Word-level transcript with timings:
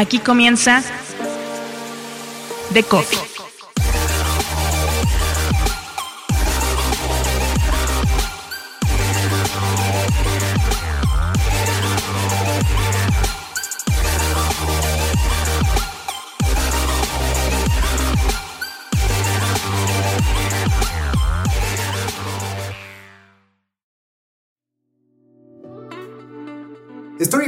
Aquí 0.00 0.18
comienza 0.18 0.82
The 2.72 2.82
Coffee. 2.84 3.29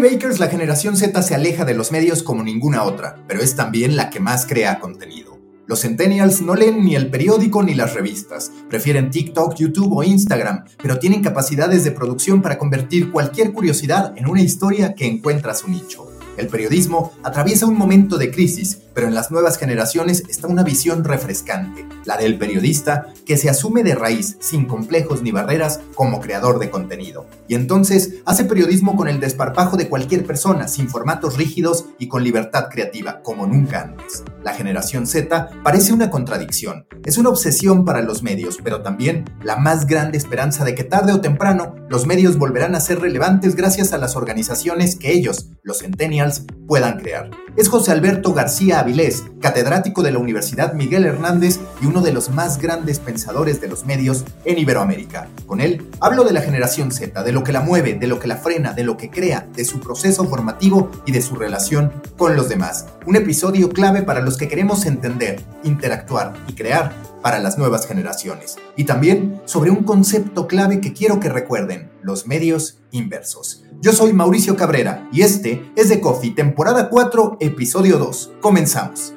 Storybakers, 0.02 0.40
la 0.40 0.48
generación 0.48 0.96
Z 0.96 1.22
se 1.22 1.36
aleja 1.36 1.64
de 1.64 1.74
los 1.74 1.92
medios 1.92 2.24
como 2.24 2.42
ninguna 2.42 2.82
otra, 2.82 3.24
pero 3.28 3.40
es 3.40 3.54
también 3.54 3.94
la 3.94 4.10
que 4.10 4.18
más 4.18 4.46
crea 4.46 4.80
contenido. 4.80 5.38
Los 5.68 5.82
centennials 5.82 6.42
no 6.42 6.56
leen 6.56 6.84
ni 6.84 6.96
el 6.96 7.08
periódico 7.08 7.62
ni 7.62 7.76
las 7.76 7.94
revistas, 7.94 8.50
prefieren 8.68 9.12
TikTok, 9.12 9.54
YouTube 9.54 9.96
o 9.96 10.02
Instagram, 10.02 10.64
pero 10.82 10.98
tienen 10.98 11.22
capacidades 11.22 11.84
de 11.84 11.92
producción 11.92 12.42
para 12.42 12.58
convertir 12.58 13.12
cualquier 13.12 13.52
curiosidad 13.52 14.12
en 14.16 14.28
una 14.28 14.42
historia 14.42 14.96
que 14.96 15.06
encuentra 15.06 15.54
su 15.54 15.68
nicho. 15.68 16.10
El 16.36 16.48
periodismo 16.48 17.12
atraviesa 17.22 17.66
un 17.66 17.78
momento 17.78 18.18
de 18.18 18.32
crisis, 18.32 18.81
pero 18.94 19.06
en 19.06 19.14
las 19.14 19.30
nuevas 19.30 19.58
generaciones 19.58 20.24
está 20.28 20.46
una 20.46 20.62
visión 20.62 21.04
refrescante, 21.04 21.86
la 22.04 22.16
del 22.16 22.38
periodista 22.38 23.06
que 23.26 23.36
se 23.36 23.48
asume 23.48 23.82
de 23.82 23.94
raíz, 23.94 24.36
sin 24.40 24.66
complejos 24.66 25.22
ni 25.22 25.30
barreras, 25.30 25.80
como 25.94 26.20
creador 26.20 26.58
de 26.58 26.70
contenido. 26.70 27.26
Y 27.48 27.54
entonces 27.54 28.14
hace 28.24 28.44
periodismo 28.44 28.96
con 28.96 29.08
el 29.08 29.20
desparpajo 29.20 29.76
de 29.76 29.88
cualquier 29.88 30.24
persona, 30.24 30.68
sin 30.68 30.88
formatos 30.88 31.36
rígidos 31.36 31.86
y 31.98 32.08
con 32.08 32.24
libertad 32.24 32.68
creativa, 32.70 33.22
como 33.22 33.46
nunca 33.46 33.82
antes. 33.82 34.24
La 34.42 34.54
generación 34.54 35.06
Z 35.06 35.50
parece 35.62 35.92
una 35.92 36.10
contradicción, 36.10 36.86
es 37.04 37.18
una 37.18 37.28
obsesión 37.28 37.84
para 37.84 38.02
los 38.02 38.22
medios, 38.22 38.58
pero 38.62 38.82
también 38.82 39.24
la 39.42 39.56
más 39.56 39.86
grande 39.86 40.18
esperanza 40.18 40.64
de 40.64 40.74
que 40.74 40.84
tarde 40.84 41.12
o 41.12 41.20
temprano 41.20 41.74
los 41.88 42.06
medios 42.06 42.38
volverán 42.38 42.74
a 42.74 42.80
ser 42.80 43.00
relevantes 43.00 43.54
gracias 43.54 43.92
a 43.92 43.98
las 43.98 44.16
organizaciones 44.16 44.96
que 44.96 45.12
ellos, 45.12 45.50
los 45.62 45.78
centennials, 45.80 46.44
puedan 46.66 46.98
crear. 46.98 47.30
Es 47.56 47.68
José 47.68 47.92
Alberto 47.92 48.32
García 48.32 48.81
Avilés, 48.82 49.24
catedrático 49.40 50.02
de 50.02 50.10
la 50.10 50.18
Universidad 50.18 50.72
Miguel 50.74 51.04
Hernández 51.04 51.60
y 51.80 51.86
uno 51.86 52.00
de 52.00 52.12
los 52.12 52.30
más 52.30 52.58
grandes 52.58 52.98
pensadores 52.98 53.60
de 53.60 53.68
los 53.68 53.86
medios 53.86 54.24
en 54.44 54.58
Iberoamérica. 54.58 55.28
Con 55.46 55.60
él 55.60 55.88
hablo 56.00 56.24
de 56.24 56.32
la 56.32 56.42
generación 56.42 56.90
Z, 56.90 57.22
de 57.22 57.32
lo 57.32 57.44
que 57.44 57.52
la 57.52 57.60
mueve, 57.60 57.94
de 57.94 58.08
lo 58.08 58.18
que 58.18 58.26
la 58.26 58.36
frena, 58.36 58.72
de 58.72 58.82
lo 58.82 58.96
que 58.96 59.08
crea, 59.08 59.46
de 59.54 59.64
su 59.64 59.78
proceso 59.78 60.24
formativo 60.24 60.90
y 61.06 61.12
de 61.12 61.22
su 61.22 61.36
relación 61.36 61.92
con 62.16 62.34
los 62.34 62.48
demás. 62.48 62.86
Un 63.06 63.14
episodio 63.14 63.68
clave 63.68 64.02
para 64.02 64.20
los 64.20 64.36
que 64.36 64.48
queremos 64.48 64.84
entender, 64.84 65.40
interactuar 65.62 66.34
y 66.48 66.54
crear 66.54 66.92
para 67.22 67.38
las 67.38 67.56
nuevas 67.56 67.86
generaciones. 67.86 68.56
Y 68.76 68.84
también 68.84 69.40
sobre 69.44 69.70
un 69.70 69.84
concepto 69.84 70.48
clave 70.48 70.80
que 70.80 70.92
quiero 70.92 71.20
que 71.20 71.28
recuerden, 71.28 71.88
los 72.02 72.26
medios 72.26 72.78
inversos. 72.90 73.61
Yo 73.82 73.92
soy 73.92 74.12
Mauricio 74.12 74.54
Cabrera 74.54 75.08
y 75.10 75.22
este 75.22 75.72
es 75.74 75.88
The 75.88 76.00
Coffee, 76.00 76.30
temporada 76.30 76.88
4, 76.88 77.38
episodio 77.40 77.98
2. 77.98 78.34
Comenzamos. 78.40 79.12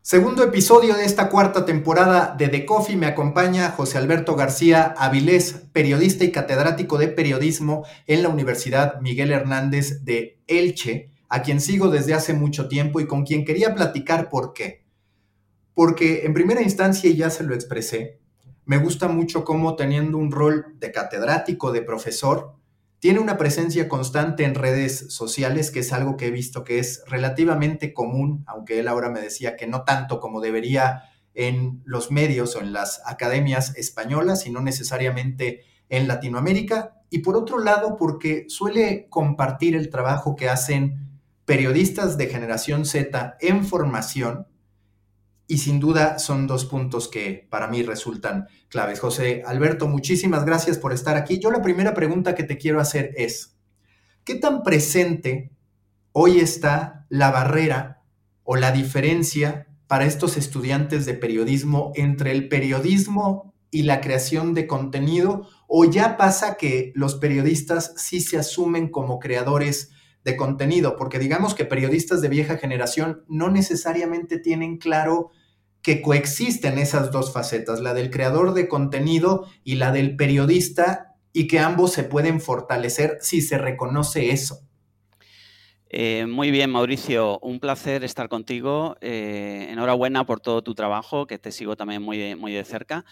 Segundo 0.00 0.42
episodio 0.42 0.96
de 0.96 1.04
esta 1.04 1.28
cuarta 1.28 1.66
temporada 1.66 2.34
de 2.38 2.48
The 2.48 2.64
Coffee 2.64 2.96
me 2.96 3.04
acompaña 3.04 3.72
José 3.72 3.98
Alberto 3.98 4.34
García 4.34 4.94
Avilés, 4.96 5.64
periodista 5.74 6.24
y 6.24 6.32
catedrático 6.32 6.96
de 6.96 7.08
periodismo 7.08 7.84
en 8.06 8.22
la 8.22 8.30
Universidad 8.30 9.02
Miguel 9.02 9.32
Hernández 9.32 10.02
de 10.02 10.40
Elche, 10.46 11.10
a 11.28 11.42
quien 11.42 11.60
sigo 11.60 11.90
desde 11.90 12.14
hace 12.14 12.32
mucho 12.32 12.68
tiempo 12.68 13.00
y 13.00 13.06
con 13.06 13.26
quien 13.26 13.44
quería 13.44 13.74
platicar 13.74 14.30
por 14.30 14.54
qué. 14.54 14.87
Porque 15.78 16.26
en 16.26 16.34
primera 16.34 16.60
instancia, 16.60 17.08
ya 17.12 17.30
se 17.30 17.44
lo 17.44 17.54
expresé, 17.54 18.18
me 18.64 18.78
gusta 18.78 19.06
mucho 19.06 19.44
cómo 19.44 19.76
teniendo 19.76 20.18
un 20.18 20.32
rol 20.32 20.74
de 20.80 20.90
catedrático, 20.90 21.70
de 21.70 21.82
profesor, 21.82 22.56
tiene 22.98 23.20
una 23.20 23.38
presencia 23.38 23.88
constante 23.88 24.42
en 24.42 24.56
redes 24.56 25.14
sociales, 25.14 25.70
que 25.70 25.78
es 25.78 25.92
algo 25.92 26.16
que 26.16 26.26
he 26.26 26.30
visto 26.32 26.64
que 26.64 26.80
es 26.80 27.04
relativamente 27.06 27.94
común, 27.94 28.42
aunque 28.48 28.80
él 28.80 28.88
ahora 28.88 29.08
me 29.08 29.20
decía 29.20 29.56
que 29.56 29.68
no 29.68 29.84
tanto 29.84 30.18
como 30.18 30.40
debería 30.40 31.04
en 31.32 31.80
los 31.84 32.10
medios 32.10 32.56
o 32.56 32.60
en 32.60 32.72
las 32.72 33.00
academias 33.06 33.76
españolas, 33.76 34.40
sino 34.40 34.60
necesariamente 34.60 35.62
en 35.90 36.08
Latinoamérica. 36.08 37.02
Y 37.08 37.20
por 37.20 37.36
otro 37.36 37.60
lado, 37.60 37.96
porque 37.96 38.46
suele 38.48 39.06
compartir 39.10 39.76
el 39.76 39.90
trabajo 39.90 40.34
que 40.34 40.48
hacen 40.48 41.20
periodistas 41.44 42.18
de 42.18 42.26
generación 42.26 42.84
Z 42.84 43.36
en 43.40 43.64
formación 43.64 44.48
y 45.50 45.58
sin 45.58 45.80
duda 45.80 46.18
son 46.18 46.46
dos 46.46 46.66
puntos 46.66 47.08
que 47.08 47.48
para 47.50 47.68
mí 47.68 47.82
resultan 47.82 48.46
claves. 48.68 49.00
José 49.00 49.42
Alberto, 49.46 49.88
muchísimas 49.88 50.44
gracias 50.44 50.76
por 50.76 50.92
estar 50.92 51.16
aquí. 51.16 51.40
Yo 51.40 51.50
la 51.50 51.62
primera 51.62 51.94
pregunta 51.94 52.34
que 52.34 52.44
te 52.44 52.58
quiero 52.58 52.80
hacer 52.80 53.12
es, 53.16 53.56
¿qué 54.24 54.34
tan 54.34 54.62
presente 54.62 55.50
hoy 56.12 56.38
está 56.38 57.06
la 57.08 57.30
barrera 57.30 58.02
o 58.44 58.56
la 58.56 58.72
diferencia 58.72 59.66
para 59.86 60.04
estos 60.04 60.36
estudiantes 60.36 61.06
de 61.06 61.14
periodismo 61.14 61.92
entre 61.96 62.32
el 62.32 62.50
periodismo 62.50 63.54
y 63.70 63.84
la 63.84 64.02
creación 64.02 64.52
de 64.52 64.66
contenido? 64.66 65.48
¿O 65.66 65.86
ya 65.86 66.18
pasa 66.18 66.58
que 66.58 66.92
los 66.94 67.14
periodistas 67.14 67.94
sí 67.96 68.20
se 68.20 68.36
asumen 68.36 68.90
como 68.90 69.18
creadores 69.18 69.92
de 70.24 70.36
contenido? 70.36 70.96
Porque 70.96 71.18
digamos 71.18 71.54
que 71.54 71.64
periodistas 71.64 72.20
de 72.20 72.28
vieja 72.28 72.58
generación 72.58 73.24
no 73.28 73.48
necesariamente 73.48 74.38
tienen 74.38 74.76
claro 74.76 75.30
que 75.82 76.02
coexisten 76.02 76.78
esas 76.78 77.12
dos 77.12 77.32
facetas, 77.32 77.80
la 77.80 77.94
del 77.94 78.10
creador 78.10 78.54
de 78.54 78.68
contenido 78.68 79.46
y 79.64 79.76
la 79.76 79.92
del 79.92 80.16
periodista, 80.16 81.16
y 81.32 81.46
que 81.46 81.60
ambos 81.60 81.92
se 81.92 82.04
pueden 82.04 82.40
fortalecer 82.40 83.18
si 83.20 83.40
se 83.40 83.58
reconoce 83.58 84.30
eso. 84.30 84.60
Eh, 85.90 86.26
muy 86.26 86.50
bien, 86.50 86.70
Mauricio, 86.70 87.38
un 87.40 87.60
placer 87.60 88.04
estar 88.04 88.28
contigo. 88.28 88.96
Eh, 89.00 89.68
enhorabuena 89.70 90.26
por 90.26 90.40
todo 90.40 90.62
tu 90.62 90.74
trabajo, 90.74 91.26
que 91.26 91.38
te 91.38 91.52
sigo 91.52 91.76
también 91.76 92.02
muy 92.02 92.18
de, 92.18 92.36
muy 92.36 92.52
de 92.52 92.64
cerca. 92.64 93.04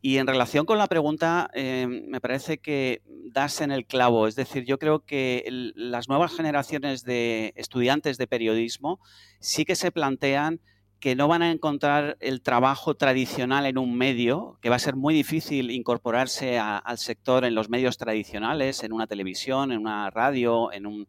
Y 0.00 0.18
en 0.18 0.26
relación 0.26 0.64
con 0.64 0.78
la 0.78 0.86
pregunta, 0.86 1.50
eh, 1.54 1.86
me 1.86 2.20
parece 2.20 2.58
que 2.58 3.02
das 3.06 3.60
en 3.60 3.72
el 3.72 3.84
clavo. 3.84 4.28
Es 4.28 4.36
decir, 4.36 4.64
yo 4.64 4.78
creo 4.78 5.04
que 5.04 5.44
las 5.74 6.08
nuevas 6.08 6.34
generaciones 6.34 7.04
de 7.04 7.52
estudiantes 7.56 8.16
de 8.16 8.26
periodismo 8.26 9.00
sí 9.40 9.64
que 9.64 9.74
se 9.74 9.90
plantean 9.90 10.60
que 11.00 11.14
no 11.14 11.28
van 11.28 11.42
a 11.42 11.50
encontrar 11.50 12.16
el 12.20 12.42
trabajo 12.42 12.94
tradicional 12.94 13.66
en 13.66 13.78
un 13.78 13.96
medio, 13.96 14.58
que 14.60 14.68
va 14.68 14.76
a 14.76 14.80
ser 14.80 14.96
muy 14.96 15.14
difícil 15.14 15.70
incorporarse 15.70 16.58
al 16.58 16.98
sector 16.98 17.44
en 17.44 17.54
los 17.54 17.68
medios 17.68 17.98
tradicionales, 17.98 18.82
en 18.82 18.92
una 18.92 19.06
televisión, 19.06 19.70
en 19.70 19.78
una 19.78 20.10
radio, 20.10 20.72
en 20.72 20.86
un 20.86 21.06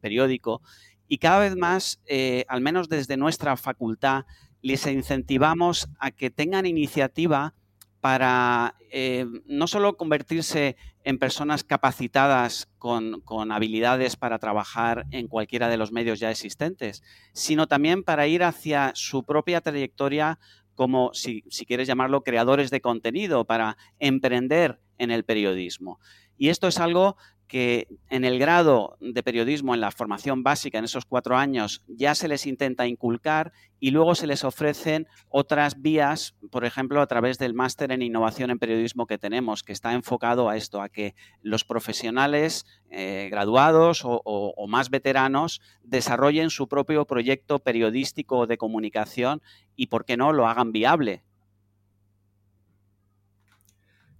periódico. 0.00 0.60
Y 1.08 1.18
cada 1.18 1.40
vez 1.40 1.56
más, 1.56 2.00
eh, 2.06 2.44
al 2.48 2.60
menos 2.60 2.88
desde 2.88 3.16
nuestra 3.16 3.56
facultad, 3.56 4.26
les 4.62 4.86
incentivamos 4.86 5.88
a 5.98 6.10
que 6.10 6.30
tengan 6.30 6.66
iniciativa 6.66 7.54
para 8.00 8.76
eh, 8.90 9.26
no 9.46 9.66
solo 9.66 9.96
convertirse 9.96 10.76
en 11.04 11.18
personas 11.18 11.64
capacitadas 11.64 12.68
con, 12.78 13.22
habilidades 13.52 14.16
para 14.16 14.38
trabajar 14.38 15.06
en 15.10 15.28
cualquiera 15.28 15.68
de 15.68 15.76
los 15.76 15.92
medios 15.92 16.20
ya 16.20 16.30
existentes, 16.30 17.02
sino 17.32 17.66
también 17.68 18.02
para 18.02 18.26
ir 18.26 18.42
hacia 18.42 18.92
su 18.94 19.24
propia 19.24 19.60
trayectoria 19.60 20.38
como, 20.74 21.12
si, 21.12 21.44
si 21.48 21.66
quieres 21.66 21.88
llamarlo, 21.88 22.22
creadores 22.22 22.70
de 22.70 22.80
contenido, 22.80 23.44
para 23.44 23.76
emprender 23.98 24.80
en 24.96 25.10
el 25.10 25.24
periodismo. 25.24 25.98
Y 26.40 26.48
esto 26.48 26.68
es 26.68 26.78
algo 26.80 27.18
que 27.48 27.86
en 28.08 28.24
el 28.24 28.38
grado 28.38 28.96
de 28.98 29.22
periodismo, 29.22 29.74
en 29.74 29.82
la 29.82 29.90
formación 29.90 30.42
básica, 30.42 30.78
en 30.78 30.86
esos 30.86 31.04
cuatro 31.04 31.36
años, 31.36 31.84
ya 31.86 32.14
se 32.14 32.28
les 32.28 32.46
intenta 32.46 32.86
inculcar 32.86 33.52
y 33.78 33.90
luego 33.90 34.14
se 34.14 34.26
les 34.26 34.42
ofrecen 34.42 35.06
otras 35.28 35.82
vías, 35.82 36.34
por 36.50 36.64
ejemplo, 36.64 37.02
a 37.02 37.06
través 37.06 37.36
del 37.36 37.52
máster 37.52 37.92
en 37.92 38.00
innovación 38.00 38.50
en 38.50 38.58
periodismo 38.58 39.06
que 39.06 39.18
tenemos, 39.18 39.62
que 39.62 39.74
está 39.74 39.92
enfocado 39.92 40.48
a 40.48 40.56
esto, 40.56 40.80
a 40.80 40.88
que 40.88 41.14
los 41.42 41.64
profesionales 41.64 42.64
eh, 42.90 43.28
graduados 43.30 44.02
o, 44.06 44.22
o 44.24 44.66
más 44.66 44.88
veteranos 44.88 45.60
desarrollen 45.82 46.48
su 46.48 46.68
propio 46.68 47.04
proyecto 47.04 47.58
periodístico 47.58 48.46
de 48.46 48.56
comunicación 48.56 49.42
y, 49.76 49.88
¿por 49.88 50.06
qué 50.06 50.16
no?, 50.16 50.32
lo 50.32 50.48
hagan 50.48 50.72
viable. 50.72 51.22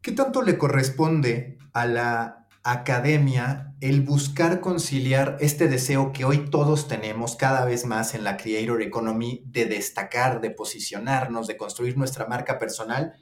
¿Qué 0.02 0.12
tanto 0.12 0.41
le 0.41 0.56
corresponde 0.56 1.58
a 1.75 1.85
la 1.85 2.49
academia 2.62 3.75
el 3.82 4.00
buscar 4.00 4.61
conciliar 4.61 5.37
este 5.41 5.69
deseo 5.69 6.12
que 6.12 6.25
hoy 6.25 6.47
todos 6.49 6.88
tenemos 6.88 7.37
cada 7.37 7.67
vez 7.67 7.85
más 7.85 8.14
en 8.14 8.25
la 8.25 8.38
Creator 8.38 8.81
Economy 8.81 9.44
de 9.44 9.67
destacar, 9.67 10.41
de 10.41 10.52
posicionarnos, 10.52 11.47
de 11.47 11.58
construir 11.58 11.99
nuestra 11.99 12.26
marca 12.26 12.58
personal, 12.58 13.12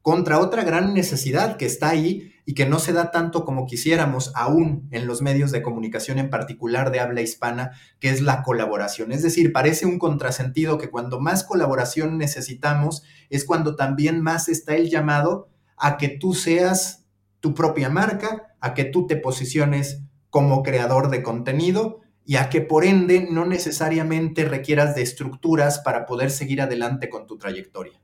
contra 0.00 0.38
otra 0.38 0.64
gran 0.64 0.94
necesidad 0.94 1.58
que 1.58 1.66
está 1.66 1.90
ahí 1.90 2.32
y 2.46 2.54
que 2.54 2.64
no 2.64 2.78
se 2.78 2.94
da 2.94 3.10
tanto 3.10 3.44
como 3.44 3.66
quisiéramos 3.66 4.32
aún 4.34 4.88
en 4.90 5.06
los 5.06 5.20
medios 5.20 5.52
de 5.52 5.60
comunicación 5.60 6.18
en 6.18 6.30
particular 6.30 6.90
de 6.90 7.00
habla 7.00 7.20
hispana, 7.20 7.72
que 8.00 8.08
es 8.08 8.22
la 8.22 8.42
colaboración. 8.42 9.12
Es 9.12 9.22
decir, 9.22 9.52
parece 9.52 9.84
un 9.84 9.98
contrasentido 9.98 10.78
que 10.78 10.88
cuando 10.88 11.20
más 11.20 11.44
colaboración 11.44 12.16
necesitamos 12.16 13.02
es 13.28 13.44
cuando 13.44 13.76
también 13.76 14.22
más 14.22 14.48
está 14.48 14.74
el 14.76 14.88
llamado 14.88 15.51
a 15.76 15.96
que 15.96 16.08
tú 16.08 16.34
seas 16.34 17.04
tu 17.40 17.54
propia 17.54 17.88
marca, 17.90 18.54
a 18.60 18.74
que 18.74 18.84
tú 18.84 19.06
te 19.06 19.16
posiciones 19.16 20.02
como 20.30 20.62
creador 20.62 21.10
de 21.10 21.22
contenido 21.22 22.00
y 22.24 22.36
a 22.36 22.48
que 22.48 22.60
por 22.60 22.84
ende 22.84 23.26
no 23.30 23.44
necesariamente 23.44 24.44
requieras 24.44 24.94
de 24.94 25.02
estructuras 25.02 25.80
para 25.80 26.06
poder 26.06 26.30
seguir 26.30 26.62
adelante 26.62 27.08
con 27.08 27.26
tu 27.26 27.36
trayectoria. 27.36 28.00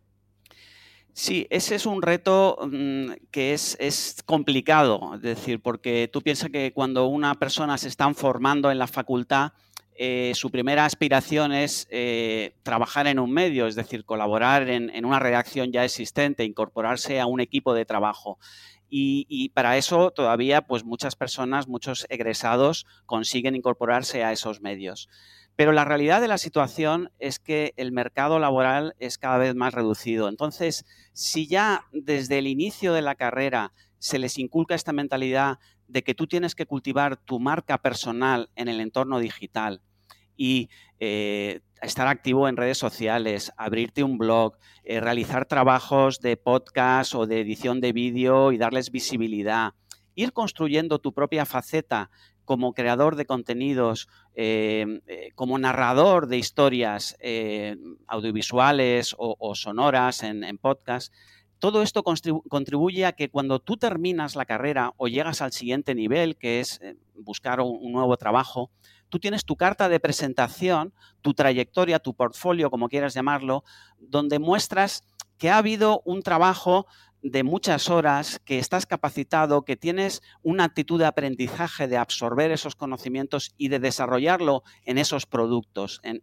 Sí, 1.19 1.49
ese 1.51 1.75
es 1.75 1.85
un 1.85 2.01
reto 2.01 2.59
mm, 2.71 3.11
que 3.33 3.53
es, 3.53 4.23
complicado, 4.25 5.15
es 5.17 5.23
decir, 5.23 5.61
porque 5.61 6.09
tú 6.13 6.23
piensas 6.23 6.51
que 6.51 6.73
cuando 6.73 7.09
una 7.09 7.35
persona 7.35 7.77
se 7.77 7.89
está 7.89 8.13
formando 8.15 8.71
en 8.71 8.79
la 8.79 8.87
facultad, 8.87 9.51
eh, 10.01 10.31
su 10.37 10.53
primera 10.53 10.85
aspiración 10.85 11.53
es 11.53 11.89
eh, 11.91 12.55
trabajar 12.63 13.09
en 13.09 13.19
un 13.19 13.33
medio, 13.33 13.67
es 13.67 13.75
decir, 13.75 14.05
colaborar 14.05 14.69
en, 14.71 15.05
una 15.05 15.19
redacción 15.19 15.73
ya 15.73 15.85
existente, 15.85 16.45
incorporarse 16.45 17.19
a 17.19 17.27
un 17.27 17.41
equipo 17.41 17.75
de 17.75 17.85
trabajo. 17.85 18.39
Y, 18.89 19.27
y, 19.29 19.49
para 19.49 19.77
eso 19.77 20.13
todavía, 20.13 20.63
pues 20.63 20.85
muchas 20.85 21.17
personas, 21.17 21.67
muchos 21.67 22.07
egresados 22.11 22.87
consiguen 23.07 23.57
incorporarse 23.57 24.23
a 24.23 24.31
esos 24.31 24.61
medios. 24.61 25.09
Pero 25.57 25.73
la 25.73 25.85
realidad 25.85 26.21
de 26.21 26.29
la 26.29 26.39
situación 26.39 27.11
es 27.19 27.41
que 27.41 27.75
el 27.77 27.91
mercado 27.91 28.39
laboral 28.39 28.95
es 29.01 29.19
cada 29.19 29.39
vez 29.39 29.57
más 29.57 29.75
reducido. 29.75 30.29
Entonces, 30.29 30.87
si 31.13 31.49
ya 31.49 31.87
desde 31.91 32.39
el 32.39 32.47
inicio 32.47 32.93
de 32.93 33.03
la 33.03 33.17
carrera 33.17 33.73
se 33.99 34.21
les 34.21 34.39
inculca 34.39 34.77
esta 34.77 34.93
mentalidad 34.93 35.59
de 35.89 36.05
que 36.05 36.15
tú 36.15 36.29
tienes 36.29 36.55
que 36.55 36.67
cultivar 36.67 37.17
tu 37.17 37.41
marca 37.41 37.79
personal 37.79 38.49
en 38.55 38.69
el 38.69 38.81
entorno 38.81 39.19
digital 39.19 39.83
y 40.39 40.71
eh, 41.01 41.61
estar 41.83 42.09
activo 42.09 42.49
en 42.49 42.57
redes 42.57 42.79
sociales, 42.79 43.53
abrirte 43.59 44.03
un 44.03 44.17
blog, 44.17 44.57
eh, 44.85 45.01
realizar 45.01 45.45
trabajos 45.45 46.21
de 46.21 46.39
podcast 46.39 47.15
o 47.15 47.27
de 47.27 47.41
edición 47.41 47.83
de 47.83 47.93
vídeo 47.93 48.53
y 48.53 48.57
darles 48.57 48.91
visibilidad, 48.91 49.75
ir 50.15 50.33
construyendo 50.33 51.01
tu 51.01 51.13
propia 51.13 51.45
faceta 51.45 52.11
como 52.45 52.73
creador 52.73 53.17
de 53.17 53.27
contenidos, 53.27 54.09
eh, 54.35 55.01
como 55.35 55.59
narrador 55.59 56.29
de 56.29 56.39
historias 56.39 57.15
audiovisuales 58.07 59.15
o, 59.19 59.55
sonoras 59.55 60.23
en, 60.23 60.57
podcast, 60.57 61.13
todo 61.59 61.83
esto 61.83 62.03
contribuye 62.03 63.05
a 63.05 63.13
que 63.13 63.29
cuando 63.29 63.59
tú 63.59 63.77
terminas 63.77 64.35
la 64.35 64.47
carrera 64.47 64.95
o 64.97 65.09
llegas 65.09 65.43
al 65.43 65.53
siguiente 65.53 65.95
nivel, 65.95 66.37
que 66.37 66.61
es 66.61 66.81
buscar 67.17 67.61
un, 67.61 67.93
nuevo 67.93 68.17
trabajo, 68.17 68.71
tú 69.09 69.19
tienes 69.19 69.45
tu 69.45 69.57
carta 69.57 69.89
de 69.89 70.01
presentación, 70.01 70.93
tu 71.23 71.35
trayectoria, 71.35 71.99
tu 71.99 72.15
portfolio, 72.15 72.71
como 72.71 72.89
quieras 72.89 73.15
llamarlo, 73.15 73.65
donde 73.99 74.39
muestras 74.39 75.05
que 75.39 75.51
ha 75.51 75.59
habido 75.59 76.03
un 76.05 76.23
trabajo 76.23 76.87
de 77.23 77.43
muchas 77.43 77.89
horas, 77.91 78.41
que 78.45 78.59
estás 78.59 78.87
capacitado, 78.87 79.65
que 79.65 79.77
tienes 79.77 80.23
una 80.43 80.65
actitud 80.65 80.99
de 80.99 81.07
aprendizaje, 81.07 81.89
de 81.89 81.97
absorber 81.97 82.53
esos 82.53 82.77
conocimientos 82.77 83.55
y 83.57 83.69
de 83.69 83.81
desarrollarlo 83.81 84.63
en 84.85 84.99
esos 84.99 85.27
productos, 85.27 86.01
en, 86.05 86.23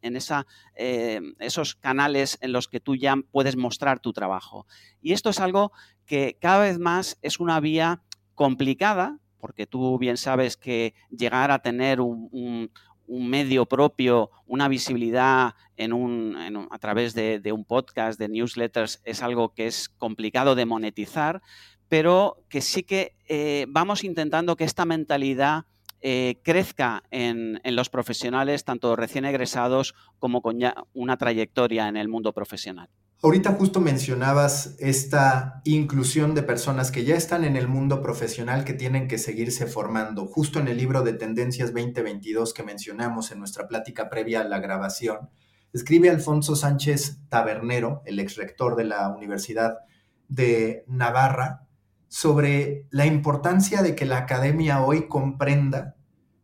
eh, 0.76 1.22
esos 1.40 1.76
canales 1.76 2.38
en 2.42 2.54
los 2.54 2.68
que 2.68 2.80
tú 2.80 2.96
ya 2.96 3.16
puedes 3.32 3.58
mostrar 3.58 4.00
tu 4.00 4.14
trabajo. 4.14 4.68
Y 5.02 5.12
esto 5.14 5.30
es 5.30 5.40
algo 5.40 5.74
que 6.06 6.38
cada 6.40 6.60
vez 6.60 6.80
más 6.80 7.18
es 7.22 7.40
una 7.40 7.60
vía 7.60 8.02
complicada, 8.34 9.20
porque 9.40 9.68
tú 9.68 9.98
bien 9.98 10.18
sabes 10.18 10.58
que 10.58 10.94
llegar 11.10 11.52
a 11.52 11.60
tener 11.60 12.02
un, 12.02 12.72
medio 13.08 13.68
propio, 13.68 14.32
una 14.48 14.68
visibilidad 14.68 15.54
a 15.78 16.80
través 16.80 17.14
de, 17.14 17.52
un 17.52 17.66
podcast, 17.66 18.20
de 18.20 18.30
newsletters, 18.30 19.02
es 19.04 19.22
algo 19.22 19.54
que 19.54 19.68
es 19.68 19.90
complicado 19.90 20.56
de 20.56 20.66
monetizar, 20.66 21.42
pero 21.88 22.44
que 22.50 22.62
sí 22.62 22.84
que 22.84 23.16
eh, 23.28 23.66
vamos 23.70 24.04
intentando 24.04 24.56
que 24.56 24.64
esta 24.64 24.86
mentalidad 24.86 25.66
eh, 26.02 26.40
crezca 26.44 27.04
en, 27.12 27.62
en, 27.64 27.76
los 27.76 27.90
profesionales, 27.90 28.64
tanto 28.64 28.96
recién 28.96 29.26
egresados 29.26 29.96
como 30.20 30.42
con 30.42 30.60
ya 30.60 30.76
una 30.94 31.18
trayectoria 31.18 31.88
en 31.88 31.98
el 31.98 32.08
mundo 32.08 32.34
profesional. 32.34 32.90
Ahorita 33.26 33.54
justo 33.54 33.82
mencionabas 33.82 34.76
esta 34.78 35.60
inclusión 35.64 36.36
de 36.36 36.44
personas 36.44 36.92
que 36.92 37.06
ya 37.06 37.16
están 37.16 37.44
en 37.44 37.56
el 37.56 37.68
mundo 37.68 38.00
profesional 38.00 38.66
que 38.66 38.76
tienen 38.76 39.08
que 39.08 39.18
seguirse 39.18 39.66
formando. 39.66 40.28
Justo 40.28 40.60
en 40.60 40.68
el 40.68 40.78
libro 40.78 41.02
de 41.02 41.14
Tendencias 41.14 41.74
2022 41.74 42.54
que 42.54 42.62
mencionamos 42.62 43.32
en 43.32 43.40
nuestra 43.40 43.68
plática 43.68 44.12
previa 44.12 44.42
a 44.42 44.44
la 44.44 44.60
grabación, 44.60 45.32
escribe 45.74 46.12
Alfonso 46.12 46.56
Sánchez 46.56 47.18
Tabernero, 47.28 48.04
el 48.06 48.20
ex 48.20 48.36
rector 48.36 48.76
de 48.76 48.84
la 48.84 49.10
Universidad 49.10 49.80
de 50.28 50.84
Navarra, 50.88 51.66
sobre 52.08 52.86
la 52.92 53.08
importancia 53.08 53.82
de 53.82 53.96
que 53.96 54.06
la 54.06 54.18
academia 54.18 54.86
hoy 54.86 55.08
comprenda 55.08 55.96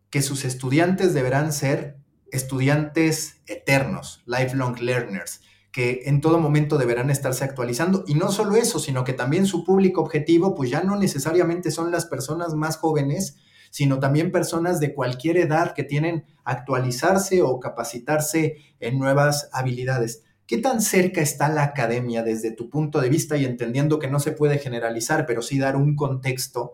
que 0.09 0.23
sus 0.23 0.45
estudiantes 0.45 1.13
deberán 1.13 1.53
ser 1.53 1.99
estudiantes 2.31 3.43
eternos, 3.45 4.23
lifelong 4.25 4.79
learners 4.81 5.41
que 5.71 6.01
en 6.05 6.19
todo 6.19 6.39
momento 6.39 6.77
deberán 6.77 7.09
estarse 7.09 7.43
actualizando. 7.43 8.03
Y 8.07 8.15
no 8.15 8.31
solo 8.31 8.55
eso, 8.55 8.77
sino 8.79 9.03
que 9.03 9.13
también 9.13 9.45
su 9.45 9.63
público 9.63 10.01
objetivo, 10.01 10.53
pues 10.53 10.69
ya 10.69 10.83
no 10.83 10.97
necesariamente 10.97 11.71
son 11.71 11.91
las 11.91 12.05
personas 12.05 12.53
más 12.53 12.77
jóvenes, 12.77 13.37
sino 13.69 13.99
también 13.99 14.31
personas 14.31 14.79
de 14.79 14.93
cualquier 14.93 15.37
edad 15.37 15.73
que 15.73 15.83
tienen 15.83 16.25
actualizarse 16.43 17.41
o 17.41 17.59
capacitarse 17.59 18.57
en 18.79 18.99
nuevas 18.99 19.49
habilidades. 19.53 20.23
¿Qué 20.45 20.57
tan 20.57 20.81
cerca 20.81 21.21
está 21.21 21.47
la 21.47 21.63
academia 21.63 22.23
desde 22.23 22.51
tu 22.51 22.69
punto 22.69 22.99
de 22.99 23.07
vista 23.07 23.37
y 23.37 23.45
entendiendo 23.45 23.99
que 23.99 24.09
no 24.09 24.19
se 24.19 24.33
puede 24.33 24.59
generalizar, 24.59 25.25
pero 25.25 25.41
sí 25.41 25.57
dar 25.57 25.77
un 25.77 25.95
contexto 25.95 26.73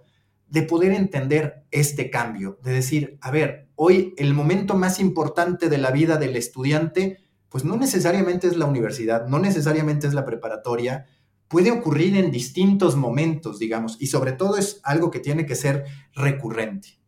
de 0.49 0.63
poder 0.63 0.93
entender 0.93 1.65
este 1.69 2.09
cambio, 2.09 2.57
de 2.63 2.71
decir, 2.71 3.19
a 3.21 3.29
ver, 3.29 3.67
hoy 3.75 4.15
el 4.17 4.33
momento 4.33 4.73
más 4.73 4.99
importante 4.99 5.69
de 5.69 5.77
la 5.77 5.91
vida 5.91 6.17
del 6.17 6.35
estudiante 6.35 7.19
pues 7.49 7.63
no 7.63 7.77
necesariamente 7.77 8.47
es 8.47 8.57
la 8.57 8.65
universidad, 8.65 9.27
no 9.27 9.39
necesariamente 9.39 10.07
es 10.07 10.13
la 10.13 10.25
preparatoria, 10.25 11.07
puede 11.47 11.71
ocurrir 11.71 12.17
en 12.17 12.31
distintos 12.31 12.95
momentos, 12.95 13.59
digamos, 13.59 13.97
y 13.99 14.07
sobre 14.07 14.33
todo 14.33 14.57
es 14.57 14.81
algo 14.83 15.11
que 15.11 15.19
tiene 15.19 15.45
que 15.45 15.55
ser 15.55 15.85
recurrente. 16.13 16.99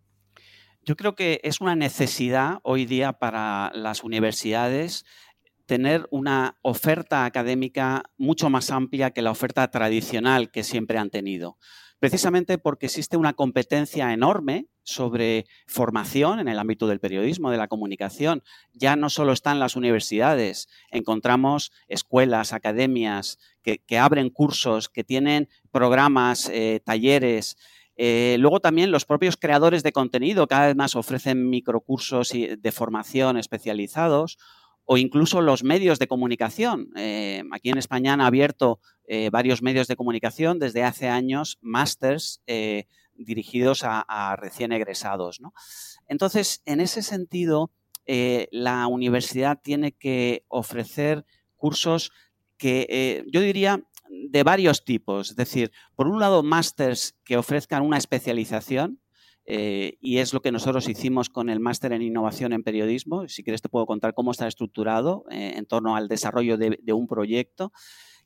Yo 0.86 0.96
creo 0.96 1.16
que 1.16 1.40
es 1.44 1.62
una 1.62 1.76
necesidad 1.76 2.60
hoy 2.64 2.86
día 2.86 3.14
para 3.14 3.72
las 3.76 4.04
universidades 4.04 5.06
tener 5.66 6.08
una 6.10 6.58
oferta 6.64 7.26
académica 7.26 8.04
mucho 8.18 8.50
más 8.50 8.72
amplia 8.72 9.12
que 9.12 9.22
la 9.22 9.30
oferta 9.30 9.70
tradicional 9.70 10.50
que 10.50 10.64
siempre 10.64 10.98
han 10.98 11.12
tenido 11.12 11.58
precisamente 12.00 12.58
porque 12.58 12.88
existe 12.88 13.18
una 13.18 13.34
competencia 13.34 14.14
enorme 14.14 14.68
sobre 14.84 15.46
formación 15.68 16.40
en 16.40 16.48
el 16.48 16.58
ámbito 16.58 16.88
del 16.88 17.00
periodismo, 17.00 17.52
de 17.52 17.58
la 17.58 17.68
comunicación. 17.68 18.44
Ya 18.74 18.96
no 18.96 19.10
solo 19.10 19.34
están 19.34 19.60
las 19.60 19.76
universidades, 19.76 20.68
encontramos 20.90 21.72
escuelas, 21.88 22.54
academias 22.54 23.38
que, 23.62 24.00
abren 24.00 24.30
cursos, 24.30 24.90
que 24.90 25.04
tienen 25.04 25.48
programas, 25.72 26.50
eh, 26.50 26.82
talleres. 26.84 27.58
Eh, 27.98 28.38
luego 28.40 28.62
también 28.62 28.92
los 28.92 29.06
propios 29.06 29.38
creadores 29.38 29.84
de 29.84 29.92
contenido 29.92 30.48
cada 30.48 30.68
vez 30.68 30.76
más 30.76 30.96
ofrecen 30.96 31.50
microcursos 31.50 32.32
de 32.32 32.72
formación 32.72 33.38
especializados 33.38 34.40
o 34.92 34.98
incluso 34.98 35.42
los 35.42 35.64
medios 35.64 36.00
de 36.00 36.08
comunicación. 36.08 36.90
Eh, 36.96 37.44
aquí 37.52 37.70
en 37.70 37.78
España 37.78 38.14
han 38.14 38.22
abierto 38.22 38.80
eh, 39.08 39.30
varios 39.30 39.62
medios 39.62 39.88
de 39.88 39.96
comunicación 39.96 40.58
desde 40.58 40.84
hace 40.84 41.08
años, 41.08 41.60
másters 41.62 42.42
eh, 42.48 42.88
dirigidos 43.14 43.84
a, 43.84 44.36
recién 44.36 44.72
egresados. 44.72 45.42
Entonces, 46.08 46.64
en 46.66 46.82
ese 46.82 47.04
sentido, 47.04 47.70
la 48.08 48.88
universidad 48.88 49.60
tiene 49.62 49.92
que 49.92 50.44
ofrecer 50.48 51.24
cursos 51.56 52.12
que 52.58 53.24
yo 53.32 53.42
diría 53.42 53.84
de 54.10 54.42
varios 54.42 54.86
tipos. 54.86 55.30
Es 55.30 55.36
decir, 55.36 55.72
por 55.96 56.08
un 56.08 56.20
lado, 56.20 56.42
másters 56.42 57.16
que 57.26 57.38
ofrezcan 57.38 57.84
una 57.84 58.00
especialización, 58.00 59.00
eh, 59.52 59.98
y 60.00 60.20
es 60.20 60.32
lo 60.32 60.44
que 60.44 60.52
nosotros 60.52 60.88
hicimos 60.88 61.28
con 61.28 61.50
el 61.50 61.60
máster 61.60 61.92
en 61.92 62.04
innovación 62.04 62.54
en 62.54 62.62
periodismo. 62.62 63.28
Si 63.28 63.44
quieres 63.44 63.64
te 63.64 63.68
puedo 63.68 63.88
contar 63.88 64.14
cómo 64.14 64.30
está 64.30 64.48
estructurado 64.48 65.26
eh, 65.32 65.54
en 65.56 65.66
torno 65.66 65.96
al 65.96 66.08
desarrollo 66.08 66.56
de, 66.56 66.94
un 66.94 67.08
proyecto. 67.08 67.72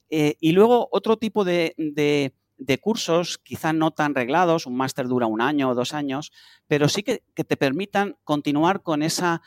Eh, 0.10 0.36
y 0.42 0.52
luego 0.52 0.90
otro 0.92 1.16
tipo 1.16 1.46
de, 1.46 2.34
cursos, 2.82 3.38
quizá 3.38 3.72
no 3.72 3.92
tan 3.92 4.16
reglados, 4.16 4.66
un 4.66 4.76
máster 4.76 5.08
dura 5.08 5.26
un 5.26 5.40
año 5.40 5.70
o 5.70 5.76
dos 5.76 5.94
años, 5.94 6.34
pero 6.68 6.90
sí 6.90 7.04
que, 7.04 7.24
te 7.34 7.56
permitan 7.56 8.18
continuar 8.26 8.84
con 8.84 9.02
esa 9.02 9.42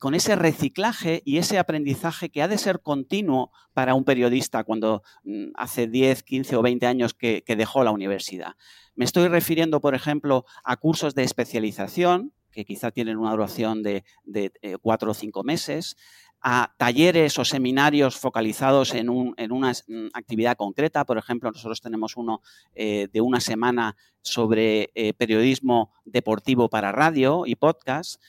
con 0.00 0.14
ese 0.14 0.36
reciclaje 0.36 1.22
y 1.24 1.38
ese 1.38 1.58
aprendizaje 1.58 2.30
que 2.30 2.42
ha 2.42 2.48
de 2.48 2.58
ser 2.58 2.80
continuo 2.80 3.50
para 3.72 3.94
un 3.94 4.04
periodista 4.04 4.64
cuando 4.64 5.02
mm, 5.24 5.50
hace 5.54 5.86
10, 5.86 6.22
15 6.22 6.56
o 6.56 6.62
20 6.62 6.86
años 6.86 7.14
que, 7.14 7.42
dejó 7.46 7.84
la 7.84 7.90
universidad. 7.90 8.54
Me 8.94 9.04
estoy 9.04 9.28
refiriendo, 9.28 9.80
por 9.80 9.94
ejemplo, 9.94 10.44
a 10.64 10.76
cursos 10.76 11.14
de 11.14 11.22
especialización, 11.22 12.32
que 12.50 12.64
quizá 12.64 12.90
tienen 12.90 13.18
una 13.18 13.30
duración 13.32 13.82
de, 13.82 14.04
eh, 14.34 14.76
cuatro 14.80 15.10
o 15.10 15.14
cinco 15.14 15.42
meses, 15.42 15.96
a 16.40 16.74
talleres 16.76 17.38
o 17.38 17.44
seminarios 17.44 18.16
focalizados 18.16 18.94
en, 18.94 19.08
una 19.08 19.72
mm, 19.86 20.08
actividad 20.12 20.56
concreta. 20.56 21.04
Por 21.04 21.18
ejemplo, 21.18 21.50
nosotros 21.50 21.80
tenemos 21.80 22.16
uno 22.16 22.42
eh, 22.74 23.08
de 23.12 23.20
una 23.20 23.40
semana 23.40 23.96
sobre 24.22 24.90
eh, 24.94 25.14
periodismo 25.14 25.92
deportivo 26.04 26.68
para 26.68 26.90
radio 26.90 27.44
y 27.46 27.54
podcast 27.54 28.20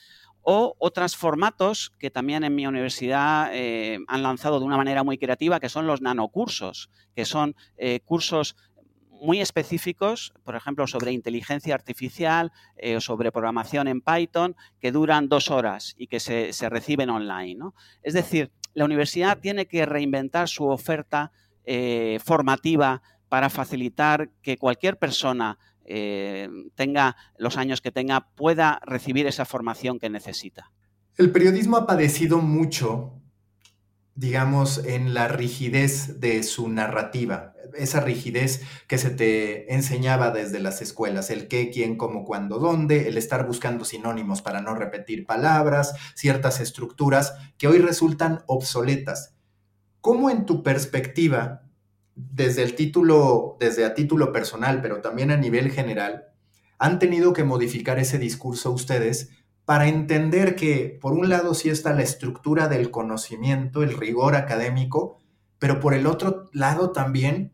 o 0.44 0.76
otros 0.78 1.16
formatos 1.16 1.90
que 1.98 2.10
también 2.10 2.44
en 2.44 2.54
mi 2.54 2.66
universidad 2.66 3.50
eh, 3.52 3.98
han 4.06 4.22
lanzado 4.22 4.60
de 4.60 4.66
una 4.66 4.76
manera 4.76 5.02
muy 5.02 5.16
creativa, 5.18 5.58
que 5.58 5.70
son 5.70 5.86
los 5.86 6.02
nanocursos, 6.02 6.90
que 7.16 7.24
son 7.24 7.56
eh, 7.78 8.00
cursos 8.04 8.54
muy 9.08 9.40
específicos, 9.40 10.34
por 10.44 10.54
ejemplo, 10.54 10.86
sobre 10.86 11.12
inteligencia 11.12 11.74
artificial 11.74 12.52
eh, 12.76 12.96
o 12.96 13.00
sobre 13.00 13.32
programación 13.32 13.88
en 13.88 14.02
Python, 14.02 14.54
que 14.80 14.92
duran 14.92 15.30
dos 15.30 15.50
horas 15.50 15.94
y 15.96 16.08
que 16.08 16.20
se, 16.20 16.52
reciben 16.68 17.08
online. 17.08 17.70
Es 18.02 18.12
decir, 18.12 18.52
la 18.74 18.84
universidad 18.84 19.38
tiene 19.38 19.66
que 19.66 19.86
reinventar 19.86 20.48
su 20.48 20.66
oferta 20.66 21.32
formativa 22.22 23.00
para 23.30 23.48
facilitar 23.48 24.28
que 24.42 24.58
cualquier 24.58 24.98
persona 24.98 25.58
eh, 25.84 26.48
tenga 26.74 27.16
los 27.38 27.56
años 27.56 27.80
que 27.80 27.90
tenga, 27.90 28.28
pueda 28.34 28.80
recibir 28.84 29.26
esa 29.26 29.44
formación 29.44 29.98
que 29.98 30.10
necesita. 30.10 30.70
El 31.16 31.30
periodismo 31.30 31.76
ha 31.76 31.86
padecido 31.86 32.38
mucho, 32.38 33.20
digamos, 34.14 34.84
en 34.84 35.14
la 35.14 35.28
rigidez 35.28 36.20
de 36.20 36.42
su 36.42 36.68
narrativa, 36.68 37.54
esa 37.76 38.00
rigidez 38.00 38.62
que 38.88 38.98
se 38.98 39.10
te 39.10 39.72
enseñaba 39.74 40.30
desde 40.30 40.60
las 40.60 40.82
escuelas, 40.82 41.30
el 41.30 41.48
qué, 41.48 41.70
quién, 41.70 41.96
cómo, 41.96 42.24
cuándo, 42.24 42.58
dónde, 42.58 43.08
el 43.08 43.16
estar 43.16 43.46
buscando 43.46 43.84
sinónimos 43.84 44.42
para 44.42 44.60
no 44.60 44.74
repetir 44.74 45.26
palabras, 45.26 45.94
ciertas 46.14 46.60
estructuras 46.60 47.34
que 47.58 47.68
hoy 47.68 47.78
resultan 47.78 48.42
obsoletas. 48.46 49.34
¿Cómo 50.00 50.30
en 50.30 50.46
tu 50.46 50.62
perspectiva 50.62 51.63
desde 52.16 52.62
el 52.62 52.74
título, 52.74 53.56
desde 53.58 53.84
a 53.84 53.94
título 53.94 54.32
personal, 54.32 54.80
pero 54.80 55.00
también 55.00 55.30
a 55.30 55.36
nivel 55.36 55.70
general, 55.70 56.26
han 56.78 56.98
tenido 56.98 57.32
que 57.32 57.44
modificar 57.44 57.98
ese 57.98 58.18
discurso 58.18 58.70
ustedes 58.70 59.30
para 59.64 59.88
entender 59.88 60.56
que, 60.56 60.98
por 61.00 61.14
un 61.14 61.28
lado, 61.28 61.54
sí 61.54 61.70
está 61.70 61.92
la 61.92 62.02
estructura 62.02 62.68
del 62.68 62.90
conocimiento, 62.90 63.82
el 63.82 63.96
rigor 63.96 64.36
académico, 64.36 65.18
pero 65.58 65.80
por 65.80 65.94
el 65.94 66.06
otro 66.06 66.50
lado 66.52 66.92
también 66.92 67.52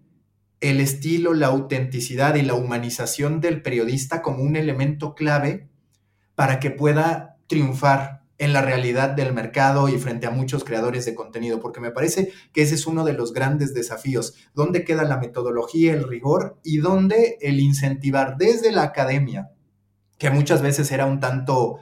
el 0.60 0.80
estilo, 0.80 1.32
la 1.32 1.46
autenticidad 1.46 2.34
y 2.34 2.42
la 2.42 2.54
humanización 2.54 3.40
del 3.40 3.62
periodista 3.62 4.20
como 4.20 4.42
un 4.42 4.56
elemento 4.56 5.14
clave 5.14 5.70
para 6.34 6.58
que 6.58 6.70
pueda 6.70 7.38
triunfar 7.46 8.19
en 8.40 8.54
la 8.54 8.62
realidad 8.62 9.10
del 9.10 9.34
mercado 9.34 9.90
y 9.90 9.98
frente 9.98 10.26
a 10.26 10.30
muchos 10.30 10.64
creadores 10.64 11.04
de 11.04 11.14
contenido, 11.14 11.60
porque 11.60 11.78
me 11.78 11.90
parece 11.90 12.32
que 12.54 12.62
ese 12.62 12.74
es 12.74 12.86
uno 12.86 13.04
de 13.04 13.12
los 13.12 13.34
grandes 13.34 13.74
desafíos. 13.74 14.34
¿Dónde 14.54 14.82
queda 14.82 15.04
la 15.04 15.18
metodología, 15.18 15.92
el 15.92 16.08
rigor 16.08 16.58
y 16.64 16.78
dónde 16.78 17.36
el 17.42 17.60
incentivar 17.60 18.38
desde 18.38 18.72
la 18.72 18.82
academia, 18.82 19.50
que 20.16 20.30
muchas 20.30 20.62
veces 20.62 20.90
era 20.90 21.04
un 21.04 21.20
tanto 21.20 21.80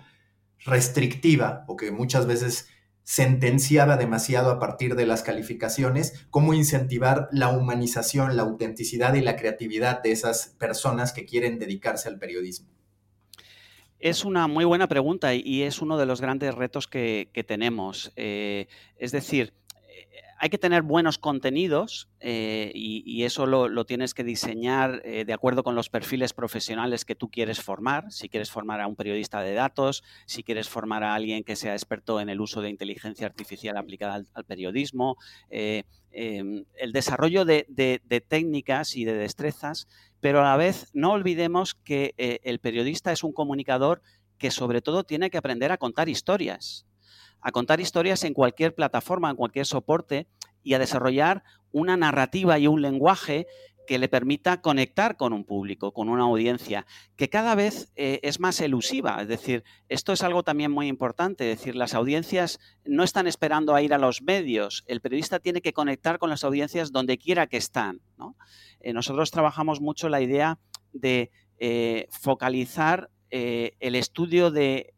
restrictiva 0.64 1.64
o 1.68 1.76
que 1.76 1.92
muchas 1.92 2.26
veces 2.26 2.66
sentenciaba 3.04 3.96
demasiado 3.96 4.50
a 4.50 4.58
partir 4.58 4.96
de 4.96 5.06
las 5.06 5.22
calificaciones, 5.22 6.26
cómo 6.28 6.54
incentivar 6.54 7.28
la 7.30 7.50
humanización, 7.50 8.36
la 8.36 8.42
autenticidad 8.42 9.14
y 9.14 9.20
la 9.20 9.36
creatividad 9.36 10.02
de 10.02 10.10
esas 10.10 10.56
personas 10.58 11.12
que 11.12 11.24
quieren 11.24 11.60
dedicarse 11.60 12.08
al 12.08 12.18
periodismo? 12.18 12.77
Es 14.00 14.24
una 14.24 14.46
muy 14.46 14.64
buena 14.64 14.86
pregunta 14.86 15.34
y 15.34 15.62
es 15.62 15.82
uno 15.82 15.98
de 15.98 16.06
los 16.06 16.20
grandes 16.20 16.54
retos 16.54 16.86
que, 16.86 17.28
tenemos. 17.48 18.12
Eh, 18.14 18.68
es 18.96 19.10
decir, 19.10 19.52
eh, 19.88 20.06
hay 20.38 20.50
que 20.50 20.58
tener 20.58 20.82
buenos 20.82 21.18
contenidos 21.18 22.08
eh, 22.20 22.70
y, 22.76 23.24
eso 23.24 23.46
lo, 23.46 23.84
tienes 23.86 24.14
que 24.14 24.22
diseñar 24.22 25.02
de 25.02 25.32
acuerdo 25.32 25.64
con 25.64 25.74
los 25.74 25.88
perfiles 25.88 26.32
profesionales 26.32 27.04
que 27.04 27.16
tú 27.16 27.28
quieres 27.28 27.60
formar. 27.60 28.12
Si 28.12 28.28
quieres 28.28 28.52
formar 28.52 28.80
a 28.80 28.86
un 28.86 28.94
periodista 28.94 29.40
de 29.40 29.54
datos, 29.54 30.04
si 30.26 30.44
quieres 30.44 30.68
formar 30.68 31.02
a 31.02 31.14
alguien 31.14 31.42
que 31.42 31.56
sea 31.56 31.72
experto 31.72 32.20
en 32.20 32.28
el 32.28 32.40
uso 32.40 32.60
de 32.60 32.70
inteligencia 32.70 33.26
artificial 33.26 33.76
aplicada 33.76 34.24
al, 34.32 34.44
periodismo, 34.44 35.16
em, 35.50 36.64
el 36.76 36.92
desarrollo 36.92 37.44
de, 37.44 37.66
de 37.68 38.20
técnicas 38.20 38.94
y 38.94 39.04
de 39.04 39.14
destrezas 39.14 39.88
pero 40.20 40.40
a 40.40 40.44
la 40.44 40.56
vez 40.56 40.88
no 40.92 41.12
olvidemos 41.12 41.74
que 41.74 42.14
eh, 42.18 42.40
el 42.42 42.58
periodista 42.58 43.12
es 43.12 43.22
un 43.22 43.32
comunicador 43.32 44.02
que 44.38 44.50
sobre 44.50 44.80
todo 44.80 45.04
tiene 45.04 45.30
que 45.30 45.38
aprender 45.38 45.72
a 45.72 45.78
contar 45.78 46.08
historias, 46.08 46.86
a 47.40 47.52
contar 47.52 47.80
historias 47.80 48.24
en 48.24 48.34
cualquier 48.34 48.74
plataforma, 48.74 49.30
en 49.30 49.36
cualquier 49.36 49.66
soporte 49.66 50.26
y 50.62 50.74
a 50.74 50.78
desarrollar 50.78 51.44
una 51.72 51.96
narrativa 51.96 52.58
y 52.58 52.66
un 52.66 52.82
lenguaje 52.82 53.46
que 53.88 53.98
le 53.98 54.10
permita 54.10 54.60
conectar 54.60 55.16
con 55.16 55.32
un 55.32 55.44
público, 55.44 55.94
con 55.94 56.10
una 56.10 56.24
audiencia, 56.24 56.84
que 57.16 57.30
cada 57.30 57.54
vez 57.54 57.90
eh, 57.96 58.20
es 58.22 58.38
más 58.38 58.60
elusiva. 58.60 59.22
Es 59.22 59.28
decir, 59.28 59.64
esto 59.88 60.12
es 60.12 60.22
algo 60.22 60.42
también 60.42 60.70
muy 60.70 60.88
importante. 60.88 61.44
Decir, 61.44 61.74
las 61.74 61.94
audiencias 61.94 62.60
no 62.84 63.02
están 63.02 63.26
esperando 63.26 63.74
a 63.74 63.80
ir 63.80 63.94
a 63.94 63.98
los 63.98 64.20
medios. 64.20 64.84
El 64.88 65.00
periodista 65.00 65.38
tiene 65.38 65.62
que 65.62 65.72
conectar 65.72 66.18
con 66.18 66.28
las 66.28 66.44
audiencias 66.44 66.92
donde 66.92 67.16
quiera 67.16 67.46
que 67.46 67.56
están. 67.56 68.02
Eh, 68.80 68.92
nosotros 68.92 69.30
trabajamos 69.30 69.80
mucho 69.80 70.10
la 70.10 70.20
idea 70.20 70.58
de 70.92 71.30
eh, 71.58 72.08
focalizar 72.10 73.08
el 73.30 73.94
estudio 73.94 74.50
de 74.50 74.94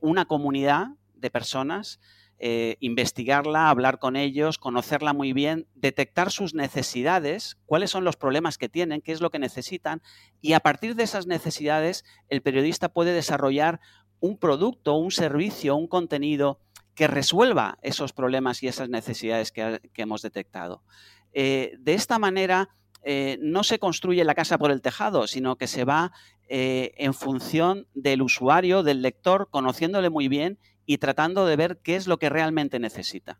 una 0.00 0.24
comunidad 0.24 0.88
de 1.14 1.30
personas 1.30 2.00
eh, 2.40 2.76
investigarla, 2.78 3.68
hablar 3.68 3.98
con 3.98 4.14
ellos, 4.14 4.58
conocerla 4.58 5.12
muy 5.12 5.32
bien, 5.32 5.66
detectar 5.74 6.30
sus 6.30 6.54
necesidades, 6.54 7.58
cuáles 7.66 7.90
son 7.90 8.04
los 8.04 8.14
problemas 8.14 8.58
que 8.58 8.68
tienen, 8.68 9.00
qué 9.00 9.10
es 9.10 9.20
lo 9.20 9.30
que 9.30 9.40
necesitan, 9.40 10.02
y 10.40 10.52
a 10.52 10.60
partir 10.60 10.94
de 10.94 11.02
esas 11.02 11.26
necesidades 11.26 12.04
el 12.28 12.40
periodista 12.40 12.90
puede 12.90 13.12
desarrollar 13.12 13.80
un 14.20 14.38
producto, 14.38 14.94
un 14.94 15.10
servicio, 15.10 15.74
un 15.74 15.88
contenido 15.88 16.60
que 16.94 17.08
resuelva 17.08 17.76
esos 17.82 18.12
problemas 18.12 18.62
y 18.62 18.68
esas 18.68 18.88
necesidades 18.88 19.50
que, 19.50 19.80
hemos 19.96 20.22
detectado. 20.22 20.84
Eh, 21.32 21.74
de 21.80 21.94
esta 21.94 22.20
manera, 22.20 22.68
eh, 23.02 23.36
no 23.40 23.64
se 23.64 23.80
construye 23.80 24.22
la 24.22 24.36
casa 24.36 24.58
por 24.58 24.70
el 24.70 24.80
tejado, 24.80 25.26
sino 25.26 25.56
que 25.56 25.66
se 25.66 25.84
va 25.84 26.12
en 26.50 27.12
función 27.12 27.88
del 27.92 28.22
usuario, 28.22 28.82
del 28.82 29.02
lector, 29.02 29.48
conociéndole 29.50 30.08
muy 30.08 30.28
bien 30.28 30.58
y 30.88 30.96
tratando 30.96 31.44
de 31.44 31.54
ver 31.54 31.80
qué 31.84 31.96
es 31.96 32.06
lo 32.06 32.18
que 32.18 32.30
realmente 32.30 32.78
necesita. 32.78 33.38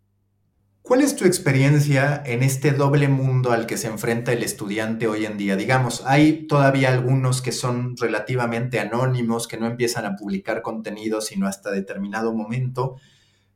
¿Cuál 0.83 1.01
es 1.01 1.17
tu 1.17 1.25
experiencia 1.25 2.23
en 2.27 2.43
este 2.43 2.73
doble 2.73 3.09
mundo 3.09 3.53
al 3.53 3.65
que 3.65 3.79
se 3.79 3.89
enfrenta 3.89 4.35
el 4.35 4.43
estudiante 4.43 5.09
hoy 5.09 5.25
en 5.25 5.39
día? 5.39 5.57
Digamos, 5.57 6.05
hay 6.05 6.47
todavía 6.47 6.91
algunos 6.91 7.41
que 7.41 7.53
son 7.53 7.97
relativamente 7.97 8.81
anónimos, 8.81 9.49
que 9.49 9.57
no 9.57 9.67
empiezan 9.67 10.05
a 10.05 10.15
publicar 10.15 10.61
contenido 10.61 11.23
sino 11.23 11.47
hasta 11.47 11.71
determinado 11.71 12.35
momento, 12.35 12.97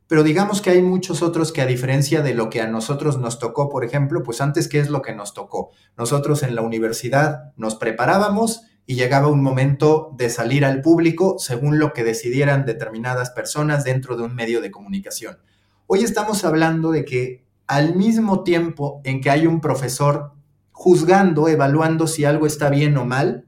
pero 0.06 0.22
digamos 0.22 0.62
que 0.62 0.70
hay 0.70 0.80
muchos 0.80 1.20
otros 1.20 1.52
que 1.52 1.60
a 1.60 1.66
diferencia 1.66 2.22
de 2.22 2.32
lo 2.32 2.48
que 2.48 2.62
a 2.62 2.68
nosotros 2.68 3.18
nos 3.18 3.38
tocó, 3.38 3.68
por 3.68 3.84
ejemplo, 3.84 4.22
pues 4.22 4.40
antes, 4.40 4.68
¿qué 4.68 4.78
es 4.78 4.88
lo 4.88 5.02
que 5.02 5.14
nos 5.14 5.34
tocó? 5.34 5.70
Nosotros 5.98 6.42
en 6.42 6.54
la 6.54 6.62
universidad 6.62 7.52
nos 7.58 7.74
preparábamos 7.74 8.62
y 8.86 8.94
llegaba 8.96 9.28
un 9.28 9.42
momento 9.42 10.12
de 10.16 10.28
salir 10.28 10.64
al 10.64 10.80
público 10.80 11.36
según 11.38 11.78
lo 11.78 11.92
que 11.92 12.04
decidieran 12.04 12.66
determinadas 12.66 13.30
personas 13.30 13.84
dentro 13.84 14.16
de 14.16 14.24
un 14.24 14.34
medio 14.34 14.60
de 14.60 14.70
comunicación. 14.70 15.38
Hoy 15.86 16.02
estamos 16.02 16.44
hablando 16.44 16.90
de 16.90 17.04
que 17.04 17.44
al 17.66 17.94
mismo 17.94 18.42
tiempo 18.42 19.00
en 19.04 19.20
que 19.20 19.30
hay 19.30 19.46
un 19.46 19.60
profesor 19.60 20.32
juzgando, 20.72 21.48
evaluando 21.48 22.06
si 22.06 22.24
algo 22.24 22.46
está 22.46 22.70
bien 22.70 22.96
o 22.96 23.04
mal, 23.04 23.46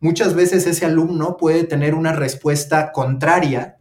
muchas 0.00 0.34
veces 0.34 0.66
ese 0.66 0.86
alumno 0.86 1.36
puede 1.36 1.64
tener 1.64 1.94
una 1.94 2.12
respuesta 2.12 2.90
contraria 2.92 3.76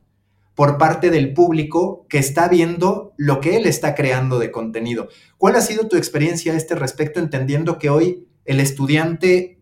por 0.53 0.77
parte 0.77 1.10
del 1.10 1.34
público 1.34 2.06
que 2.10 2.18
está 2.18 2.50
viendo 2.50 3.13
lo 3.15 3.39
que 3.39 3.56
él 3.56 3.65
está 3.65 3.96
creando 3.96 4.39
de 4.39 4.51
contenido. 4.51 5.08
¿Cuál 5.38 5.56
ha 5.56 5.62
sido 5.62 5.88
tu 5.88 5.96
experiencia 5.96 6.51
a 6.51 6.58
este 6.58 6.75
respecto, 6.75 7.22
entendiendo 7.22 7.77
que 7.79 7.89
hoy 7.89 8.27
el 8.44 8.60
estudiante 8.60 9.59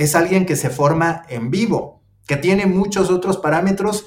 es 0.00 0.14
alguien 0.14 0.46
que 0.46 0.56
se 0.56 0.70
forma 0.70 1.24
en 1.28 1.50
vivo, 1.50 2.02
que 2.26 2.38
tiene 2.38 2.64
muchos 2.64 3.10
otros 3.10 3.36
parámetros, 3.36 4.06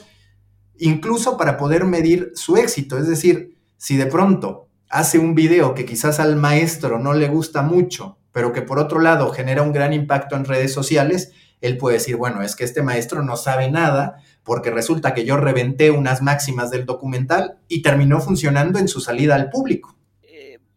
incluso 0.79 1.37
para 1.37 1.55
poder 1.55 1.85
medir 1.85 2.31
su 2.33 2.57
éxito. 2.57 2.97
Es 2.97 3.07
decir, 3.07 3.59
si 3.77 3.95
de 3.95 4.07
pronto 4.07 4.69
hace 4.89 5.19
un 5.19 5.35
video 5.35 5.75
que 5.75 5.85
quizás 5.85 6.19
al 6.19 6.35
maestro 6.35 6.97
no 6.97 7.13
le 7.13 7.27
gusta 7.27 7.61
mucho, 7.61 8.17
pero 8.31 8.53
que 8.53 8.63
por 8.63 8.79
otro 8.79 8.99
lado 8.99 9.29
genera 9.29 9.61
un 9.61 9.71
gran 9.71 9.93
impacto 9.93 10.35
en 10.35 10.45
redes 10.45 10.73
sociales, 10.73 11.31
él 11.61 11.77
puede 11.77 11.97
decir, 11.97 12.15
bueno, 12.15 12.41
es 12.41 12.55
que 12.55 12.63
este 12.63 12.81
maestro 12.81 13.21
no 13.21 13.37
sabe 13.37 13.69
nada, 13.69 14.17
porque 14.43 14.71
resulta 14.71 15.13
que 15.13 15.25
yo 15.25 15.37
reventé 15.37 15.91
unas 15.91 16.23
máximas 16.23 16.71
del 16.71 16.87
documental 16.87 17.59
y 17.67 17.83
terminó 17.83 18.19
funcionando 18.19 18.79
en 18.79 18.87
su 18.87 18.99
salida 18.99 19.35
al 19.35 19.51
público. 19.51 19.95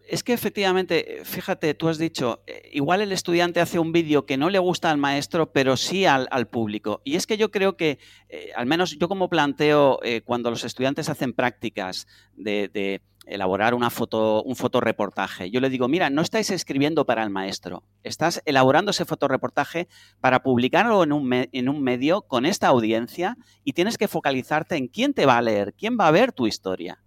Eh, 0.07 0.09
es 0.09 0.23
que 0.23 0.33
efectivamente, 0.33 1.21
fíjate, 1.25 1.75
tú 1.75 1.89
has 1.89 1.99
dicho, 1.99 2.43
eh, 2.47 2.71
igual 2.73 3.01
el 3.01 3.13
estudiante 3.13 3.61
hace 3.61 3.79
un 3.79 3.93
vídeo 3.93 4.27
que 4.27 4.37
no 4.37 4.51
le 4.51 4.59
gusta 4.59 4.91
al 4.91 4.99
maestro, 4.99 5.53
pero 5.53 5.77
sí 5.77 6.07
al, 6.07 6.49
público. 6.49 7.01
Y 7.05 7.17
es 7.17 7.27
que 7.27 7.37
yo 7.37 7.51
creo 7.51 7.77
que, 7.77 7.99
eh, 8.29 8.51
al 8.57 8.67
menos 8.67 8.99
yo 8.99 9.09
como 9.09 9.29
planteo, 9.29 9.99
cuando 10.25 10.51
los 10.51 10.65
estudiantes 10.65 11.09
hacen 11.09 11.33
prácticas 11.33 12.07
de 12.35 13.01
elaborar 13.27 13.75
una 13.75 13.91
foto, 13.91 14.43
un 14.45 14.57
fotoreportaje. 14.57 15.51
Yo 15.51 15.61
le 15.61 15.69
digo, 15.69 15.89
mira, 15.89 16.11
no 16.11 16.23
estáis 16.23 16.51
escribiendo 16.51 17.05
para 17.05 17.23
el 17.23 17.31
maestro, 17.31 17.83
estás 18.05 18.41
elaborando 18.45 18.93
ese 18.93 19.05
fotoreportaje 19.05 19.89
para 20.21 20.43
publicarlo 20.43 21.03
en 21.03 21.13
un, 21.13 21.33
en 21.33 21.69
un 21.69 21.83
medio 21.83 22.23
con 22.23 22.47
esta 22.47 22.69
audiencia 22.69 23.37
y 23.65 23.73
tienes 23.73 23.99
que 23.99 24.09
focalizarte 24.09 24.77
en 24.77 24.87
quién 24.87 25.13
te 25.13 25.27
va 25.27 25.39
a 25.39 25.43
leer, 25.43 25.75
quién 25.75 25.99
va 25.99 26.07
a 26.07 26.13
ver 26.13 26.33
tu 26.33 26.47
historia. 26.47 27.03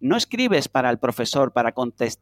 No 0.00 0.16
escribes 0.16 0.68
para 0.68 0.90
el 0.90 0.98
profesor, 0.98 1.52
para 1.52 1.74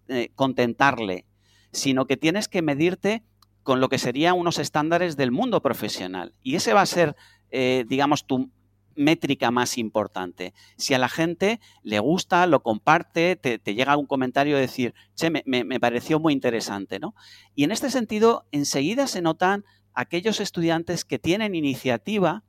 eh, 0.09 0.31
contentarle, 0.35 1.27
sino 1.73 2.07
que 2.07 2.17
tienes 2.17 2.49
que 2.49 2.63
medirte 2.63 3.23
con 3.63 3.81
lo 3.81 3.89
que 3.89 3.99
serían 3.99 4.39
unos 4.39 4.59
estándares 4.59 5.17
del 5.17 5.31
mundo 5.31 5.63
profesional. 5.63 6.35
Y 6.43 6.57
ese 6.57 6.73
va 6.73 6.83
a 6.83 6.87
ser, 6.87 7.17
eh, 7.51 7.85
digamos, 7.89 8.27
tu, 8.27 8.51
métrica 8.97 9.51
más 9.51 9.79
importante. 9.79 10.55
Si 10.77 10.95
a 10.95 10.99
la 10.99 11.09
gente 11.09 11.61
le 11.83 11.99
gusta, 11.99 12.47
lo 12.47 12.63
comparte, 12.63 13.37
te, 13.37 13.59
llega 13.75 13.97
un 13.97 14.07
comentario 14.07 14.57
de 14.57 14.63
decir, 14.63 14.95
che, 15.15 15.31
me, 15.31 15.81
pareció 15.81 16.21
muy 16.21 16.33
interesante, 16.33 16.99
¿no? 16.99 17.15
Y 17.55 17.65
en 17.65 17.73
este 17.73 17.91
sentido, 17.91 18.47
enseguida 18.53 19.07
se 19.07 19.23
notan 19.23 19.65
aquellos 19.95 20.41
estudiantes 20.41 21.05
que 21.05 21.19
tienen 21.19 21.55
iniciativa 21.55 22.45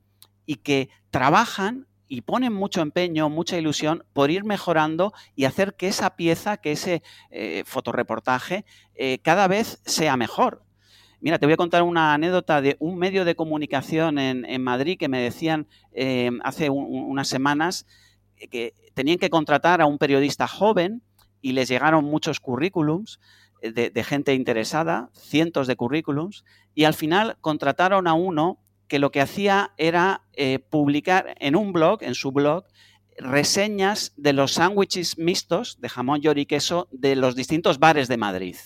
y 0.46 0.56
que 0.56 0.88
trabajan 1.10 1.86
y 2.14 2.20
ponen 2.20 2.52
mucho 2.52 2.80
empeño, 2.80 3.28
mucha 3.28 3.58
ilusión 3.58 4.04
por 4.12 4.30
ir 4.30 4.44
mejorando 4.44 5.12
y 5.34 5.44
hacer 5.46 5.74
que 5.74 5.88
esa 5.88 6.16
pieza, 6.16 6.56
que 6.58 6.72
ese 6.72 7.02
eh, 7.30 7.64
fotoreportaje, 7.66 8.64
eh, 8.94 9.18
cada 9.22 9.48
vez 9.48 9.80
sea 9.84 10.16
mejor. 10.16 10.62
Mira, 11.20 11.38
te 11.38 11.46
voy 11.46 11.54
a 11.54 11.56
contar 11.56 11.82
una 11.82 12.14
anécdota 12.14 12.60
de 12.60 12.76
un 12.78 12.98
medio 12.98 13.24
de 13.24 13.34
comunicación 13.34 14.18
en, 14.18 14.62
Madrid 14.62 14.98
que 14.98 15.08
me 15.08 15.20
decían 15.20 15.66
eh, 15.92 16.30
hace 16.44 16.70
unas 16.70 17.28
semanas 17.28 17.86
que 18.50 18.74
tenían 18.94 19.18
que 19.18 19.30
contratar 19.30 19.80
a 19.80 19.86
un 19.86 19.98
periodista 19.98 20.46
joven 20.46 21.02
y 21.40 21.52
les 21.52 21.68
llegaron 21.68 22.04
muchos 22.04 22.40
currículums 22.40 23.18
eh, 23.64 23.90
de, 23.90 24.04
gente 24.04 24.34
interesada, 24.34 25.08
cientos 25.14 25.66
de 25.66 25.76
currículums, 25.76 26.44
y 26.74 26.84
al 26.84 26.92
final 26.92 27.38
contrataron 27.40 28.06
a 28.06 28.12
uno 28.12 28.58
que 28.88 28.98
lo 28.98 29.10
que 29.10 29.20
hacía 29.20 29.72
era 29.76 30.22
eh, 30.34 30.58
publicar 30.58 31.34
en 31.40 31.56
un 31.56 31.72
blog, 31.72 32.02
en 32.02 32.14
su 32.14 32.32
blog, 32.32 32.64
reseñas 33.18 34.12
de 34.16 34.32
los 34.32 34.52
sándwiches 34.52 35.18
mixtos 35.18 35.80
de 35.80 35.88
jamón, 35.88 36.20
york 36.20 36.38
y 36.38 36.46
queso 36.46 36.88
de 36.90 37.16
los 37.16 37.36
distintos 37.36 37.78
bares 37.78 38.08
de 38.08 38.16
Madrid. 38.16 38.56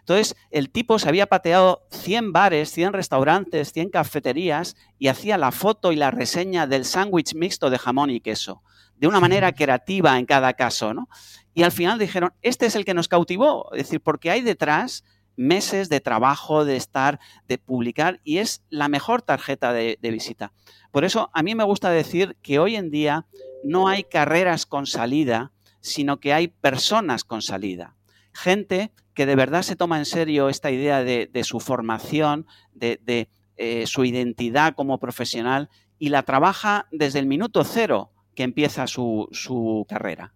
Entonces, 0.00 0.34
el 0.50 0.70
tipo 0.70 0.98
se 0.98 1.08
había 1.08 1.26
pateado 1.26 1.86
100 1.90 2.32
bares, 2.32 2.72
100 2.72 2.92
restaurantes, 2.92 3.72
100 3.72 3.90
cafeterías 3.90 4.76
y 4.98 5.06
hacía 5.06 5.38
la 5.38 5.52
foto 5.52 5.92
y 5.92 5.96
la 5.96 6.10
reseña 6.10 6.66
del 6.66 6.84
sándwich 6.84 7.34
mixto 7.34 7.70
de 7.70 7.78
jamón 7.78 8.10
y 8.10 8.20
queso, 8.20 8.62
de 8.96 9.06
una 9.06 9.20
manera 9.20 9.52
creativa 9.52 10.18
en 10.18 10.26
cada 10.26 10.54
caso, 10.54 10.92
¿no? 10.92 11.08
Y 11.54 11.62
al 11.62 11.70
final 11.70 12.00
dijeron, 12.00 12.32
este 12.42 12.66
es 12.66 12.74
el 12.74 12.84
que 12.84 12.94
nos 12.94 13.06
cautivó, 13.06 13.70
es 13.72 13.84
decir, 13.84 14.00
porque 14.00 14.30
hay 14.30 14.40
detrás 14.40 15.04
meses 15.36 15.88
de 15.88 16.00
trabajo, 16.00 16.64
de 16.64 16.76
estar, 16.76 17.20
de 17.48 17.58
publicar, 17.58 18.20
y 18.24 18.38
es 18.38 18.62
la 18.70 18.88
mejor 18.88 19.22
tarjeta 19.22 19.72
de, 19.72 19.98
visita. 20.02 20.52
Por 20.90 21.04
eso 21.04 21.30
a 21.32 21.42
mí 21.42 21.54
me 21.54 21.64
gusta 21.64 21.90
decir 21.90 22.36
que 22.42 22.58
hoy 22.58 22.76
en 22.76 22.90
día 22.90 23.26
no 23.64 23.88
hay 23.88 24.04
carreras 24.04 24.66
con 24.66 24.86
salida, 24.86 25.52
sino 25.80 26.20
que 26.20 26.32
hay 26.32 26.48
personas 26.48 27.24
con 27.24 27.42
salida. 27.42 27.96
Gente 28.32 28.92
que 29.14 29.26
de 29.26 29.36
verdad 29.36 29.62
se 29.62 29.76
toma 29.76 29.98
en 29.98 30.06
serio 30.06 30.48
esta 30.48 30.70
idea 30.70 31.02
de, 31.04 31.44
su 31.44 31.60
formación, 31.60 32.46
de, 32.72 33.28
eh, 33.56 33.86
su 33.86 34.04
identidad 34.04 34.74
como 34.74 34.98
profesional 34.98 35.68
y 35.98 36.08
la 36.08 36.22
trabaja 36.22 36.86
desde 36.90 37.18
el 37.18 37.26
minuto 37.26 37.64
cero 37.64 38.10
que 38.34 38.42
empieza 38.42 38.86
su, 38.86 39.28
su 39.32 39.86
carrera. 39.88 40.34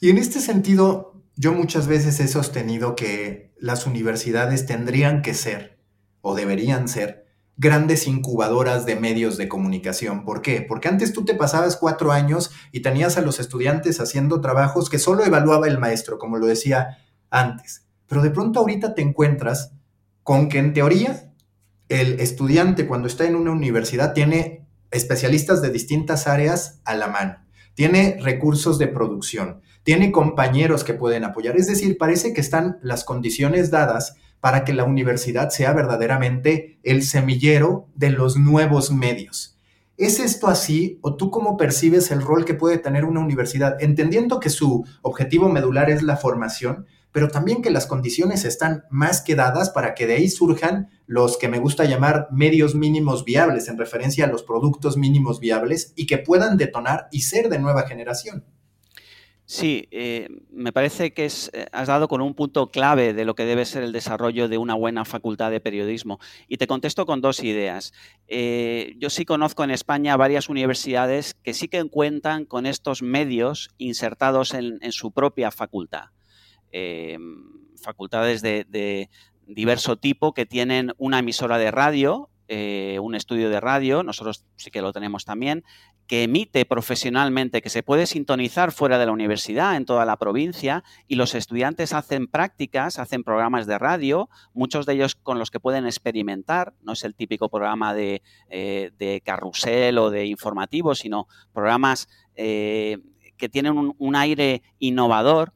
Y 0.00 0.10
en 0.10 0.18
este 0.18 0.40
sentido, 0.40 1.14
yo 1.36 1.52
muchas 1.52 1.86
veces 1.86 2.20
he 2.20 2.28
sostenido 2.28 2.96
que 2.96 3.52
las 3.58 3.86
universidades 3.86 4.66
tendrían 4.66 5.22
que 5.22 5.34
ser 5.34 5.78
o 6.20 6.34
deberían 6.34 6.88
ser 6.88 7.24
grandes 7.56 8.06
incubadoras 8.06 8.84
de 8.86 8.96
medios 8.96 9.36
de 9.36 9.48
comunicación. 9.48 10.24
¿Por 10.24 10.42
qué? 10.42 10.60
Porque 10.62 10.88
antes 10.88 11.12
tú 11.12 11.24
te 11.24 11.34
pasabas 11.34 11.76
cuatro 11.76 12.12
años 12.12 12.50
y 12.72 12.80
tenías 12.80 13.16
a 13.16 13.20
los 13.20 13.38
estudiantes 13.38 14.00
haciendo 14.00 14.40
trabajos 14.40 14.90
que 14.90 14.98
solo 14.98 15.24
evaluaba 15.24 15.68
el 15.68 15.78
maestro, 15.78 16.18
como 16.18 16.38
lo 16.38 16.46
decía 16.46 16.98
antes. 17.30 17.86
Pero 18.06 18.22
de 18.22 18.30
pronto 18.30 18.60
ahorita 18.60 18.94
te 18.94 19.02
encuentras 19.02 19.72
con 20.22 20.48
que 20.48 20.58
en 20.58 20.72
teoría 20.72 21.32
el 21.88 22.18
estudiante 22.20 22.86
cuando 22.86 23.08
está 23.08 23.24
en 23.24 23.36
una 23.36 23.52
universidad 23.52 24.14
tiene 24.14 24.66
especialistas 24.90 25.62
de 25.62 25.70
distintas 25.70 26.26
áreas 26.26 26.80
a 26.84 26.94
la 26.94 27.08
mano, 27.08 27.44
tiene 27.74 28.18
recursos 28.20 28.78
de 28.78 28.88
producción, 28.88 29.60
tiene 29.84 30.10
compañeros 30.10 30.82
que 30.82 30.94
pueden 30.94 31.24
apoyar. 31.24 31.56
Es 31.56 31.68
decir, 31.68 31.96
parece 31.96 32.32
que 32.32 32.40
están 32.40 32.78
las 32.82 33.04
condiciones 33.04 33.70
dadas 33.70 34.16
para 34.40 34.64
que 34.64 34.74
la 34.74 34.84
universidad 34.84 35.50
sea 35.50 35.72
verdaderamente 35.72 36.78
el 36.82 37.02
semillero 37.02 37.86
de 37.94 38.10
los 38.10 38.36
nuevos 38.36 38.90
medios. 38.90 39.56
¿Es 39.96 40.18
esto 40.18 40.48
así 40.48 40.98
o 41.02 41.14
tú 41.14 41.30
cómo 41.30 41.56
percibes 41.56 42.10
el 42.10 42.20
rol 42.20 42.44
que 42.44 42.54
puede 42.54 42.78
tener 42.78 43.04
una 43.04 43.20
universidad, 43.20 43.80
entendiendo 43.80 44.40
que 44.40 44.50
su 44.50 44.84
objetivo 45.02 45.48
medular 45.48 45.88
es 45.88 46.02
la 46.02 46.16
formación, 46.16 46.86
pero 47.12 47.28
también 47.28 47.62
que 47.62 47.70
las 47.70 47.86
condiciones 47.86 48.44
están 48.44 48.84
más 48.90 49.22
que 49.22 49.36
dadas 49.36 49.70
para 49.70 49.94
que 49.94 50.08
de 50.08 50.16
ahí 50.16 50.28
surjan 50.28 50.88
los 51.06 51.38
que 51.38 51.48
me 51.48 51.60
gusta 51.60 51.84
llamar 51.84 52.26
medios 52.32 52.74
mínimos 52.74 53.24
viables, 53.24 53.68
en 53.68 53.78
referencia 53.78 54.24
a 54.24 54.28
los 54.28 54.42
productos 54.42 54.96
mínimos 54.96 55.38
viables, 55.38 55.92
y 55.94 56.06
que 56.06 56.18
puedan 56.18 56.56
detonar 56.56 57.06
y 57.12 57.20
ser 57.20 57.48
de 57.48 57.60
nueva 57.60 57.86
generación. 57.86 58.44
Sí, 59.46 59.88
eh, 59.90 60.28
me 60.50 60.72
parece 60.72 61.12
que 61.12 61.26
eh, 61.26 61.66
has 61.70 61.88
dado 61.88 62.08
con 62.08 62.22
un 62.22 62.32
punto 62.32 62.70
clave 62.70 63.12
de 63.12 63.26
lo 63.26 63.34
que 63.34 63.44
debe 63.44 63.66
ser 63.66 63.82
el 63.82 63.92
desarrollo 63.92 64.48
de 64.48 64.56
una 64.56 64.74
buena 64.74 65.04
facultad 65.04 65.50
de 65.50 65.60
periodismo. 65.60 66.18
Y 66.48 66.56
te 66.56 66.66
contesto 66.66 67.04
con 67.04 67.20
dos 67.20 67.42
ideas. 67.42 67.92
Eh, 68.26 68.94
yo 68.98 69.10
sí 69.10 69.26
conozco 69.26 69.62
en 69.62 69.70
España 69.70 70.16
varias 70.16 70.48
universidades 70.48 71.34
que 71.34 71.52
sí 71.52 71.68
que 71.68 71.84
cuentan 71.84 72.46
con 72.46 72.64
estos 72.64 73.02
medios 73.02 73.70
insertados 73.76 74.54
en 74.54 74.92
su 74.92 75.12
propia 75.12 75.50
facultad. 75.50 76.06
Facultades 77.76 78.40
de, 78.40 79.10
diverso 79.46 79.96
tipo 79.96 80.32
que 80.32 80.46
tienen 80.46 80.92
una 80.96 81.18
emisora 81.18 81.58
de 81.58 81.70
radio, 81.70 82.30
un 82.48 83.14
estudio 83.14 83.50
de 83.50 83.60
radio, 83.60 84.02
nosotros 84.02 84.44
sí 84.56 84.70
que 84.70 84.82
lo 84.82 84.92
tenemos 84.92 85.24
también, 85.24 85.64
que 86.06 86.24
emite 86.24 86.64
profesionalmente, 86.64 87.62
que 87.62 87.70
se 87.70 87.82
puede 87.82 88.06
sintonizar 88.06 88.72
fuera 88.72 88.98
de 88.98 89.06
la 89.06 89.12
universidad, 89.12 89.76
en 89.76 89.86
toda 89.86 90.04
la 90.04 90.16
provincia, 90.16 90.84
y 91.08 91.14
los 91.14 91.34
estudiantes 91.34 91.92
hacen 91.92 92.26
prácticas, 92.26 92.98
hacen 92.98 93.24
programas 93.24 93.66
de 93.66 93.78
radio, 93.78 94.28
muchos 94.52 94.86
de 94.86 94.94
ellos 94.94 95.14
con 95.14 95.38
los 95.38 95.50
que 95.50 95.60
pueden 95.60 95.86
experimentar, 95.86 96.74
no 96.82 96.92
es 96.92 97.04
el 97.04 97.14
típico 97.14 97.48
programa 97.48 97.94
de, 97.94 98.22
eh, 98.50 99.20
carrusel 99.24 99.98
o 99.98 100.10
de 100.10 100.26
informativo, 100.26 100.94
sino 100.94 101.26
programas 101.52 102.08
eh, 102.34 102.98
que 103.36 103.48
tienen 103.48 103.94
un 103.96 104.16
aire 104.16 104.62
innovador 104.78 105.52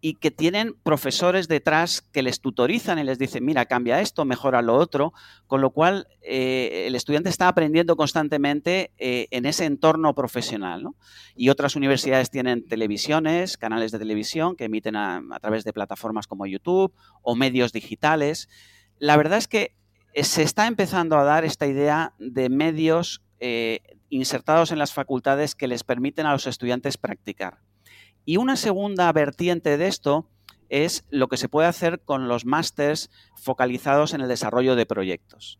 y 0.00 0.14
que 0.14 0.30
tienen 0.30 0.74
profesores 0.82 1.48
detrás 1.48 2.02
que 2.02 2.22
les 2.22 2.40
tutorizan 2.40 2.98
y 2.98 3.04
les 3.04 3.18
dicen, 3.18 3.44
mira, 3.44 3.66
cambia 3.66 4.00
esto, 4.00 4.24
mejora 4.24 4.62
lo 4.62 4.76
otro, 4.76 5.12
con 5.46 5.60
lo 5.60 5.70
cual 5.70 6.06
eh, 6.22 6.84
el 6.86 6.94
estudiante 6.94 7.28
está 7.28 7.48
aprendiendo 7.48 7.96
constantemente 7.96 8.92
eh, 8.98 9.26
en 9.30 9.44
ese 9.44 9.64
entorno 9.64 10.14
profesional. 10.14 10.88
Y 11.34 11.48
otras 11.48 11.74
universidades 11.74 12.30
tienen 12.30 12.66
televisiones, 12.68 13.56
canales 13.56 13.90
de 13.90 13.98
televisión 13.98 14.54
que 14.54 14.64
emiten 14.64 14.94
a, 14.94 15.22
través 15.40 15.64
de 15.64 15.72
plataformas 15.72 16.26
como 16.26 16.46
YouTube 16.46 16.94
o 17.22 17.34
medios 17.34 17.72
digitales. 17.72 18.48
La 18.98 19.16
verdad 19.16 19.38
es 19.38 19.48
que 19.48 19.74
eh, 20.14 20.22
se 20.22 20.42
está 20.42 20.68
empezando 20.68 21.18
a 21.18 21.24
dar 21.24 21.44
esta 21.44 21.66
idea 21.66 22.14
de 22.18 22.48
medios 22.48 23.22
insertados 24.08 24.72
en 24.72 24.80
las 24.80 24.92
facultades 24.92 25.54
que 25.54 25.68
les 25.68 25.84
permiten 25.84 26.26
a 26.26 26.32
los 26.32 26.48
estudiantes 26.48 26.98
practicar. 26.98 27.58
Y 28.28 28.36
una 28.36 28.56
segunda 28.56 29.10
vertiente 29.10 29.78
de 29.78 29.86
esto 29.86 30.28
es 30.68 31.06
lo 31.08 31.28
que 31.28 31.38
se 31.38 31.48
puede 31.48 31.66
hacer 31.66 32.00
con 32.00 32.28
los 32.28 32.44
másters 32.44 33.08
focalizados 33.36 34.12
en 34.12 34.20
el 34.20 34.28
desarrollo 34.28 34.76
de 34.76 34.84
proyectos. 34.84 35.58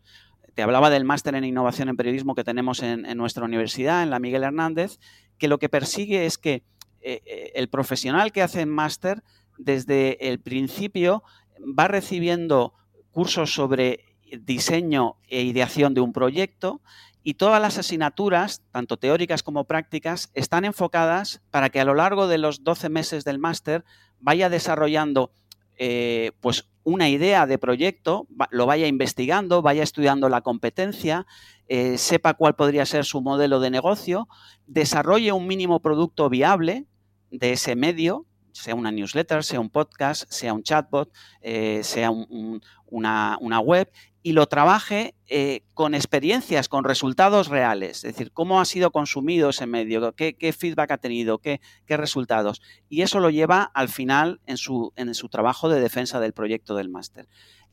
Te 0.53 0.61
hablaba 0.61 0.91
del 0.91 1.03
máster 1.03 1.33
en 1.33 1.45
innovación 1.45 1.89
en 1.89 1.97
periodismo 1.97 2.35
que 2.35 2.43
tenemos 2.43 2.83
en, 2.83 3.01
nuestra 3.17 3.43
universidad, 3.43 4.03
en 4.03 4.11
la 4.11 4.19
Miguel 4.19 4.43
Hernández, 4.43 4.99
que 5.39 5.47
lo 5.47 5.57
que 5.57 5.67
persigue 5.67 6.27
es 6.27 6.37
que 6.37 6.61
eh, 7.01 7.23
eh, 7.25 7.53
el 7.55 7.69
profesional 7.69 8.31
que 8.31 8.43
hace 8.43 8.61
el 8.61 8.67
máster 8.67 9.23
desde 9.57 10.29
el 10.29 10.39
principio 10.39 11.23
va 11.59 11.87
recibiendo 11.87 12.75
cursos 13.09 13.51
sobre 13.51 14.05
diseño 14.41 15.15
e 15.27 15.41
ideación 15.41 15.95
de 15.95 16.01
un 16.01 16.13
proyecto 16.13 16.81
y 17.29 17.35
todas 17.35 17.61
las 17.61 17.77
asignaturas, 17.77 18.63
tanto 18.71 18.97
teóricas 18.97 19.43
como 19.43 19.65
prácticas, 19.65 20.31
están 20.33 20.65
enfocadas 20.65 21.43
para 21.51 21.69
que 21.69 21.79
a 21.79 21.85
lo 21.85 21.93
largo 21.93 22.27
de 22.27 22.39
los 22.39 22.63
12 22.63 22.89
meses 22.89 23.23
del 23.23 23.37
máster 23.37 23.85
vaya 24.19 24.49
desarrollando 24.49 25.29
eh, 25.77 26.31
pues 26.41 26.67
una 26.83 27.07
idea 27.07 27.45
de 27.45 27.59
proyecto, 27.59 28.25
lo 28.49 28.65
vaya 28.65 28.87
investigando, 28.87 29.61
vaya 29.61 29.83
estudiando 29.83 30.27
la 30.27 30.41
competencia, 30.41 31.27
eh, 31.67 31.99
sepa 31.99 32.33
cuál 32.33 32.55
podría 32.55 32.87
ser 32.87 33.05
su 33.05 33.21
modelo 33.21 33.59
de 33.59 33.69
negocio, 33.69 34.27
desarrolle 34.65 35.31
un 35.31 35.45
mínimo 35.45 35.81
producto 35.81 36.29
viable 36.29 36.87
de 37.29 37.51
ese 37.51 37.75
medio, 37.75 38.25
sea 38.59 38.75
una 38.75 38.91
newsletter, 38.91 39.43
sea 39.43 39.59
un 39.59 39.69
podcast, 39.69 40.29
sea 40.29 40.53
un 40.53 40.63
chatbot, 40.63 41.11
eh, 41.41 41.81
sea 41.83 42.11
una, 42.11 43.59
web, 43.59 43.91
y 44.21 44.33
lo 44.33 44.47
trabaje 44.47 45.15
eh, 45.27 45.61
con 45.73 45.95
experiencias, 45.95 46.67
con 46.67 46.83
resultados 46.83 47.47
reales, 47.47 48.03
es 48.03 48.13
decir, 48.13 48.31
cómo 48.31 48.59
ha 48.59 48.65
sido 48.65 48.91
consumido 48.91 49.49
ese 49.49 49.65
medio, 49.65 50.13
qué, 50.13 50.55
feedback 50.57 50.91
ha 50.91 50.97
tenido, 50.97 51.39
qué, 51.39 51.61
resultados. 51.87 52.61
Y 52.89 53.01
eso 53.01 53.19
lo 53.19 53.29
lleva 53.29 53.63
al 53.73 53.89
final 53.89 54.41
en 54.45 54.57
su, 54.57 54.93
en 54.95 55.13
su 55.13 55.29
trabajo 55.29 55.69
de 55.69 55.79
defensa 55.79 56.19
del 56.19 56.33
proyecto 56.33 56.75
del 56.75 56.89
máster. 56.89 57.27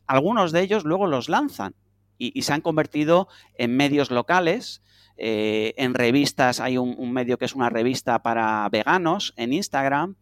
Algunos 0.07 0.53
de 0.53 0.61
ellos 0.61 0.85
luego 0.85 1.07
los 1.07 1.29
lanzan 1.29 1.75
y, 2.19 2.43
se 2.43 2.53
han 2.53 2.61
convertido 2.61 3.29
en 3.59 3.77
medios 3.77 4.11
locales, 4.11 4.83
eh, 5.17 5.75
en 5.77 5.95
revistas, 5.95 6.61
hay 6.61 6.79
un, 6.79 7.13
medio 7.13 7.39
que 7.39 7.45
es 7.45 7.55
una 7.55 7.71
revista 7.71 8.23
para 8.23 8.69
veganos 8.71 9.35
en 9.37 9.53
Instagram, 9.53 10.17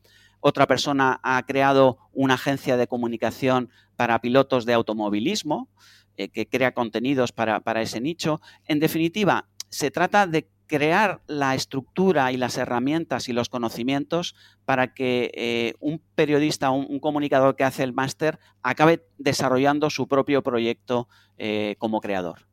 otra 0.46 0.66
persona 0.66 1.20
ha 1.22 1.42
creado 1.46 1.98
una 2.12 2.34
agencia 2.34 2.76
de 2.76 2.86
comunicación 2.86 3.70
para 3.96 4.20
pilotos 4.20 4.66
de 4.66 4.74
automovilismo. 4.74 5.70
Eh, 6.16 6.28
que 6.28 6.46
crea 6.46 6.74
contenidos 6.74 7.32
para, 7.32 7.82
ese 7.82 8.00
nicho. 8.00 8.40
En 8.66 8.78
definitiva, 8.78 9.48
se 9.68 9.90
trata 9.90 10.28
de 10.28 10.48
crear 10.68 11.22
la 11.26 11.56
estructura 11.56 12.30
y 12.30 12.36
las 12.36 12.56
herramientas 12.56 13.28
y 13.28 13.32
los 13.32 13.48
conocimientos 13.48 14.36
para 14.64 14.94
que 14.94 15.32
eh, 15.34 15.74
un 15.80 16.00
periodista, 16.14 16.70
un, 16.70 16.86
un, 16.88 17.00
comunicador 17.00 17.56
que 17.56 17.64
hace 17.64 17.82
el 17.82 17.92
máster 17.92 18.38
acabe 18.62 19.04
desarrollando 19.18 19.90
su 19.90 20.06
propio 20.06 20.44
proyecto 20.44 21.08
eh, 21.36 21.74
como 21.78 22.00
creador. 22.00 22.46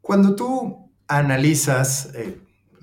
Cuando 0.00 0.34
tú 0.34 0.90
analizas 1.06 2.12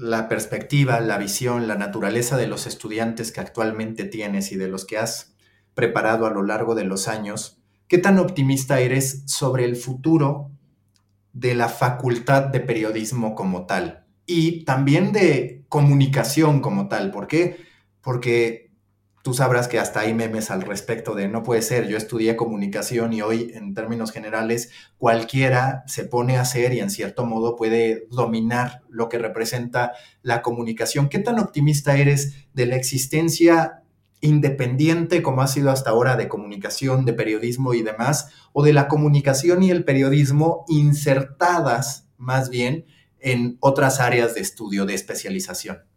la 0.02 0.28
perspectiva, 0.28 1.00
la 1.00 1.18
visión, 1.18 1.68
la 1.68 1.76
naturaleza 1.76 2.38
de 2.38 2.48
los 2.48 2.68
estudiantes 2.68 3.32
que 3.32 3.40
actualmente 3.40 4.04
tienes 4.04 4.52
y 4.52 4.56
de 4.56 4.68
los 4.68 4.86
que 4.86 4.98
has 4.98 5.36
preparado 5.74 6.26
a 6.26 6.32
lo 6.32 6.44
largo 6.44 6.76
de 6.76 6.84
los 6.84 7.08
años, 7.08 7.62
¿Qué 7.92 7.98
tan 7.98 8.20
optimista 8.20 8.80
eres 8.80 9.24
sobre 9.26 9.66
el 9.66 9.76
futuro 9.76 10.50
de 11.34 11.56
la 11.56 11.68
facultad 11.68 12.44
de 12.44 12.62
periodismo 12.62 13.36
como 13.36 13.66
tal? 13.66 14.06
Y 14.26 14.64
también 14.64 15.12
de 15.12 15.66
comunicación 15.68 16.62
como 16.62 16.88
tal. 16.88 17.12
¿Por 17.12 17.28
qué? 17.28 17.58
Porque 18.00 18.71
tú 19.24 19.34
sabrás 19.34 19.68
que 19.68 19.80
hasta 19.80 20.02
hay 20.02 20.14
memes 20.14 20.52
al 20.52 20.62
respecto 20.62 21.16
de 21.16 21.28
no 21.28 21.44
puede 21.44 21.62
ser, 21.62 21.88
yo 21.88 21.98
estudié 21.98 22.36
comunicación 22.36 23.14
y 23.14 23.22
hoy 23.22 23.52
en 23.54 23.74
términos 23.74 24.12
generales 24.12 24.72
cualquiera 24.98 25.84
se 25.88 26.06
pone 26.06 26.38
a 26.38 26.42
hacer 26.42 26.74
y 26.74 26.80
en 26.80 26.90
cierto 26.90 27.26
modo 27.26 27.56
puede 27.56 28.08
dominar 28.10 28.82
lo 28.90 29.10
que 29.10 29.20
representa 29.20 29.94
la 30.24 30.42
comunicación. 30.42 31.10
¿Qué 31.10 31.20
tan 31.20 31.40
optimista 31.40 31.98
eres 31.98 32.48
de 32.54 32.66
la 32.66 32.76
existencia 32.76 33.84
independiente 34.22 35.22
como 35.22 35.42
ha 35.42 35.48
sido 35.48 35.72
hasta 35.72 35.90
ahora 35.90 36.16
de 36.16 36.28
comunicación, 36.28 37.06
de 37.06 37.14
periodismo 37.14 37.74
y 37.74 37.82
demás, 37.82 38.30
o 38.54 38.64
de 38.64 38.74
la 38.74 38.88
comunicación 38.88 39.64
y 39.64 39.72
el 39.72 39.84
periodismo 39.84 40.66
insertadas 40.68 42.08
más 42.18 42.50
bien 42.50 42.86
en 43.20 43.58
otras 43.60 44.00
áreas 44.00 44.36
de 44.36 44.42
estudio, 44.42 44.86
de 44.86 44.94
especialización? 44.94 45.91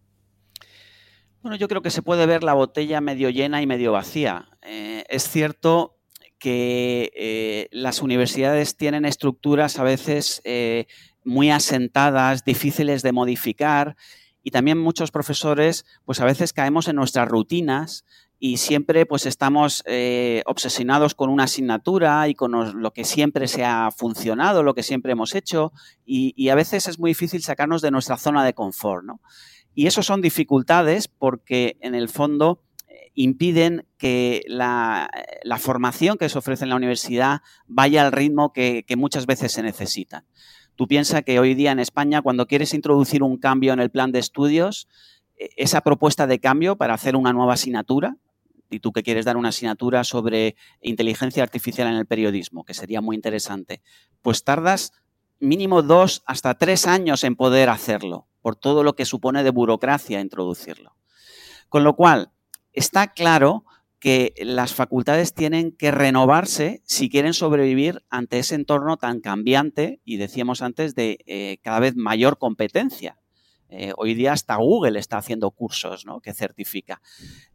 Bueno, 1.45 1.59
yo 1.59 1.69
creo 1.69 1.83
que 1.83 1.91
se 1.91 2.01
puede 2.01 2.25
ver 2.25 2.43
la 2.43 2.55
botella 2.55 3.03
medio 3.03 3.29
llena 3.29 3.61
y 3.61 3.67
medio 3.67 3.93
vacía. 3.93 4.49
Eh, 4.63 5.05
es 5.11 5.29
cierto 5.29 5.99
que 6.39 7.13
eh, 7.15 7.69
las 7.71 8.01
universidades 8.01 8.79
tienen 8.79 9.05
estructuras 9.05 9.79
a 9.79 9.83
veces 9.83 10.41
eh, 10.45 10.87
muy 11.23 11.51
asentadas, 11.51 12.47
difíciles 12.47 13.03
de 13.03 13.13
modificar 13.13 13.95
y 14.43 14.53
también 14.53 14.79
muchos 14.79 15.11
profesores, 15.11 15.85
pues 16.07 16.19
a 16.19 16.25
veces 16.25 16.55
caemos 16.55 16.89
en 16.89 16.97
nuestras 16.97 17.29
rutinas 17.29 18.07
y 18.39 18.57
siempre 18.57 19.05
pues 19.05 19.27
estamos 19.27 19.85
obsesionados 20.47 21.15
con 21.15 21.29
una 21.29 21.45
asignatura 21.45 22.27
y 22.27 22.35
con 22.35 22.81
lo 22.81 22.93
que 22.95 23.05
siempre 23.05 23.49
se 23.49 23.67
ha 23.67 23.91
funcionado, 23.91 24.63
lo 24.63 24.75
que 24.75 24.83
siempre 24.83 25.13
hemos 25.13 25.35
hecho 25.35 25.73
y, 26.07 26.49
a 26.49 26.55
veces 26.55 26.89
es 26.89 26.99
muy 26.99 27.11
difícil 27.11 27.43
sacarnos 27.43 27.83
de 27.83 27.91
nuestra 27.91 28.17
zona 28.17 28.43
de 28.47 28.55
confort, 28.55 29.05
¿no? 29.05 29.21
Y 29.75 29.87
eso 29.87 30.03
son 30.03 30.21
dificultades 30.21 31.09
porque 31.09 31.77
en 31.81 31.95
el 31.95 32.09
fondo 32.09 32.63
eh, 32.87 33.11
impiden 33.15 33.87
que 33.99 34.43
la, 34.47 35.11
formación 35.59 36.17
que 36.19 36.29
se 36.29 36.39
ofrece 36.39 36.65
en 36.65 36.71
la 36.71 36.77
universidad 36.77 37.43
vaya 37.67 38.05
al 38.05 38.13
ritmo 38.13 38.53
que, 38.53 38.85
que 38.87 38.97
muchas 38.97 39.27
veces 39.27 39.53
se 39.53 39.63
necesita. 39.63 40.25
Tú 40.77 40.89
piensas 40.89 41.23
que 41.23 41.39
hoy 41.39 41.55
día 41.55 41.73
en 41.73 41.79
España, 41.79 42.23
cuando 42.23 42.47
quieres 42.47 42.75
introducir 42.75 43.23
un 43.23 43.39
cambio 43.39 43.73
en 43.73 43.81
el 43.81 43.91
plan 43.91 44.11
de 44.11 44.19
estudios, 44.19 44.89
e, 45.37 45.51
esa 45.57 45.81
propuesta 45.83 46.27
de 46.27 46.41
cambio 46.41 46.77
para 46.77 46.95
hacer 46.95 47.17
una 47.17 47.33
nueva 47.33 47.55
asignatura, 47.55 48.17
y 48.71 48.81
tú 48.81 48.93
que 48.93 49.03
quieres 49.03 49.25
dar 49.25 49.37
una 49.37 49.51
asignatura 49.51 50.05
sobre 50.05 50.57
inteligencia 50.81 51.43
artificial 51.43 51.89
en 51.89 51.95
el 51.95 52.07
periodismo, 52.07 52.65
que 52.65 52.75
sería 52.75 53.01
muy 53.01 53.15
interesante, 53.15 53.83
pues 54.23 54.43
tardas 54.43 54.93
mínimo 55.39 55.83
dos 55.83 56.23
hasta 56.27 56.55
tres 56.55 56.87
años 56.87 57.25
en 57.25 57.37
poder 57.37 57.69
hacerlo, 57.69 58.27
por 58.45 58.57
todo 58.57 58.83
lo 58.83 58.95
que 58.95 59.07
supone 59.07 59.43
de 59.43 59.49
burocracia 59.49 60.21
introducirlo. 60.21 60.95
Con 61.71 61.83
lo 61.83 61.97
cual, 61.97 62.31
está 62.75 63.15
claro 63.15 63.65
que 63.99 64.35
las 64.37 64.75
facultades 64.75 65.33
tienen 65.33 65.73
que 65.73 65.91
renovarse 65.91 66.83
si 66.85 67.09
quieren 67.09 67.33
sobrevivir 67.33 68.05
ante 68.11 68.39
ese 68.39 68.57
entorno 68.57 68.99
tan 68.99 69.21
cambiante 69.21 70.03
y 70.05 70.19
decíamos 70.19 70.61
antes 70.61 70.95
de 70.95 71.21
eh, 71.25 71.57
cada 71.63 71.81
vez 71.81 71.97
mayor 71.97 72.37
competencia. 72.37 73.19
Eh, 73.71 73.95
hoy 73.97 74.13
día 74.13 74.35
hasta 74.35 74.57
Google 74.57 74.99
está 74.99 75.17
haciendo 75.17 75.51
cursos 75.51 76.05
¿no? 76.05 76.21
que 76.21 76.35
certifica. 76.35 77.01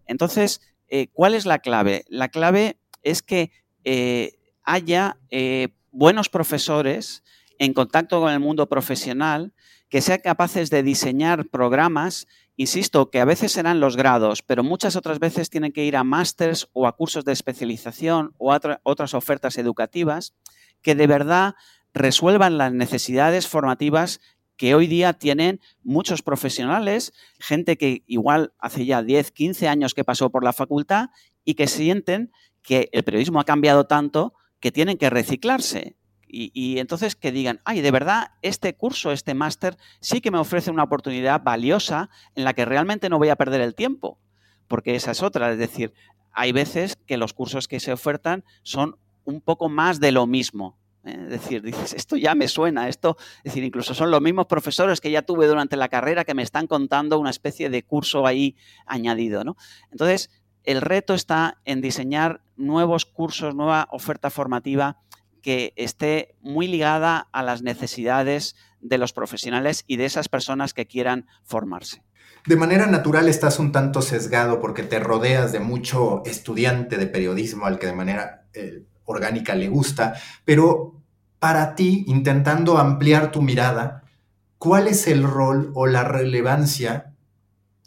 Entonces, 0.07 0.59
eh, 0.87 1.09
¿cuál 1.13 1.35
es 1.35 1.45
la 1.45 1.59
clave? 1.59 2.03
La 2.07 2.29
clave 2.29 2.79
es 3.03 3.21
que 3.21 3.51
haya 4.63 5.19
buenos 5.91 6.29
profesores 6.29 7.23
en 7.59 7.73
contacto 7.73 8.21
con 8.21 8.33
el 8.33 8.39
mundo 8.39 8.67
profesional 8.67 9.53
que 9.89 10.01
sean 10.01 10.19
capaces 10.23 10.69
de 10.69 10.83
diseñar 10.83 11.47
programas 11.49 12.27
Insisto 12.59 13.09
que 13.09 13.21
a 13.21 13.25
veces 13.25 13.53
serán 13.53 13.79
los 13.79 13.95
grados, 13.95 14.41
pero 14.41 14.65
muchas 14.65 14.97
otras 14.97 15.19
veces 15.19 15.49
tienen 15.49 15.71
que 15.71 15.85
ir 15.85 15.95
a 15.95 16.03
másters 16.03 16.67
o 16.73 16.87
a 16.87 16.97
cursos 16.97 17.23
de 17.23 17.31
especialización 17.31 18.33
o 18.37 18.51
a 18.51 18.59
otras 18.83 19.13
ofertas 19.13 19.57
educativas 19.57 20.33
que 20.81 20.93
de 20.93 21.07
verdad 21.07 21.55
resuelvan 21.93 22.57
las 22.57 22.73
necesidades 22.73 23.47
formativas 23.47 24.19
que 24.57 24.75
hoy 24.75 24.87
día 24.87 25.13
tienen 25.13 25.61
muchos 25.83 26.21
profesionales, 26.21 27.13
gente 27.39 27.77
que 27.77 28.03
igual 28.07 28.51
hace 28.59 28.85
ya 28.85 29.03
10, 29.03 29.31
15 29.31 29.69
años 29.69 29.93
que 29.93 30.03
pasó 30.03 30.29
por 30.29 30.43
la 30.43 30.51
facultad 30.51 31.11
y 31.45 31.53
que 31.53 31.67
sienten 31.67 32.29
que 32.61 32.89
el 32.91 33.05
periodismo 33.05 33.39
ha 33.39 33.45
cambiado 33.45 33.87
tanto 33.87 34.33
que 34.59 34.73
tienen 34.73 34.97
que 34.97 35.09
reciclarse. 35.09 35.95
Y, 36.31 36.77
entonces 36.77 37.15
que 37.15 37.31
digan, 37.31 37.59
ay, 37.65 37.81
de 37.81 37.89
verdad, 37.89 38.31
este 38.43 38.75
curso, 38.75 39.11
este 39.11 39.33
máster, 39.33 39.77
sí 39.99 40.21
que 40.21 40.29
me 40.29 40.37
ofrece 40.37 40.69
una 40.69 40.83
oportunidad 40.83 41.41
valiosa 41.41 42.11
en 42.35 42.43
la 42.43 42.53
que 42.53 42.65
realmente 42.65 43.09
no 43.09 43.17
voy 43.17 43.29
a 43.29 43.35
perder 43.35 43.61
el 43.61 43.73
tiempo, 43.73 44.19
porque 44.67 44.95
esa 44.95 45.11
es 45.11 45.23
otra, 45.23 45.51
es 45.51 45.57
decir, 45.57 45.91
hay 46.31 46.51
veces 46.51 46.97
que 47.07 47.17
los 47.17 47.33
cursos 47.33 47.67
que 47.67 47.79
se 47.79 47.91
ofertan 47.91 48.43
son 48.61 48.97
un 49.25 49.41
poco 49.41 49.69
más 49.69 49.99
de 49.99 50.11
lo 50.11 50.27
mismo. 50.27 50.77
¿eh? 51.03 51.17
Es 51.23 51.29
decir, 51.29 51.63
dices, 51.63 51.93
esto 51.93 52.15
ya 52.15 52.35
me 52.35 52.47
suena, 52.47 52.87
esto, 52.89 53.17
es 53.37 53.45
decir, 53.45 53.63
incluso 53.63 53.95
son 53.95 54.11
los 54.11 54.21
mismos 54.21 54.45
profesores 54.45 55.01
que 55.01 55.09
ya 55.09 55.23
tuve 55.23 55.47
durante 55.47 55.77
la 55.77 55.89
carrera 55.89 56.25
que 56.25 56.35
me 56.35 56.43
están 56.43 56.67
contando 56.67 57.17
una 57.17 57.31
especie 57.31 57.71
de 57.71 57.81
curso 57.81 58.27
ahí 58.27 58.55
añadido, 58.85 59.43
¿no? 59.43 59.57
Entonces, 59.91 60.29
el 60.63 60.81
reto 60.81 61.15
está 61.15 61.57
en 61.65 61.81
diseñar 61.81 62.41
nuevos 62.55 63.05
cursos, 63.05 63.55
nueva 63.55 63.87
oferta 63.91 64.29
formativa 64.29 64.97
que 65.41 65.73
esté 65.75 66.35
muy 66.41 66.67
ligada 66.67 67.27
a 67.31 67.43
las 67.43 67.61
necesidades 67.61 68.55
de 68.81 68.97
los 68.97 69.13
profesionales 69.13 69.83
y 69.87 69.97
de 69.97 70.05
esas 70.05 70.29
personas 70.29 70.73
que 70.73 70.85
quieran 70.85 71.27
formarse. 71.43 72.03
De 72.45 72.55
manera 72.55 72.87
natural 72.87 73.27
estás 73.27 73.59
un 73.59 73.71
tanto 73.71 74.01
sesgado 74.01 74.59
porque 74.59 74.83
te 74.83 74.99
rodeas 74.99 75.51
de 75.51 75.59
mucho 75.59 76.23
estudiante 76.25 76.97
de 76.97 77.07
periodismo 77.07 77.65
al 77.65 77.79
que 77.79 77.87
de 77.87 77.93
manera 77.93 78.45
eh, 78.53 78.83
orgánica 79.05 79.55
le 79.55 79.67
gusta, 79.67 80.13
pero 80.45 80.95
para 81.39 81.75
ti, 81.75 82.03
intentando 82.07 82.77
ampliar 82.77 83.31
tu 83.31 83.41
mirada, 83.41 84.03
¿cuál 84.57 84.87
es 84.87 85.07
el 85.07 85.23
rol 85.23 85.71
o 85.73 85.87
la 85.87 86.03
relevancia 86.03 87.13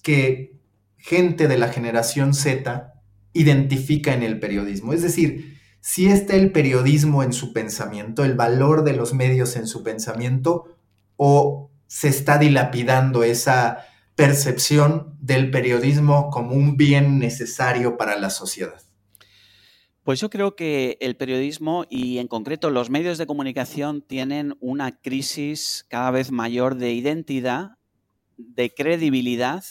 que 0.02 0.56
gente 0.96 1.48
de 1.48 1.58
la 1.58 1.68
generación 1.68 2.34
Z 2.34 2.94
identifica 3.34 4.14
en 4.14 4.22
el 4.22 4.40
periodismo? 4.40 4.92
Es 4.92 5.02
decir, 5.02 5.51
si 5.82 6.06
está 6.06 6.36
el 6.36 6.52
periodismo 6.52 7.24
en 7.24 7.32
su 7.32 7.52
pensamiento, 7.52 8.24
el 8.24 8.34
valor 8.34 8.84
de 8.84 8.94
los 8.94 9.14
medios 9.14 9.56
en 9.56 9.66
su 9.66 9.82
pensamiento, 9.82 10.76
o 11.16 11.70
se 11.88 12.08
está 12.08 12.38
dilapidando 12.38 13.24
esa 13.24 13.84
percepción 14.14 15.16
del 15.20 15.50
periodismo 15.50 16.30
como 16.30 16.54
un 16.54 16.76
bien 16.76 17.18
necesario 17.18 17.96
para 17.96 18.16
la 18.16 18.30
sociedad? 18.30 18.80
Pues 20.04 20.20
yo 20.20 20.30
creo 20.30 20.54
que 20.54 20.98
el 21.00 21.16
periodismo 21.16 21.84
y 21.90 22.18
en 22.18 22.28
concreto 22.28 22.70
los 22.70 22.88
medios 22.88 23.18
de 23.18 23.26
comunicación 23.26 24.02
tienen 24.02 24.56
una 24.60 25.00
crisis 25.00 25.84
cada 25.88 26.12
vez 26.12 26.30
mayor 26.30 26.76
de 26.76 26.92
identidad, 26.92 27.72
de 28.36 28.72
credibilidad 28.72 29.64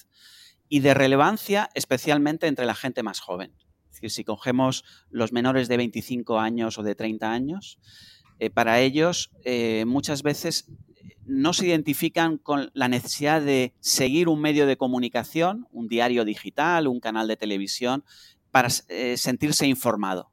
y 0.67 0.81
de 0.81 0.93
relevancia, 0.93 1.69
especialmente 1.73 2.47
entre 2.47 2.65
la 2.65 2.75
gente 2.75 3.01
más 3.01 3.21
joven. 3.21 3.53
Decir, 4.01 4.11
si 4.11 4.23
cogemos 4.23 4.83
los 5.09 5.31
menores 5.31 5.67
de 5.67 5.77
25 5.77 6.39
años 6.39 6.77
o 6.77 6.83
de 6.83 6.95
30 6.95 7.31
años, 7.31 7.77
eh, 8.39 8.49
para 8.49 8.79
ellos 8.79 9.31
eh, 9.43 9.85
muchas 9.85 10.23
veces 10.23 10.65
no 11.25 11.53
se 11.53 11.67
identifican 11.67 12.37
con 12.37 12.71
la 12.73 12.87
necesidad 12.87 13.41
de 13.41 13.73
seguir 13.79 14.27
un 14.27 14.41
medio 14.41 14.65
de 14.65 14.77
comunicación, 14.77 15.67
un 15.71 15.87
diario 15.87 16.25
digital, 16.25 16.87
un 16.87 16.99
canal 16.99 17.27
de 17.27 17.37
televisión, 17.37 18.03
para 18.51 18.69
eh, 18.89 19.15
sentirse 19.17 19.65
informado. 19.67 20.31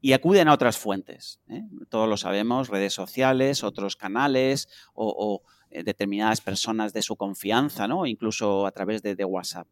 Y 0.00 0.12
acuden 0.12 0.48
a 0.48 0.52
otras 0.52 0.76
fuentes. 0.76 1.40
¿eh? 1.48 1.62
Todos 1.88 2.08
lo 2.08 2.16
sabemos, 2.16 2.68
redes 2.68 2.92
sociales, 2.92 3.64
otros 3.64 3.96
canales 3.96 4.68
o, 4.92 5.42
eh, 5.70 5.82
determinadas 5.82 6.40
personas 6.40 6.92
de 6.92 7.02
su 7.02 7.16
confianza, 7.16 7.88
¿no? 7.88 8.04
incluso 8.04 8.66
a 8.66 8.72
través 8.72 9.02
de, 9.02 9.24
WhatsApp. 9.24 9.66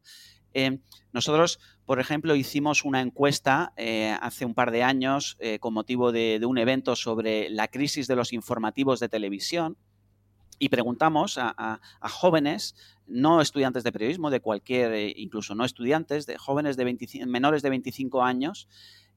Nosotros, 1.13 1.61
por 1.87 2.01
ejemplo, 2.01 2.35
hicimos 2.35 2.85
una 2.85 3.01
encuesta 3.01 3.73
hace 4.21 4.45
un 4.45 4.55
par 4.55 4.71
de 4.71 4.83
años 4.83 5.37
con 5.61 5.75
motivo 5.75 6.13
de, 6.13 6.41
un 6.45 6.59
evento 6.59 6.97
sobre 6.97 7.51
la 7.51 7.69
crisis 7.69 8.07
de 8.07 8.17
los 8.17 8.33
informativos 8.33 9.01
de 9.01 9.09
televisión 9.09 9.77
y 10.63 10.69
preguntamos 10.69 11.39
a, 11.39 11.81
jóvenes, 12.03 12.77
no 13.09 13.41
estudiantes 13.41 13.83
de 13.83 13.91
periodismo, 13.91 14.31
de 14.31 14.39
cualquier, 14.39 14.93
eh, 14.93 15.13
incluso 15.17 15.57
no 15.57 15.65
estudiantes, 15.65 16.25
de 16.25 16.39
jóvenes 16.39 16.77
de 16.77 16.85
menores 17.27 17.63
de 17.63 17.71
25 17.71 18.23
años, 18.23 18.69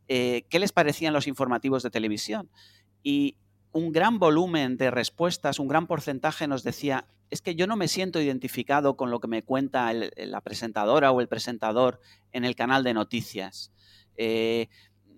eh, 0.08 0.48
qué 0.50 0.58
les 0.58 0.71
parecían 0.71 1.13
los 1.13 1.28
informativos 1.28 1.84
de 1.84 1.91
televisión. 1.91 2.50
Y 3.04 3.36
un 3.76 3.92
gran 3.92 4.20
volumen 4.20 4.78
de 4.78 4.90
respuestas, 4.90 5.60
un 5.60 5.68
gran 5.68 5.86
porcentaje 5.86 6.48
nos 6.48 6.64
decía, 6.64 7.08
es 7.30 7.42
que 7.42 7.56
yo 7.56 7.68
no 7.68 7.76
me 7.76 7.90
siento 7.90 8.22
identificado 8.22 8.96
con 8.96 9.12
lo 9.12 9.20
que 9.20 9.28
me 9.28 9.44
cuenta 9.44 9.92
la 9.92 10.40
presentadora 10.40 11.12
o 11.12 11.20
el 11.20 11.28
presentador 11.28 12.00
en 12.32 12.46
el 12.46 12.56
canal 12.56 12.86
de 12.86 12.94
noticias. 12.94 13.74
Eh, 14.16 14.70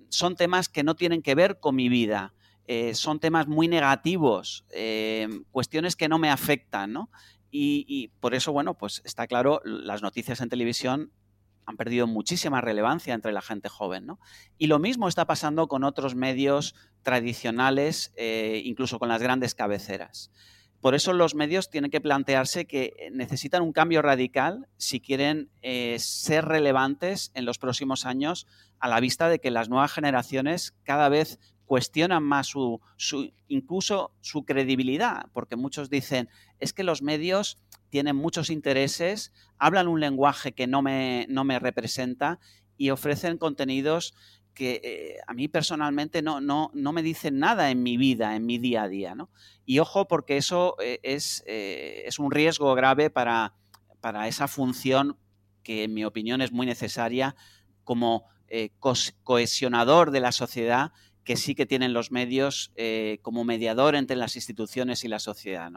son 0.10 0.36
temas 0.36 0.70
que 0.70 0.82
no 0.82 0.96
tienen 0.96 1.22
que 1.22 1.36
ver 1.36 1.60
con 1.60 1.76
mi 1.76 1.88
vida. 1.88 2.34
Eh, 2.66 2.96
son 2.96 3.20
temas 3.20 3.48
muy 3.48 3.68
negativos, 3.68 4.66
eh, 4.72 5.28
cuestiones 5.52 5.96
que 5.96 6.10
no 6.10 6.18
me 6.18 6.32
afectan, 6.32 6.92
¿no? 6.92 7.12
Y, 7.52 8.10
por 8.20 8.34
eso, 8.34 8.52
bueno, 8.52 8.74
pues 8.76 9.04
está 9.06 9.28
claro, 9.28 9.62
las 9.64 10.02
noticias 10.02 10.42
en 10.42 10.50
televisión 10.50 11.12
han 11.68 11.78
perdido 11.78 12.08
muchísima 12.08 12.62
relevancia 12.62 13.14
entre 13.14 13.32
la 13.32 13.44
gente 13.44 13.70
joven, 13.70 14.08
¿no? 14.08 14.20
Y 14.58 14.66
lo 14.66 14.80
mismo 14.80 15.08
está 15.08 15.26
pasando 15.26 15.68
con 15.68 15.84
otros 15.84 16.16
medios 16.16 16.74
tradicionales, 17.04 18.12
eh, 18.16 18.64
incluso 18.66 18.98
con 18.98 19.10
las 19.10 19.22
grandes 19.22 19.54
cabeceras. 19.54 20.32
Por 20.82 20.96
eso 20.96 21.14
los 21.14 21.36
medios 21.36 21.70
tienen 21.70 21.92
que 21.92 22.02
plantearse 22.02 22.66
que 22.66 23.10
necesitan 23.12 23.62
un 23.62 23.74
cambio 23.74 24.02
radical 24.02 24.68
si 24.78 25.02
quieren 25.02 25.50
ser 25.98 26.46
relevantes 26.46 27.32
en 27.34 27.46
los 27.46 27.58
próximos 27.58 28.06
años 28.06 28.46
a 28.80 28.88
la 28.88 29.00
vista 29.00 29.28
de 29.28 29.40
que 29.40 29.50
las 29.50 29.70
nuevas 29.70 29.92
generaciones 29.92 30.76
cada 30.84 31.10
vez 31.10 31.40
cuestionan 31.68 32.24
más 32.24 32.48
su, 32.48 32.82
incluso 33.50 34.12
su 34.22 34.46
credibilidad, 34.46 35.28
porque 35.34 35.58
muchos 35.58 35.90
dicen, 35.90 36.30
es 36.60 36.74
que 36.74 36.84
los 36.84 37.02
medios 37.02 37.60
tienen 37.90 38.16
muchos 38.16 38.50
intereses, 38.50 39.34
hablan 39.60 39.90
un 39.90 40.00
lenguaje 40.00 40.54
que 40.54 40.66
no 40.66 40.82
me, 40.82 41.28
no 41.30 41.44
me 41.44 41.60
representa 41.60 42.40
y 42.78 42.90
ofrecen 42.90 43.38
contenidos 43.38 44.16
que 44.54 44.82
eh, 44.84 45.18
a 45.28 45.34
mí 45.34 45.50
personalmente 45.50 46.22
no, 46.22 46.42
no, 46.42 46.72
no, 46.74 46.94
me 46.94 47.04
dicen 47.04 47.38
nada 47.38 47.70
en 47.70 47.84
mi 47.84 47.98
vida, 47.98 48.36
en 48.36 48.46
mi 48.46 48.58
día 48.58 48.84
a 48.84 48.88
día. 48.88 49.14
¿no? 49.14 49.30
Y 49.66 49.80
ojo, 49.80 50.08
porque 50.08 50.38
eso 50.38 50.78
eh, 50.82 51.00
es, 51.04 51.44
eh, 51.48 52.04
es, 52.06 52.18
un 52.18 52.32
riesgo 52.32 52.74
grave 52.76 53.10
para, 53.10 53.54
para, 54.00 54.28
esa 54.28 54.48
función 54.48 55.18
que 55.64 55.84
en 55.84 55.94
mi 55.94 56.06
opinión 56.06 56.42
es 56.42 56.52
muy 56.52 56.66
necesaria 56.66 57.36
como 57.84 58.26
cohesionador 59.24 60.12
de 60.12 60.22
la 60.22 60.32
sociedad 60.32 60.94
que 61.28 61.36
sí 61.36 61.56
que 61.56 61.66
tienen 61.66 61.92
los 61.92 62.10
medios 62.10 62.72
eh, 62.78 63.20
como 63.22 63.44
mediador 63.44 63.96
entre 63.96 64.16
las 64.16 64.38
instituciones 64.38 65.04
y 65.04 65.10
la 65.10 65.20
sociedad. 65.20 65.70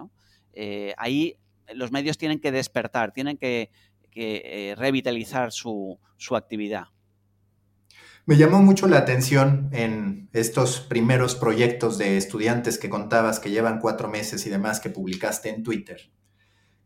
Eh, 0.53 0.95
ahí 0.97 1.39
los 1.75 1.91
medios 1.91 2.19
tienen 2.19 2.39
que 2.39 2.53
despertar, 2.53 3.11
tienen 3.11 3.37
que, 3.37 3.73
eh, 4.15 4.75
revitalizar 4.79 5.51
su, 5.51 5.99
actividad. 6.37 6.85
Me 8.27 8.37
llamó 8.37 8.63
mucho 8.63 8.87
la 8.87 8.99
atención 8.99 9.71
en 9.73 10.29
estos 10.33 10.79
primeros 10.83 11.35
proyectos 11.35 11.99
de 11.99 12.17
estudiantes 12.17 12.79
que 12.79 12.89
contabas 12.89 13.41
que 13.41 13.51
llevan 13.51 13.81
cuatro 13.81 14.09
meses 14.09 14.47
y 14.47 14.51
demás 14.51 14.79
que 14.79 14.91
publicaste 14.91 15.49
en 15.49 15.65
Twitter 15.65 16.13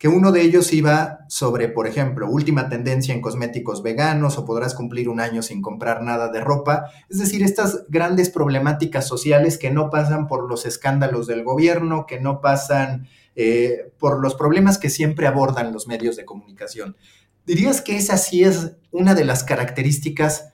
que 0.05 0.09
uno 0.09 0.33
de 0.33 0.43
ellos 0.43 0.71
iba 0.75 1.21
sobre, 1.29 1.71
por 1.71 1.87
ejemplo, 1.87 2.29
última 2.29 2.69
tendencia 2.69 3.15
en 3.15 3.23
cosméticos 3.23 3.83
veganos 3.83 4.37
o 4.37 4.45
podrás 4.45 4.75
cumplir 4.75 5.09
un 5.09 5.19
año 5.19 5.41
sin 5.41 5.63
comprar 5.63 6.03
nada 6.03 6.29
de 6.29 6.43
ropa, 6.43 6.91
es 7.09 7.21
decir, 7.21 7.43
estas 7.43 7.87
grandes 7.89 8.29
problemáticas 8.29 9.09
sociales 9.09 9.57
que 9.57 9.71
no 9.71 9.89
pasan 9.89 10.27
por 10.27 10.47
los 10.47 10.67
escándalos 10.67 11.27
del 11.27 11.43
gobierno, 11.43 12.05
que 12.05 12.21
no 12.21 12.43
pasan 12.43 13.09
eh, 13.35 13.95
por 13.99 14.21
los 14.21 14.35
problemas 14.35 14.77
que 14.77 14.91
siempre 14.91 15.27
abordan 15.27 15.73
los 15.73 15.89
medios 15.89 16.17
de 16.17 16.27
comunicación. 16.27 16.99
¿Dirías 17.47 17.81
que 17.81 17.97
esa 17.97 18.19
sí 18.19 18.45
es 18.45 18.73
una 18.91 19.15
de 19.15 19.25
las 19.25 19.43
características 19.43 20.53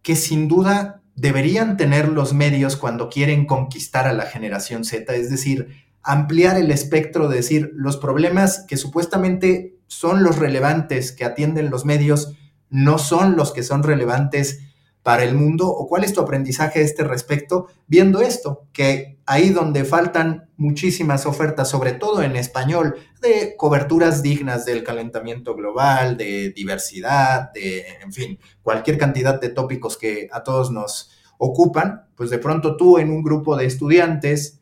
que 0.00 0.16
sin 0.16 0.48
duda 0.48 1.02
deberían 1.16 1.76
tener 1.76 2.08
los 2.08 2.32
medios 2.32 2.76
cuando 2.76 3.10
quieren 3.10 3.44
conquistar 3.44 4.06
a 4.06 4.14
la 4.14 4.24
generación 4.24 4.86
Z? 4.86 5.14
Es 5.16 5.28
decir, 5.28 5.85
ampliar 6.06 6.56
el 6.56 6.70
espectro, 6.70 7.28
de 7.28 7.36
decir, 7.36 7.72
los 7.74 7.96
problemas 7.96 8.64
que 8.66 8.76
supuestamente 8.76 9.76
son 9.88 10.22
los 10.22 10.38
relevantes 10.38 11.12
que 11.12 11.24
atienden 11.24 11.70
los 11.70 11.84
medios 11.84 12.32
no 12.70 12.98
son 12.98 13.36
los 13.36 13.52
que 13.52 13.62
son 13.62 13.82
relevantes 13.82 14.60
para 15.02 15.22
el 15.22 15.34
mundo 15.34 15.68
o 15.68 15.86
cuál 15.86 16.02
es 16.02 16.12
tu 16.12 16.20
aprendizaje 16.20 16.80
a 16.80 16.82
este 16.82 17.04
respecto 17.04 17.68
viendo 17.86 18.20
esto, 18.20 18.66
que 18.72 19.20
ahí 19.24 19.50
donde 19.50 19.84
faltan 19.84 20.48
muchísimas 20.56 21.26
ofertas, 21.26 21.68
sobre 21.68 21.92
todo 21.92 22.22
en 22.22 22.34
español, 22.34 22.96
de 23.20 23.54
coberturas 23.56 24.22
dignas 24.22 24.64
del 24.64 24.82
calentamiento 24.82 25.54
global, 25.54 26.16
de 26.16 26.50
diversidad, 26.50 27.52
de, 27.52 27.84
en 28.02 28.12
fin, 28.12 28.38
cualquier 28.62 28.98
cantidad 28.98 29.40
de 29.40 29.50
tópicos 29.50 29.96
que 29.96 30.28
a 30.32 30.42
todos 30.42 30.72
nos 30.72 31.10
ocupan, 31.38 32.06
pues 32.16 32.30
de 32.30 32.38
pronto 32.38 32.76
tú 32.76 32.98
en 32.98 33.10
un 33.10 33.22
grupo 33.22 33.56
de 33.56 33.66
estudiantes 33.66 34.55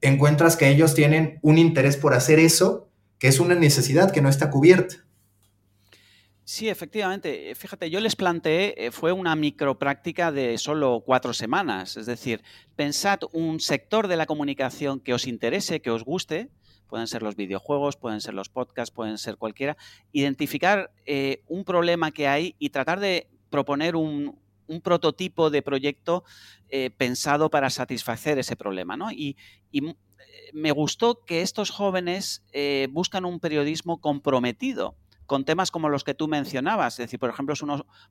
encuentras 0.00 0.56
que 0.56 0.68
ellos 0.68 0.94
tienen 0.94 1.38
un 1.42 1.58
interés 1.58 1.96
por 1.96 2.14
hacer 2.14 2.38
eso, 2.38 2.88
que 3.18 3.28
es 3.28 3.40
una 3.40 3.54
necesidad 3.54 4.12
que 4.12 4.22
no 4.22 4.28
está 4.28 4.50
cubierta. 4.50 4.96
Sí, 6.44 6.68
efectivamente. 6.68 7.54
Fíjate, 7.54 7.90
yo 7.90 8.00
les 8.00 8.16
planteé, 8.16 8.74
eh, 8.76 8.90
fue 8.90 9.12
una 9.12 9.36
micropráctica 9.36 10.32
de 10.32 10.58
solo 10.58 11.00
cuatro 11.06 11.32
semanas. 11.32 11.96
Es 11.96 12.06
decir, 12.06 12.42
pensad 12.74 13.20
un 13.32 13.60
sector 13.60 14.08
de 14.08 14.16
la 14.16 14.26
comunicación 14.26 14.98
que 14.98 15.14
os 15.14 15.28
interese, 15.28 15.80
que 15.80 15.92
os 15.92 16.02
guste. 16.02 16.48
Pueden 16.88 17.06
ser 17.06 17.22
los 17.22 17.36
videojuegos, 17.36 17.96
pueden 17.96 18.20
ser 18.20 18.34
los 18.34 18.48
podcasts, 18.48 18.92
pueden 18.92 19.16
ser 19.16 19.36
cualquiera. 19.36 19.76
Identificar 20.10 20.90
eh, 21.06 21.44
un 21.46 21.64
problema 21.64 22.10
que 22.10 22.26
hay 22.26 22.56
y 22.58 22.70
tratar 22.70 22.98
de 22.98 23.28
proponer 23.48 23.94
un, 23.94 24.36
un 24.70 24.80
prototipo 24.80 25.50
de 25.50 25.62
proyecto 25.62 26.24
eh, 26.68 26.90
pensado 26.90 27.50
para 27.50 27.70
satisfacer 27.70 28.38
ese 28.38 28.56
problema. 28.56 28.96
¿no? 28.96 29.10
Y, 29.10 29.36
eh, 29.72 29.94
me 30.52 30.72
gustó 30.72 31.24
que 31.24 31.42
estos 31.42 31.70
jóvenes 31.70 32.42
eh, 32.52 32.88
buscan 32.90 33.24
un 33.24 33.40
periodismo 33.40 34.00
comprometido 34.00 34.96
con 35.26 35.44
temas 35.44 35.70
como 35.70 35.88
los 35.88 36.02
que 36.02 36.14
tú 36.14 36.26
mencionabas. 36.26 36.94
Es 36.94 37.06
decir, 37.06 37.20
por 37.20 37.30
ejemplo, 37.30 37.54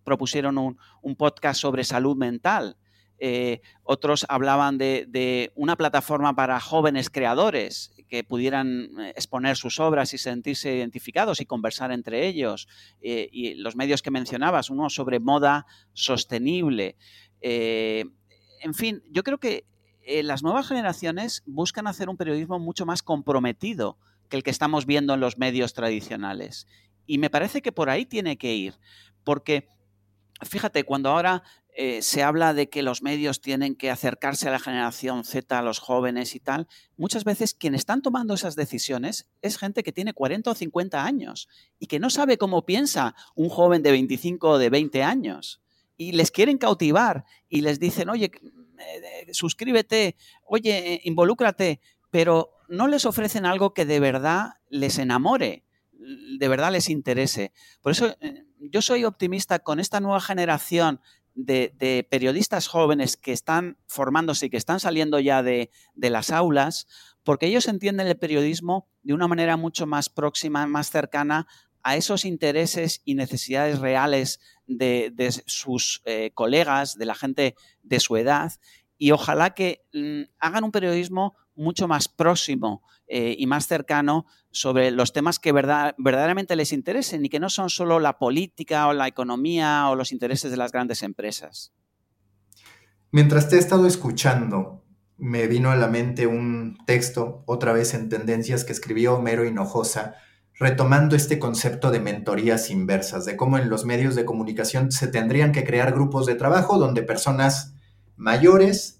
propusieron 0.03 0.77
un 1.01 1.15
podcast 1.17 1.59
sobre 1.59 1.83
salud 1.83 2.15
mental. 2.15 2.77
Otros 3.83 4.25
hablaban 4.29 4.77
de, 4.77 5.51
una 5.55 5.75
plataforma 5.75 6.35
para 6.35 6.59
jóvenes 6.59 7.09
creadores 7.09 7.91
que 8.09 8.23
pudieran 8.23 8.89
eh, 8.99 9.13
exponer 9.15 9.55
sus 9.55 9.79
obras 9.79 10.13
y 10.13 10.17
sentirse 10.17 10.75
identificados 10.75 11.39
y 11.39 11.45
conversar 11.45 11.91
entre 11.91 12.27
ellos. 12.27 12.67
Eh, 13.01 13.29
y 13.31 13.53
los 13.53 13.75
medios 13.75 14.01
que 14.01 14.11
mencionabas, 14.11 14.69
uno 14.69 14.89
sobre 14.89 15.19
moda 15.19 15.65
sostenible. 15.93 16.97
Eh, 17.41 18.05
en 18.61 18.73
fin, 18.73 19.03
yo 19.11 19.23
creo 19.23 19.37
que 19.37 19.65
las 20.23 20.41
nuevas 20.41 20.67
generaciones 20.67 21.43
buscan 21.45 21.85
hacer 21.85 22.09
un 22.09 22.17
periodismo 22.17 22.57
mucho 22.57 22.87
más 22.87 23.03
comprometido 23.03 23.99
que 24.27 24.37
el 24.37 24.43
que 24.43 24.49
estamos 24.49 24.87
viendo 24.87 25.13
en 25.13 25.19
los 25.19 25.37
medios 25.37 25.73
tradicionales. 25.73 26.67
Y 27.05 27.19
me 27.19 27.29
parece 27.29 27.61
que 27.61 27.71
por 27.71 27.91
ahí 27.91 28.05
tiene 28.05 28.37
que 28.37 28.55
ir, 28.55 28.73
porque 29.23 29.67
Fíjate, 30.41 30.85
cuando 30.85 31.09
ahora 31.09 31.43
eh, 31.75 32.01
se 32.01 32.23
habla 32.23 32.53
de 32.53 32.69
que 32.69 32.81
los 32.83 33.01
medios 33.03 33.41
tienen 33.41 33.75
que 33.75 33.89
acercarse 33.89 34.47
a 34.47 34.51
la 34.51 34.59
generación 34.59 35.23
Z, 35.23 35.57
a 35.57 35.61
los 35.61 35.79
jóvenes 35.79 36.35
y 36.35 36.39
tal. 36.39 36.67
Muchas 36.97 37.23
veces 37.23 37.53
quien 37.53 37.75
están 37.75 38.01
tomando 38.01 38.33
esas 38.33 38.55
decisiones 38.55 39.29
es 39.41 39.57
gente 39.57 39.83
que 39.83 39.91
tiene 39.91 40.13
40 40.13 40.51
o 40.51 40.55
50 40.55 41.05
años 41.05 41.47
y 41.79 41.87
que 41.87 41.99
no 41.99 42.09
sabe 42.09 42.37
cómo 42.37 42.65
piensa 42.65 43.15
un 43.35 43.49
joven 43.49 43.81
de 43.83 43.91
25 43.91 44.49
o 44.49 44.57
de 44.57 44.69
20 44.69 45.03
años. 45.03 45.61
Y 45.95 46.13
les 46.13 46.31
quieren 46.31 46.57
cautivar 46.57 47.25
y 47.47 47.61
les 47.61 47.79
dicen, 47.79 48.09
oye, 48.09 48.31
eh, 48.79 49.33
suscríbete, 49.33 50.15
oye, 50.45 50.93
eh, 50.93 51.01
involúcrate, 51.03 51.81
pero 52.09 52.51
no 52.67 52.87
les 52.87 53.05
ofrecen 53.05 53.45
algo 53.45 53.73
que 53.73 53.85
de 53.85 53.99
verdad 53.99 54.55
les 54.69 54.97
enamore, 54.97 55.63
de 55.91 56.47
verdad 56.47 56.71
les 56.71 56.89
interese. 56.89 57.51
Por 57.81 57.91
eso 57.91 58.15
yo 58.59 58.81
soy 58.81 59.05
optimista 59.05 59.59
con 59.59 59.79
esta 59.79 59.99
nueva 59.99 60.21
generación 60.21 61.01
de, 61.35 62.07
periodistas 62.09 62.67
jóvenes 62.67 63.17
que 63.17 63.31
están 63.31 63.77
formándose 63.87 64.47
y 64.47 64.49
que 64.49 64.57
están 64.57 64.79
saliendo 64.79 65.19
ya 65.19 65.43
de, 65.43 65.71
las 65.95 66.31
aulas, 66.31 66.87
porque 67.23 67.47
ellos 67.47 67.67
entienden 67.67 68.07
el 68.07 68.17
periodismo 68.17 68.87
de 69.03 69.13
una 69.13 69.27
manera 69.27 69.57
mucho 69.57 69.85
más 69.85 70.09
próxima, 70.09 70.65
más 70.67 70.89
cercana 70.89 71.47
a 71.81 71.95
esos 71.95 72.25
intereses 72.25 73.01
y 73.05 73.15
necesidades 73.15 73.79
reales 73.79 74.39
de, 74.67 75.13
sus 75.45 76.01
eh, 76.05 76.31
colegas, 76.33 76.97
de 76.97 77.05
la 77.05 77.15
gente 77.15 77.55
de 77.83 77.99
su 77.99 78.17
edad, 78.17 78.53
y 78.97 79.11
ojalá 79.11 79.51
que 79.51 79.85
mm, 79.93 80.23
hagan 80.39 80.65
un 80.65 80.71
periodismo 80.71 81.35
mucho 81.59 81.87
más 81.87 82.07
próximo 82.07 82.81
eh, 83.07 83.35
y 83.37 83.45
más 83.45 83.67
cercano 83.67 84.25
sobre 84.49 84.91
los 84.91 85.13
temas 85.13 85.37
que 85.37 85.51
verdad, 85.51 85.93
verdaderamente 85.97 86.55
les 86.55 86.73
interesen 86.73 87.25
y 87.25 87.29
que 87.29 87.39
no 87.39 87.49
son 87.49 87.69
solo 87.69 87.99
la 87.99 88.17
política 88.17 88.87
o 88.87 88.93
la 88.93 89.07
economía 89.07 89.89
o 89.89 89.95
los 89.95 90.11
intereses 90.11 90.51
de 90.51 90.57
las 90.57 90.71
grandes 90.71 91.03
empresas. 91.03 91.73
Mientras 93.11 93.49
te 93.49 93.55
he 93.55 93.59
estado 93.59 93.87
escuchando, 93.87 94.83
me 95.17 95.47
vino 95.47 95.69
a 95.69 95.75
la 95.75 95.87
mente 95.87 96.27
un 96.27 96.77
texto, 96.85 97.43
otra 97.45 97.73
vez 97.73 97.93
en 97.93 98.09
tendencias, 98.09 98.63
que 98.63 98.71
escribió 98.71 99.15
Homero 99.15 99.45
Hinojosa, 99.45 100.15
retomando 100.59 101.15
este 101.15 101.39
concepto 101.39 101.91
de 101.91 101.99
mentorías 101.99 102.69
inversas, 102.69 103.25
de 103.25 103.35
cómo 103.35 103.57
en 103.57 103.69
los 103.69 103.85
medios 103.85 104.15
de 104.15 104.25
comunicación 104.25 104.91
se 104.91 105.07
tendrían 105.07 105.51
que 105.51 105.63
crear 105.63 105.93
grupos 105.93 106.25
de 106.25 106.35
trabajo 106.35 106.77
donde 106.77 107.01
personas 107.01 107.73
mayores 108.15 108.98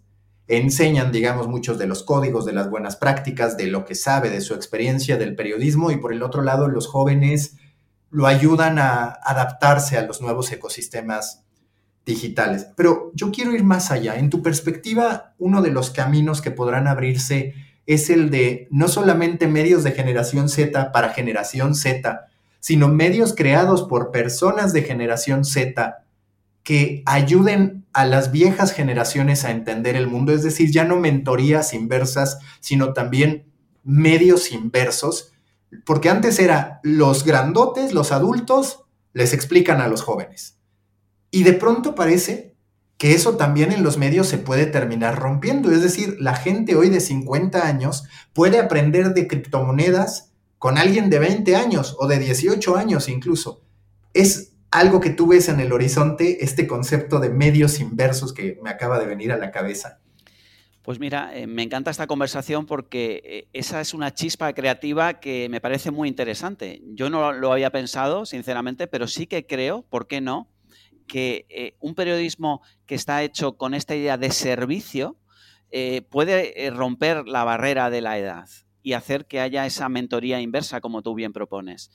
enseñan, 0.49 1.11
digamos, 1.11 1.47
muchos 1.47 1.77
de 1.77 1.85
los 1.85 2.03
códigos, 2.03 2.43
de 2.43 2.53
las 2.53 2.69
buenas 2.69 2.95
prácticas, 2.95 3.55
de 3.55 3.67
lo 3.67 3.85
que 3.85 3.95
sabe, 3.95 4.31
de 4.31 4.41
su 4.41 4.55
experiencia 4.55 5.15
del 5.15 5.35
periodismo 5.35 5.91
y 5.91 5.97
por 5.97 6.11
el 6.11 6.23
otro 6.23 6.41
lado 6.41 6.67
los 6.67 6.87
jóvenes 6.87 7.55
lo 8.09 8.25
ayudan 8.25 8.79
a 8.79 9.05
adaptarse 9.23 9.97
a 9.97 10.01
los 10.01 10.21
nuevos 10.21 10.51
ecosistemas 10.51 11.45
digitales. 12.03 12.67
Pero 12.75 13.11
yo 13.13 13.29
quiero 13.29 13.53
ir 13.53 13.63
más 13.63 13.91
allá. 13.91 14.15
En 14.15 14.31
tu 14.31 14.41
perspectiva, 14.41 15.35
uno 15.37 15.61
de 15.61 15.69
los 15.69 15.91
caminos 15.91 16.41
que 16.41 16.49
podrán 16.49 16.87
abrirse 16.87 17.53
es 17.85 18.09
el 18.09 18.31
de 18.31 18.67
no 18.71 18.87
solamente 18.87 19.47
medios 19.47 19.83
de 19.83 19.91
generación 19.91 20.49
Z 20.49 20.91
para 20.91 21.09
generación 21.09 21.75
Z, 21.75 22.27
sino 22.59 22.87
medios 22.87 23.35
creados 23.35 23.83
por 23.83 24.09
personas 24.09 24.73
de 24.73 24.81
generación 24.81 25.45
Z 25.45 26.03
que 26.63 27.03
ayuden 27.05 27.85
a 27.93 28.05
las 28.05 28.31
viejas 28.31 28.71
generaciones 28.71 29.43
a 29.45 29.51
entender 29.51 29.95
el 29.95 30.07
mundo, 30.07 30.33
es 30.33 30.43
decir, 30.43 30.71
ya 30.71 30.83
no 30.83 30.97
mentorías 30.97 31.73
inversas, 31.73 32.39
sino 32.59 32.93
también 32.93 33.51
medios 33.83 34.51
inversos, 34.51 35.31
porque 35.85 36.09
antes 36.09 36.39
era 36.39 36.79
los 36.83 37.25
grandotes, 37.25 37.93
los 37.93 38.11
adultos, 38.11 38.85
les 39.13 39.33
explican 39.33 39.81
a 39.81 39.87
los 39.87 40.01
jóvenes. 40.01 40.57
Y 41.31 41.43
de 41.43 41.53
pronto 41.53 41.95
parece 41.95 42.55
que 42.97 43.13
eso 43.13 43.37
también 43.37 43.71
en 43.71 43.81
los 43.81 43.97
medios 43.97 44.27
se 44.27 44.37
puede 44.37 44.65
terminar 44.65 45.17
rompiendo, 45.17 45.71
es 45.71 45.81
decir, 45.81 46.17
la 46.19 46.35
gente 46.35 46.75
hoy 46.75 46.89
de 46.89 46.99
50 46.99 47.65
años 47.65 48.03
puede 48.33 48.59
aprender 48.59 49.13
de 49.13 49.27
criptomonedas 49.27 50.33
con 50.57 50.77
alguien 50.77 51.09
de 51.09 51.19
20 51.19 51.55
años 51.55 51.95
o 51.97 52.07
de 52.07 52.19
18 52.19 52.75
años 52.75 53.07
incluso. 53.07 53.61
Es 54.13 54.51
algo 54.71 54.99
que 54.99 55.09
tú 55.09 55.27
ves 55.27 55.49
en 55.49 55.59
el 55.59 55.71
horizonte, 55.71 56.43
este 56.43 56.67
concepto 56.67 57.19
de 57.19 57.29
medios 57.29 57.79
inversos 57.79 58.33
que 58.33 58.59
me 58.63 58.69
acaba 58.69 58.99
de 58.99 59.05
venir 59.05 59.31
a 59.31 59.37
la 59.37 59.51
cabeza? 59.51 59.99
Pues 60.89 60.99
mira, 60.99 61.37
eh, 61.37 61.45
me 61.45 61.61
encanta 61.61 61.91
esta 61.91 62.07
conversación 62.07 62.65
porque 62.65 63.21
eh, 63.23 63.47
esa 63.53 63.81
es 63.81 63.93
una 63.93 64.13
chispa 64.13 64.53
creativa 64.53 65.19
que 65.19 65.47
me 65.49 65.61
parece 65.61 65.91
muy 65.91 66.07
interesante. 66.07 66.81
Yo 66.93 67.09
no 67.09 67.31
lo 67.31 67.51
había 67.51 67.69
pensado, 67.69 68.25
sinceramente, 68.25 68.87
pero 68.87 69.07
sí 69.07 69.27
que 69.27 69.45
creo, 69.45 69.83
¿por 69.83 70.07
qué 70.07 70.21
no?, 70.21 70.49
que 71.05 71.45
eh, 71.49 71.75
un 71.79 71.95
periodismo 71.95 72.61
que 72.85 72.95
está 72.95 73.23
hecho 73.23 73.57
con 73.57 73.73
esta 73.73 73.95
idea 73.95 74.17
de 74.17 74.31
servicio 74.31 75.17
puede 76.09 76.71
romper 76.71 77.27
la 77.27 77.43
barrera 77.43 77.91
de 77.91 78.01
la 78.01 78.17
edad 78.17 78.49
y 78.81 78.93
hacer 78.93 79.27
que 79.27 79.39
haya 79.39 79.67
esa 79.67 79.87
mentoría 79.87 80.41
inversa, 80.41 80.81
como 80.81 81.03
tú 81.03 81.13
bien 81.13 81.31
propones. 81.31 81.91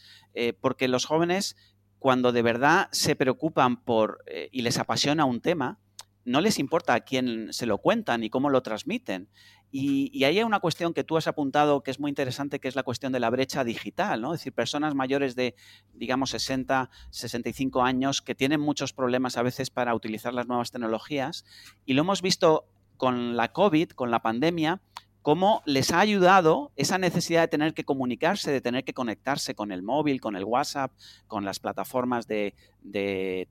porque 0.61 0.87
los 0.87 1.07
jóvenes 1.07 1.57
cuando 2.05 2.33
de 2.33 2.43
verdad 2.43 2.89
se 2.93 3.17
preocupan 3.17 3.83
por 3.83 4.23
eh, 4.27 4.51
y 4.53 4.61
les 4.61 4.77
apasiona 4.77 5.25
un 5.25 5.41
tema, 5.41 5.79
no 6.27 6.43
les 6.43 6.59
importa 6.59 6.93
a 6.93 7.01
quién 7.01 7.51
se 7.55 7.65
lo 7.65 7.79
cuentan 7.79 8.23
y 8.23 8.29
cómo 8.29 8.51
lo 8.51 8.63
transmiten. 8.63 9.31
Y, 9.71 10.11
y, 10.13 10.25
ahí 10.25 10.37
hay 10.37 10.45
una 10.45 10.61
cuestión 10.61 10.93
que 10.93 11.03
tú 11.03 11.17
has 11.17 11.29
apuntado 11.29 11.83
que 11.83 11.91
es 11.91 11.99
muy 11.99 12.11
interesante, 12.11 12.61
que 12.61 12.69
es 12.69 12.77
la 12.77 12.83
cuestión 12.83 13.11
de 13.11 13.21
la 13.21 13.31
brecha 13.31 13.65
digital, 13.65 14.21
¿no? 14.21 14.35
Es 14.35 14.41
decir, 14.41 14.53
personas 14.53 14.95
mayores 14.95 15.35
de, 15.35 15.55
digamos, 15.95 16.29
60, 16.29 16.91
65 17.09 17.83
años 17.83 18.21
que 18.21 18.35
tienen 18.35 18.61
muchos 18.61 18.93
problemas 18.93 19.39
a 19.39 19.43
veces 19.43 19.71
para 19.71 19.95
utilizar 19.95 20.35
las 20.35 20.47
nuevas 20.47 20.73
tecnologías. 20.73 21.47
Y 21.87 21.95
lo 21.95 22.03
hemos 22.03 22.21
visto 22.21 22.67
con 22.99 23.35
la 23.35 23.51
COVID, 23.53 23.93
con 23.93 24.11
la 24.11 24.21
pandemia, 24.21 24.83
cómo 25.25 25.63
les 25.65 25.91
ha 25.91 26.01
ayudado 26.01 26.71
esa 26.77 26.99
necesidad 26.99 27.41
de 27.41 27.49
tener 27.49 27.73
que 27.73 27.85
comunicarse, 27.87 28.53
de 28.53 28.61
tener 28.61 28.85
que 28.85 28.93
conectarse 28.93 29.55
con 29.55 29.73
el 29.73 29.83
móvil, 29.83 30.21
con 30.21 30.37
el 30.37 30.45
WhatsApp, 30.45 30.93
con 31.27 31.47
las 31.47 31.61
plataformas 31.61 32.27
de, 32.27 32.55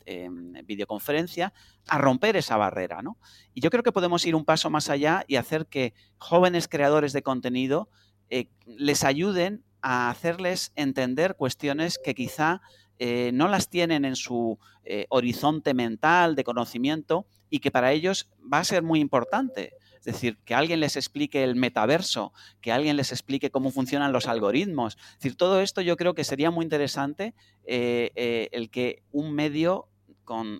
em, 0.05 0.53
videoconferencia, 0.67 1.51
a 1.87 1.97
romper 1.97 2.35
esa 2.35 2.57
barrera. 2.57 3.01
¿no? 3.01 3.17
Y 3.55 3.61
yo 3.61 3.71
creo 3.71 3.81
que 3.81 3.91
podemos 3.91 4.23
ir 4.27 4.35
un 4.35 4.45
paso 4.45 4.69
más 4.69 4.91
allá 4.91 5.25
y 5.27 5.37
hacer 5.37 5.65
que 5.65 5.95
jóvenes 6.19 6.67
creadores 6.67 7.11
de 7.11 7.23
contenido 7.23 7.89
eh, 8.29 8.49
les 8.67 9.03
ayuden 9.03 9.63
a 9.81 10.11
hacerles 10.11 10.73
entender 10.75 11.35
cuestiones 11.35 11.97
que 11.97 12.13
quizá 12.13 12.61
eh, 12.99 13.31
no 13.33 13.47
las 13.47 13.67
tienen 13.67 14.05
en 14.05 14.15
su 14.15 14.59
eh, 14.83 15.07
horizonte 15.09 15.73
mental 15.73 16.35
de 16.35 16.43
conocimiento 16.43 17.25
y 17.49 17.61
que 17.61 17.71
para 17.71 17.93
ellos 17.93 18.29
va 18.41 18.59
a 18.59 18.63
ser 18.63 18.83
muy 18.83 18.99
importante. 18.99 19.73
Es 20.05 20.15
decir, 20.15 20.37
que 20.43 20.53
alguien 20.53 20.81
les 20.81 20.97
explique 20.97 21.45
el 21.45 21.55
metaverso, 21.55 22.33
que 22.59 22.73
alguien 22.73 22.97
les 22.97 23.13
explique 23.13 23.51
cómo 23.51 23.71
funcionan 23.71 24.11
los 24.11 24.27
algoritmos. 24.27 24.97
Es 24.97 25.19
decir, 25.19 25.37
todo 25.37 25.61
esto 25.61 25.79
yo 25.79 25.95
creo 25.95 26.13
que 26.13 26.25
sería 26.25 26.51
muy 26.51 26.65
interesante 26.65 27.33
eh, 27.63 28.11
eh, 28.15 28.49
el 28.51 28.69
que 28.69 29.01
un 29.13 29.33
medio 29.33 29.87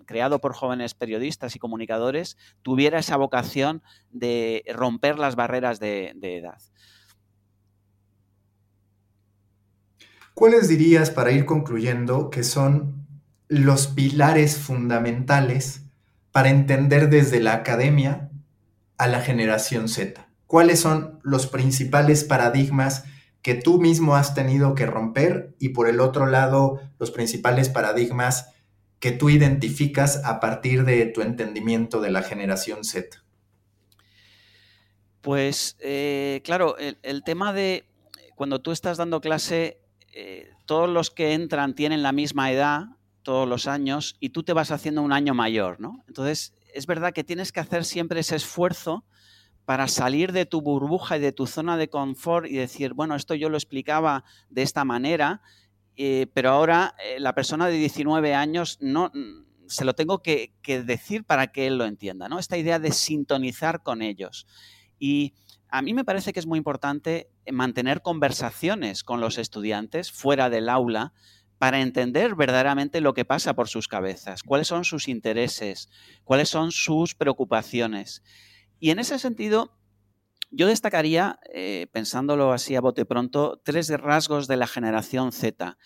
creado 0.06 0.40
por 0.40 0.54
jóvenes 0.54 0.94
periodistas 0.94 1.56
y 1.56 1.58
comunicadores 1.58 2.38
tuviera 2.62 2.98
esa 2.98 3.16
vocación 3.16 3.82
de 4.10 4.64
romper 4.72 5.18
las 5.18 5.36
barreras 5.36 5.78
de, 5.78 6.12
de 6.16 6.38
edad. 6.38 6.58
¿Cuáles 10.32 10.68
dirías, 10.68 11.10
para 11.10 11.32
ir 11.32 11.44
concluyendo, 11.44 12.30
que 12.30 12.44
son 12.44 13.06
los 13.48 13.88
pilares 13.88 14.56
fundamentales 14.56 15.82
para 16.32 16.48
entender 16.48 17.10
desde 17.10 17.40
la 17.40 17.54
academia 17.54 18.30
a 18.98 19.08
la 19.08 19.20
generación 19.20 19.88
Z? 19.88 20.28
¿Cuáles 20.46 20.80
son 20.80 21.20
los 21.22 21.46
principales 21.46 22.24
paradigmas 22.24 23.04
que 23.42 23.54
tú 23.54 23.80
mismo 23.80 24.16
has 24.16 24.34
tenido 24.34 24.74
que 24.74 24.86
romper 24.86 25.54
y 25.58 25.70
por 25.70 25.88
el 25.88 26.00
otro 26.00 26.26
lado 26.26 26.80
los 26.98 27.10
principales 27.10 27.68
paradigmas 27.68 28.50
que 29.00 29.12
tú 29.12 29.28
identificas 29.28 30.24
a 30.24 30.40
partir 30.40 30.84
de 30.84 31.04
tu 31.06 31.20
entendimiento 31.20 32.00
de 32.00 32.10
la 32.10 32.22
generación 32.22 32.84
Z? 32.84 33.22
Pues 35.20 35.76
eh, 35.80 36.40
claro, 36.44 36.76
el, 36.78 37.24
tema 37.24 37.52
de 37.52 37.86
cuando 38.34 38.60
tú 38.60 38.72
estás 38.72 38.98
dando 38.98 39.20
clase, 39.20 39.78
eh, 40.12 40.50
todos 40.66 40.88
los 40.88 41.10
que 41.10 41.32
entran 41.32 41.74
tienen 41.74 42.02
la 42.02 42.12
misma 42.12 42.52
edad 42.52 42.86
todos 43.24 43.48
los 43.48 43.66
años 43.66 44.16
y 44.20 44.30
tú 44.30 44.44
te 44.44 44.52
vas 44.52 44.70
haciendo 44.70 45.02
un 45.02 45.12
año 45.12 45.34
mayor, 45.34 45.80
¿no? 45.80 46.04
Entonces, 46.06 46.54
es 46.74 46.86
verdad 46.86 47.12
que 47.12 47.24
tienes 47.24 47.52
que 47.52 47.60
hacer 47.60 47.84
siempre 47.84 48.20
ese 48.20 48.36
esfuerzo 48.36 49.04
para 49.64 49.88
salir 49.88 50.32
de 50.32 50.44
tu 50.44 50.60
burbuja 50.60 51.16
y 51.16 51.20
de 51.20 51.32
tu 51.32 51.46
zona 51.46 51.76
de 51.76 51.88
confort 51.88 52.46
y 52.46 52.56
decir, 52.56 52.92
bueno, 52.92 53.14
esto 53.14 53.34
yo 53.34 53.48
lo 53.48 53.56
explicaba 53.56 54.24
de 54.50 54.62
esta 54.62 54.84
manera, 54.84 55.40
eh, 55.96 56.26
pero 56.34 56.50
ahora 56.50 56.94
eh, 57.02 57.18
la 57.18 57.34
persona 57.34 57.66
de 57.68 57.76
19 57.76 58.34
años 58.34 58.78
no 58.80 59.10
se 59.66 59.84
lo 59.84 59.94
tengo 59.94 60.22
que, 60.22 60.52
decir 60.84 61.24
para 61.24 61.46
que 61.46 61.66
él 61.66 61.78
lo 61.78 61.86
entienda, 61.86 62.28
¿no? 62.28 62.38
Esta 62.38 62.58
idea 62.58 62.78
de 62.78 62.92
sintonizar 62.92 63.82
con 63.82 64.02
ellos. 64.02 64.46
Y 64.98 65.34
a 65.68 65.80
mí 65.80 65.94
me 65.94 66.04
parece 66.04 66.32
que 66.32 66.40
es 66.40 66.46
muy 66.46 66.58
importante 66.58 67.30
mantener 67.50 68.02
conversaciones 68.02 69.04
con 69.04 69.20
los 69.20 69.38
estudiantes 69.38 70.12
fuera 70.12 70.50
del 70.50 70.68
aula 70.68 71.12
para 71.64 71.80
entender 71.80 72.34
verdaderamente 72.34 73.00
lo 73.00 73.14
que 73.14 73.24
pasa 73.24 73.54
por 73.54 73.70
sus 73.70 73.88
cabezas, 73.88 74.42
cuáles 74.42 74.68
son 74.68 74.84
sus 74.84 75.08
intereses, 75.08 75.88
cuáles 76.22 76.50
son 76.50 76.72
sus 76.72 77.14
preocupaciones. 77.14 78.22
Y 78.80 78.90
en 78.90 78.98
ese 78.98 79.18
sentido, 79.18 79.74
yo 80.50 80.66
destacaría, 80.66 81.38
eh, 81.54 81.86
pensándolo 81.90 82.52
así 82.52 82.76
a 82.76 82.82
bote 82.82 83.06
pronto, 83.06 83.62
tres 83.64 83.88
rasgos 83.88 84.46
de 84.46 84.58
la 84.58 84.66
generación 84.66 85.32
Z. 85.32 85.78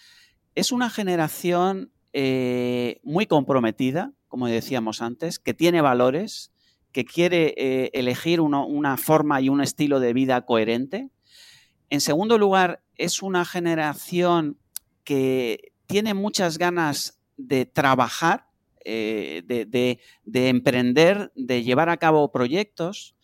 Es 0.56 0.72
una 0.72 0.90
generación 0.90 1.92
eh, 2.12 2.98
muy 3.04 3.26
comprometida, 3.26 4.12
como 4.26 4.48
decíamos 4.48 5.00
antes, 5.00 5.38
que 5.38 5.54
tiene 5.54 5.80
valores, 5.80 6.50
que 6.90 7.04
quiere 7.04 7.54
eh, 7.56 7.90
elegir 7.92 8.40
una 8.40 8.96
forma 8.96 9.40
y 9.40 9.48
un 9.48 9.60
estilo 9.60 10.00
de 10.00 10.12
vida 10.12 10.44
coherente. 10.44 11.10
En 11.88 12.00
segundo 12.00 12.36
lugar, 12.36 12.82
es 12.96 13.22
una 13.22 13.44
generación 13.44 14.58
que 15.08 15.72
tiene 15.86 16.12
muchas 16.12 16.58
ganas 16.58 17.18
de 17.38 17.64
trabajar, 17.64 18.50
eh, 18.84 19.42
de, 19.46 20.48
emprender, 20.50 21.32
de 21.34 21.62
llevar 21.62 21.88
a 21.88 21.96
cabo 21.96 22.30
proyectos. 22.30 23.16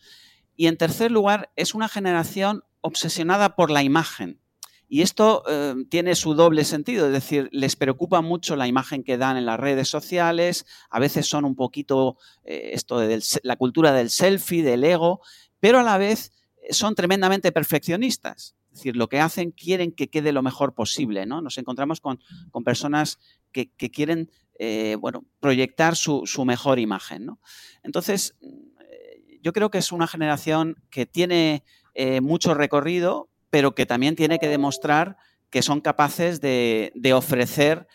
Y 0.55 0.65
en 0.65 0.77
tercer 0.77 1.11
lugar, 1.11 1.51
es 1.55 1.75
una 1.75 1.87
generación 1.87 2.63
obsesionada 2.81 3.55
por 3.55 3.69
la 3.69 3.83
imagen. 3.83 4.41
Y 4.87 5.03
esto 5.03 5.43
eh, 5.47 5.75
tiene 5.87 6.15
su 6.15 6.33
doble 6.33 6.63
sentido, 6.63 7.05
es 7.05 7.13
decir, 7.13 7.49
les 7.51 7.75
preocupa 7.75 8.21
mucho 8.21 8.55
la 8.55 8.65
imagen 8.65 9.03
que 9.03 9.19
dan 9.19 9.37
en 9.37 9.45
las 9.45 9.59
redes 9.59 9.87
sociales, 9.87 10.65
a 10.89 10.99
veces 10.99 11.27
son 11.27 11.45
un 11.45 11.55
poquito 11.55 12.17
eh, 12.45 12.71
esto 12.73 12.97
de 12.97 13.21
la 13.43 13.57
cultura 13.57 13.93
del 13.93 14.09
selfie, 14.09 14.63
del 14.63 14.83
ego, 14.83 15.21
pero 15.59 15.81
a 15.81 15.83
la 15.83 15.99
vez 15.99 16.31
son 16.71 16.95
tremendamente 16.95 17.51
perfeccionistas. 17.51 18.54
Es 18.75 18.79
decir, 18.79 18.97
lo 18.97 19.07
que 19.07 19.21
hacen 19.21 19.51
quieren 19.51 19.93
que 19.93 20.09
quede 20.09 20.33
lo 20.33 20.43
mejor 20.43 20.73
posible, 20.73 21.25
¿no? 21.25 21.39
Nos 21.39 21.57
encontramos 21.57 22.01
con, 22.01 22.19
personas 22.65 23.19
que, 23.53 23.69
quieren, 23.69 24.29
eh, 24.59 24.97
bueno, 24.99 25.23
proyectar 25.39 25.95
su, 25.95 26.25
mejor 26.45 26.77
imagen, 26.77 27.25
¿no? 27.25 27.39
Entonces, 27.83 28.35
eh, 28.41 29.39
yo 29.41 29.53
creo 29.53 29.71
que 29.71 29.77
es 29.77 29.93
una 29.93 30.07
generación 30.07 30.75
que 30.89 31.05
tiene 31.05 31.63
eh, 31.93 32.19
mucho 32.19 32.53
recorrido, 32.53 33.29
pero 33.49 33.75
que 33.75 33.85
también 33.85 34.17
tiene 34.17 34.39
que 34.39 34.49
demostrar 34.49 35.15
que 35.49 35.61
son 35.61 35.79
capaces 35.79 36.41
de, 36.41 36.91
ofrecer 37.15 37.87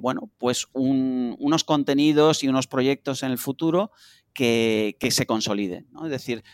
bueno, 0.00 0.28
pues 0.38 0.66
unos 0.72 1.62
contenidos 1.62 2.42
y 2.42 2.48
unos 2.48 2.66
proyectos 2.66 3.22
en 3.22 3.30
el 3.30 3.38
futuro 3.38 3.92
que, 4.38 5.10
se 5.10 5.26
consoliden. 5.26 5.88
Es 6.04 6.10
decir, 6.10 6.44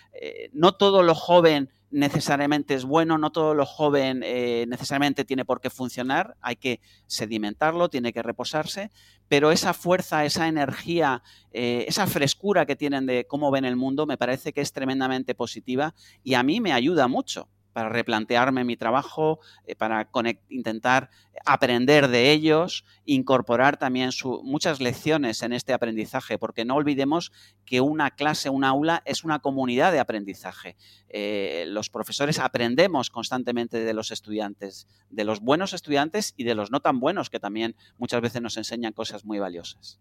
no 0.53 0.72
todo 0.72 1.03
lo 1.03 1.14
joven 1.14 1.68
necesariamente 1.95 2.74
es 2.74 2.85
bueno, 2.85 3.18
no 3.18 3.30
todo 3.30 3.55
lo 3.55 3.64
joven 3.64 4.22
eh, 4.24 4.66
necesariamente 4.68 5.24
tiene 5.24 5.45
por 5.45 5.61
qué 5.61 5.70
funcionar, 5.70 6.37
hay 6.41 6.57
que 6.57 6.80
sedimentarlo, 7.07 7.89
tiene 7.89 8.12
que 8.12 8.22
reposarse, 8.22 8.91
pero 9.28 9.53
esa 9.53 9.74
fuerza, 9.74 10.24
esa 10.24 10.49
energía, 10.49 11.22
eh, 11.53 11.85
esa 11.87 12.09
frescura 12.09 12.66
que 12.66 12.74
tienen 12.74 13.07
de 13.07 13.26
cómo 13.28 13.53
ven 13.53 13.64
el 13.64 13.76
mundo 13.76 14.07
me 14.07 14.18
parece 14.18 14.53
que 14.53 14.61
es 14.61 14.72
tremendamente 14.72 15.37
positiva 15.37 15.95
y 16.24 16.35
a 16.35 16.43
mí 16.43 16.61
me 16.61 16.72
ayuda 16.72 17.07
mucho 17.07 17.49
para 17.75 17.91
replantearme 17.91 18.64
mi 18.64 18.77
trabajo, 18.77 19.41
eh, 19.66 19.75
para 19.75 20.09
intentar 20.49 21.11
aprender 21.45 22.09
de 22.09 22.31
ellos, 22.31 22.85
incorporar 23.05 23.77
también 23.77 24.11
muchas 24.45 24.81
lecciones 24.81 25.43
en 25.43 25.53
este 25.53 25.72
aprendizaje, 25.75 26.39
porque 26.39 26.64
no 26.64 26.77
olvidemos 26.77 27.33
que 27.66 27.81
una 27.81 28.12
clase, 28.12 28.49
un 28.49 28.64
aula 28.64 29.03
es 29.05 29.25
una 29.25 29.41
comunidad 29.41 29.91
de 29.91 29.99
aprendizaje. 29.99 30.77
Eh, 31.09 31.64
los 31.68 31.91
profesores 31.91 32.39
aprendemos 32.39 33.11
constantemente 33.11 33.85
de 33.85 33.93
los 33.93 34.12
estudiantes, 34.12 34.87
de 35.11 35.25
los 35.25 35.41
buenos 35.41 35.72
estudiantes 35.72 36.33
y 36.37 36.45
de 36.45 36.55
los 36.55 36.70
no 36.70 36.81
tan 36.81 37.01
buenos, 37.01 37.29
que 37.29 37.41
también 37.41 37.75
muchas 37.99 38.20
veces 38.22 38.41
nos 38.41 38.57
enseñan 38.57 38.93
cosas 38.93 39.25
muy 39.25 39.41
valiosas. 39.41 39.99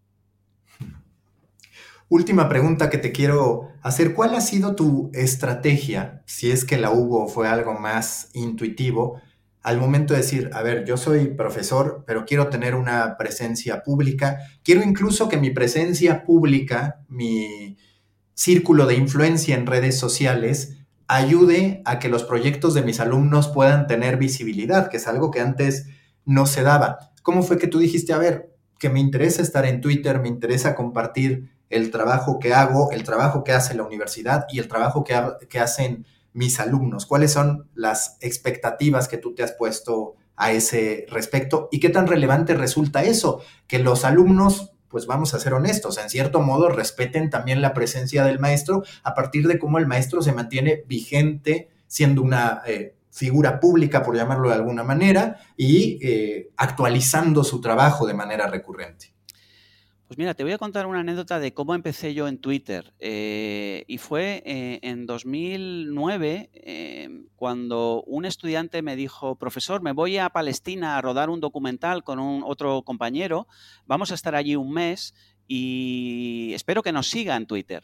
Última 2.08 2.48
pregunta 2.48 2.90
que 2.90 2.98
te 2.98 3.12
quiero 3.12 3.70
hacer. 3.82 4.14
¿Cuál 4.14 4.34
ha 4.34 4.40
sido 4.40 4.74
tu 4.74 5.10
estrategia, 5.14 6.22
si 6.26 6.50
es 6.50 6.64
que 6.64 6.76
la 6.76 6.90
hubo 6.90 7.28
fue 7.28 7.48
algo 7.48 7.74
más 7.74 8.30
intuitivo, 8.34 9.20
al 9.62 9.78
momento 9.78 10.12
de 10.12 10.20
decir, 10.20 10.50
a 10.52 10.62
ver, 10.62 10.84
yo 10.84 10.98
soy 10.98 11.28
profesor, 11.28 12.04
pero 12.06 12.26
quiero 12.26 12.48
tener 12.48 12.74
una 12.74 13.16
presencia 13.16 13.82
pública, 13.82 14.38
quiero 14.62 14.82
incluso 14.82 15.30
que 15.30 15.38
mi 15.38 15.48
presencia 15.48 16.24
pública, 16.24 17.00
mi 17.08 17.78
círculo 18.34 18.86
de 18.86 18.96
influencia 18.96 19.54
en 19.56 19.66
redes 19.66 19.98
sociales, 19.98 20.76
ayude 21.08 21.80
a 21.86 21.98
que 21.98 22.10
los 22.10 22.24
proyectos 22.24 22.74
de 22.74 22.82
mis 22.82 23.00
alumnos 23.00 23.48
puedan 23.48 23.86
tener 23.86 24.18
visibilidad, 24.18 24.90
que 24.90 24.98
es 24.98 25.08
algo 25.08 25.30
que 25.30 25.40
antes 25.40 25.86
no 26.26 26.44
se 26.44 26.62
daba. 26.62 27.12
¿Cómo 27.22 27.42
fue 27.42 27.56
que 27.56 27.66
tú 27.66 27.78
dijiste, 27.78 28.12
a 28.12 28.18
ver, 28.18 28.54
que 28.78 28.90
me 28.90 29.00
interesa 29.00 29.40
estar 29.40 29.64
en 29.64 29.80
Twitter, 29.80 30.20
me 30.20 30.28
interesa 30.28 30.74
compartir 30.74 31.53
el 31.70 31.90
trabajo 31.90 32.38
que 32.38 32.54
hago, 32.54 32.90
el 32.92 33.04
trabajo 33.04 33.44
que 33.44 33.52
hace 33.52 33.74
la 33.74 33.84
universidad 33.84 34.46
y 34.50 34.58
el 34.58 34.68
trabajo 34.68 35.04
que, 35.04 35.20
que 35.48 35.60
hacen 35.60 36.06
mis 36.32 36.60
alumnos? 36.60 37.06
¿Cuáles 37.06 37.32
son 37.32 37.68
las 37.74 38.18
expectativas 38.20 39.08
que 39.08 39.18
tú 39.18 39.34
te 39.34 39.42
has 39.42 39.52
puesto 39.52 40.14
a 40.36 40.52
ese 40.52 41.06
respecto? 41.08 41.68
¿Y 41.70 41.80
qué 41.80 41.90
tan 41.90 42.06
relevante 42.06 42.54
resulta 42.54 43.04
eso? 43.04 43.40
Que 43.66 43.78
los 43.78 44.04
alumnos, 44.04 44.72
pues 44.88 45.06
vamos 45.06 45.34
a 45.34 45.40
ser 45.40 45.54
honestos, 45.54 45.98
en 45.98 46.10
cierto 46.10 46.40
modo 46.40 46.68
respeten 46.68 47.30
también 47.30 47.62
la 47.62 47.74
presencia 47.74 48.24
del 48.24 48.38
maestro 48.38 48.82
a 49.02 49.14
partir 49.14 49.46
de 49.46 49.58
cómo 49.58 49.78
el 49.78 49.86
maestro 49.86 50.22
se 50.22 50.32
mantiene 50.32 50.84
vigente 50.86 51.70
siendo 51.86 52.22
una 52.22 52.62
eh, 52.66 52.96
figura 53.14 53.60
pública, 53.60 54.02
por 54.02 54.16
llamarlo 54.16 54.48
de 54.48 54.56
alguna 54.56 54.82
manera, 54.82 55.38
y 55.56 56.00
eh, 56.02 56.50
actualizando 56.56 57.44
su 57.44 57.60
trabajo 57.60 58.06
de 58.06 58.14
manera 58.14 58.48
recurrente. 58.48 59.13
Pues 60.14 60.18
mira, 60.20 60.34
te 60.34 60.44
voy 60.44 60.52
a 60.52 60.58
contar 60.58 60.86
una 60.86 61.00
anécdota 61.00 61.40
de 61.40 61.52
cómo 61.52 61.74
empecé 61.74 62.14
yo 62.14 62.28
en 62.28 62.38
Twitter. 62.38 62.94
Eh, 63.00 63.84
y 63.88 63.98
fue 63.98 64.44
eh, 64.46 64.78
en 64.82 65.06
2009 65.06 66.50
em, 66.52 67.26
cuando 67.34 68.04
un 68.06 68.24
estudiante 68.24 68.80
me 68.80 68.94
dijo, 68.94 69.34
profesor, 69.34 69.82
me 69.82 69.90
voy 69.90 70.18
a 70.18 70.30
Palestina 70.30 70.96
a 70.96 71.02
rodar 71.02 71.30
un 71.30 71.40
documental 71.40 72.04
con 72.04 72.20
un 72.20 72.44
otro 72.46 72.82
compañero, 72.82 73.48
vamos 73.86 74.12
a 74.12 74.14
estar 74.14 74.36
allí 74.36 74.54
un 74.54 74.70
mes 74.72 75.14
y 75.48 76.52
espero 76.54 76.84
que 76.84 76.92
nos 76.92 77.08
siga 77.08 77.34
en 77.34 77.48
Twitter. 77.48 77.82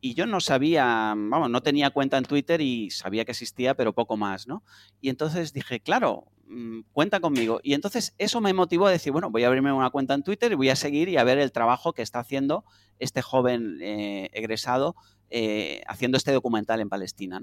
Y 0.00 0.14
yo 0.14 0.24
no 0.24 0.40
sabía, 0.40 1.12
vamos, 1.14 1.50
no 1.50 1.62
tenía 1.62 1.90
cuenta 1.90 2.16
en 2.16 2.24
Twitter 2.24 2.62
y 2.62 2.88
sabía 2.88 3.26
que 3.26 3.32
existía, 3.32 3.74
pero 3.74 3.92
poco 3.92 4.16
más, 4.16 4.48
¿no? 4.48 4.62
Y 5.02 5.10
entonces 5.10 5.52
dije, 5.52 5.80
claro, 5.80 6.28
Mm, 6.48 6.80
cuenta 6.92 7.20
conmigo. 7.20 7.60
Y 7.62 7.74
entonces 7.74 8.14
eso 8.16 8.40
me 8.40 8.54
motivó 8.54 8.86
a 8.86 8.90
decir, 8.90 9.12
bueno, 9.12 9.30
voy 9.30 9.44
a 9.44 9.48
abrirme 9.48 9.72
una 9.72 9.90
cuenta 9.90 10.14
en 10.14 10.22
Twitter 10.22 10.52
y 10.52 10.54
voy 10.54 10.70
a 10.70 10.76
seguir 10.76 11.08
y 11.08 11.18
a 11.18 11.24
ver 11.24 11.38
el 11.38 11.52
trabajo 11.52 11.92
que 11.92 12.02
está 12.02 12.20
haciendo 12.20 12.64
este 12.98 13.20
joven 13.20 13.78
eh, 13.82 14.30
egresado 14.32 14.96
eh, 15.30 15.82
haciendo 15.86 16.16
este 16.16 16.32
documental 16.32 16.80
en 16.80 16.88
Palestina. 16.88 17.38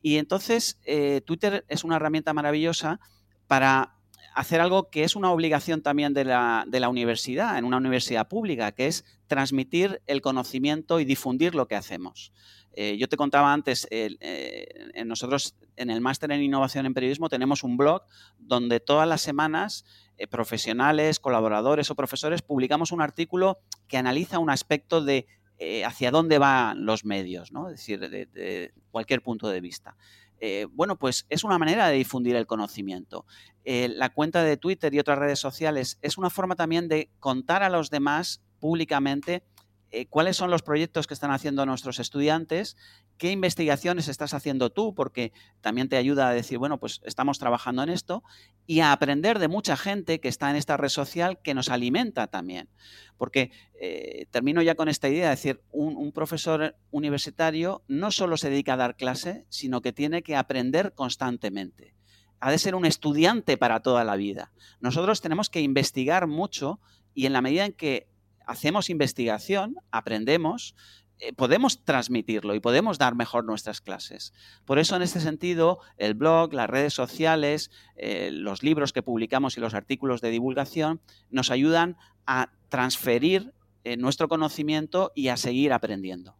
Y 0.00 0.16
entonces 0.16 0.80
eh, 0.84 1.20
Twitter 1.26 1.66
es 1.68 1.84
una 1.84 1.96
herramienta 1.96 2.32
maravillosa 2.32 2.98
para 3.46 3.96
hacer 4.34 4.62
algo 4.62 4.88
que 4.88 5.04
es 5.04 5.16
una 5.16 5.30
obligación 5.30 5.82
también 5.82 6.14
de 6.14 6.24
la, 6.24 6.64
de 6.66 6.80
la, 6.80 6.88
universidad, 6.88 7.58
en 7.58 7.66
una 7.66 7.76
universidad 7.76 8.28
pública, 8.28 8.72
que 8.72 8.86
es 8.86 9.04
transmitir 9.26 10.00
el 10.06 10.22
conocimiento 10.22 10.98
y 10.98 11.04
difundir 11.04 11.54
lo 11.54 11.68
que 11.68 11.76
hacemos. 11.76 12.32
Yo 12.76 13.08
te 13.08 13.16
contaba 13.16 13.52
antes, 13.52 13.88
nosotros 15.04 15.56
en 15.80 15.90
el 15.90 16.00
máster 16.00 16.30
en 16.30 16.42
innovación 16.42 16.86
en 16.86 16.94
periodismo 16.94 17.28
tenemos 17.28 17.64
un 17.64 17.76
blog 17.76 18.02
donde 18.38 18.80
todas 18.80 19.08
las 19.08 19.22
semanas 19.22 19.84
eh, 20.18 20.26
profesionales, 20.26 21.18
colaboradores 21.18 21.90
o 21.90 21.94
profesores 21.94 22.42
publicamos 22.42 22.92
un 22.92 23.00
artículo 23.00 23.58
que 23.88 23.96
analiza 23.96 24.38
un 24.38 24.50
aspecto 24.50 25.02
de 25.02 25.26
eh, 25.58 25.84
hacia 25.86 26.10
dónde 26.10 26.38
van 26.38 26.84
los 26.84 27.06
medios, 27.06 27.52
¿no? 27.52 27.70
es 27.70 27.76
decir, 27.76 27.98
de, 28.00 28.74
cualquier 28.90 29.22
punto 29.22 29.48
de 29.48 29.62
vista. 29.62 29.96
Eh, 30.38 30.66
bueno, 30.70 30.98
pues 30.98 31.24
es 31.30 31.44
una 31.44 31.58
manera 31.58 31.88
de 31.88 31.96
difundir 31.96 32.36
el 32.36 32.46
conocimiento. 32.46 33.24
la 33.64 34.10
cuenta 34.10 34.44
de 34.44 34.58
Twitter 34.58 34.92
y 34.92 34.98
otras 34.98 35.18
redes 35.18 35.38
sociales 35.38 35.98
es 36.02 36.18
una 36.18 36.28
forma 36.28 36.54
también 36.54 36.88
de 36.88 37.10
contar 37.18 37.62
a 37.62 37.70
los 37.70 37.88
demás 37.88 38.42
públicamente 38.58 39.42
cuáles 40.08 40.36
son 40.36 40.50
los 40.50 40.62
proyectos 40.62 41.06
que 41.06 41.14
están 41.14 41.32
haciendo 41.32 41.66
nuestros 41.66 41.98
estudiantes 41.98 42.76
qué 43.20 43.30
investigaciones 43.30 44.08
estás 44.08 44.32
haciendo 44.32 44.70
tú, 44.70 44.94
porque 44.94 45.32
también 45.60 45.90
te 45.90 45.98
ayuda 45.98 46.30
a 46.30 46.32
decir, 46.32 46.56
bueno, 46.56 46.80
pues 46.80 47.02
estamos 47.04 47.38
trabajando 47.38 47.82
en 47.82 47.90
esto, 47.90 48.24
y 48.66 48.80
a 48.80 48.92
aprender 48.92 49.38
de 49.38 49.46
mucha 49.46 49.76
gente 49.76 50.20
que 50.20 50.28
está 50.28 50.48
en 50.48 50.56
esta 50.56 50.78
red 50.78 50.88
social 50.88 51.38
que 51.42 51.52
nos 51.52 51.68
alimenta 51.68 52.28
también. 52.28 52.70
Porque 53.18 53.52
eh, 53.78 54.24
termino 54.30 54.62
ya 54.62 54.74
con 54.74 54.88
esta 54.88 55.10
idea, 55.10 55.24
de 55.24 55.36
decir, 55.36 55.60
un, 55.70 56.12
profesor 56.12 56.76
universitario 56.90 57.82
no 57.88 58.10
solo 58.10 58.38
se 58.38 58.48
dedica 58.48 58.72
a 58.72 58.78
dar 58.78 58.96
clase, 58.96 59.44
sino 59.50 59.82
que 59.82 59.92
tiene 59.92 60.22
que 60.22 60.34
aprender 60.34 60.94
constantemente 60.94 61.94
ha 62.42 62.50
de 62.50 62.56
ser 62.56 62.74
un 62.74 62.86
estudiante 62.86 63.58
para 63.58 63.80
toda 63.80 64.02
la 64.02 64.16
vida. 64.16 64.50
Nosotros 64.80 65.20
tenemos 65.20 65.50
que 65.50 65.60
investigar 65.60 66.26
mucho 66.26 66.80
y 67.12 67.26
en 67.26 67.34
la 67.34 67.42
medida 67.42 67.66
en 67.66 67.74
que 67.74 68.08
hacemos 68.50 68.90
investigación, 68.90 69.76
aprendemos, 69.92 70.74
eh, 71.20 71.32
podemos 71.32 71.84
transmitirlo 71.84 72.56
y 72.56 72.60
podemos 72.60 72.98
dar 72.98 73.14
mejor 73.14 73.44
nuestras 73.44 73.80
clases. 73.80 74.32
Por 74.64 74.80
eso, 74.80 74.96
en 74.96 75.02
este 75.02 75.20
sentido, 75.20 75.78
el 75.98 76.14
blog, 76.14 76.52
las 76.52 76.68
redes 76.68 76.92
sociales, 76.92 77.70
eh, 77.94 78.30
los 78.32 78.64
libros 78.64 78.92
que 78.92 79.04
publicamos 79.04 79.56
y 79.56 79.60
los 79.60 79.74
artículos 79.74 80.20
de 80.20 80.30
divulgación 80.30 81.00
nos 81.30 81.52
ayudan 81.52 81.96
a 82.26 82.50
transferir 82.68 83.54
eh, 83.84 83.96
nuestro 83.96 84.26
conocimiento 84.26 85.12
y 85.14 85.28
a 85.28 85.36
seguir 85.36 85.72
aprendiendo. 85.72 86.34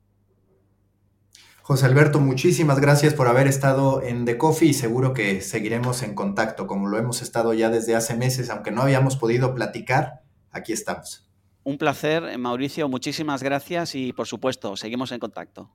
José 1.63 1.87
Alberto, 1.87 2.19
muchísimas 2.19 2.81
gracias 2.81 3.15
por 3.15 3.29
haber 3.29 3.47
estado 3.47 4.03
en 4.03 4.25
The 4.25 4.37
Coffee 4.37 4.71
y 4.71 4.75
seguro 4.75 5.15
que 5.15 5.43
seguiremos 5.43 6.03
en 6.03 6.17
contacto, 6.17 6.67
como 6.67 6.89
lo 6.89 6.99
hemos 6.99 7.23
estado 7.23 7.55
ya 7.55 7.71
desde 7.71 7.95
hace 7.95 8.17
meses, 8.17 8.51
aunque 8.51 8.73
no 8.73 8.83
habíamos 8.83 9.17
podido 9.17 9.55
platicar, 9.55 10.23
aquí 10.51 10.73
estamos. 10.73 11.30
Un 11.63 11.77
placer, 11.77 12.39
Mauricio, 12.39 12.89
muchísimas 12.89 13.43
gracias 13.43 13.95
y 13.95 14.13
por 14.13 14.27
supuesto, 14.27 14.77
seguimos 14.77 15.13
en 15.13 15.21
contacto. 15.21 15.71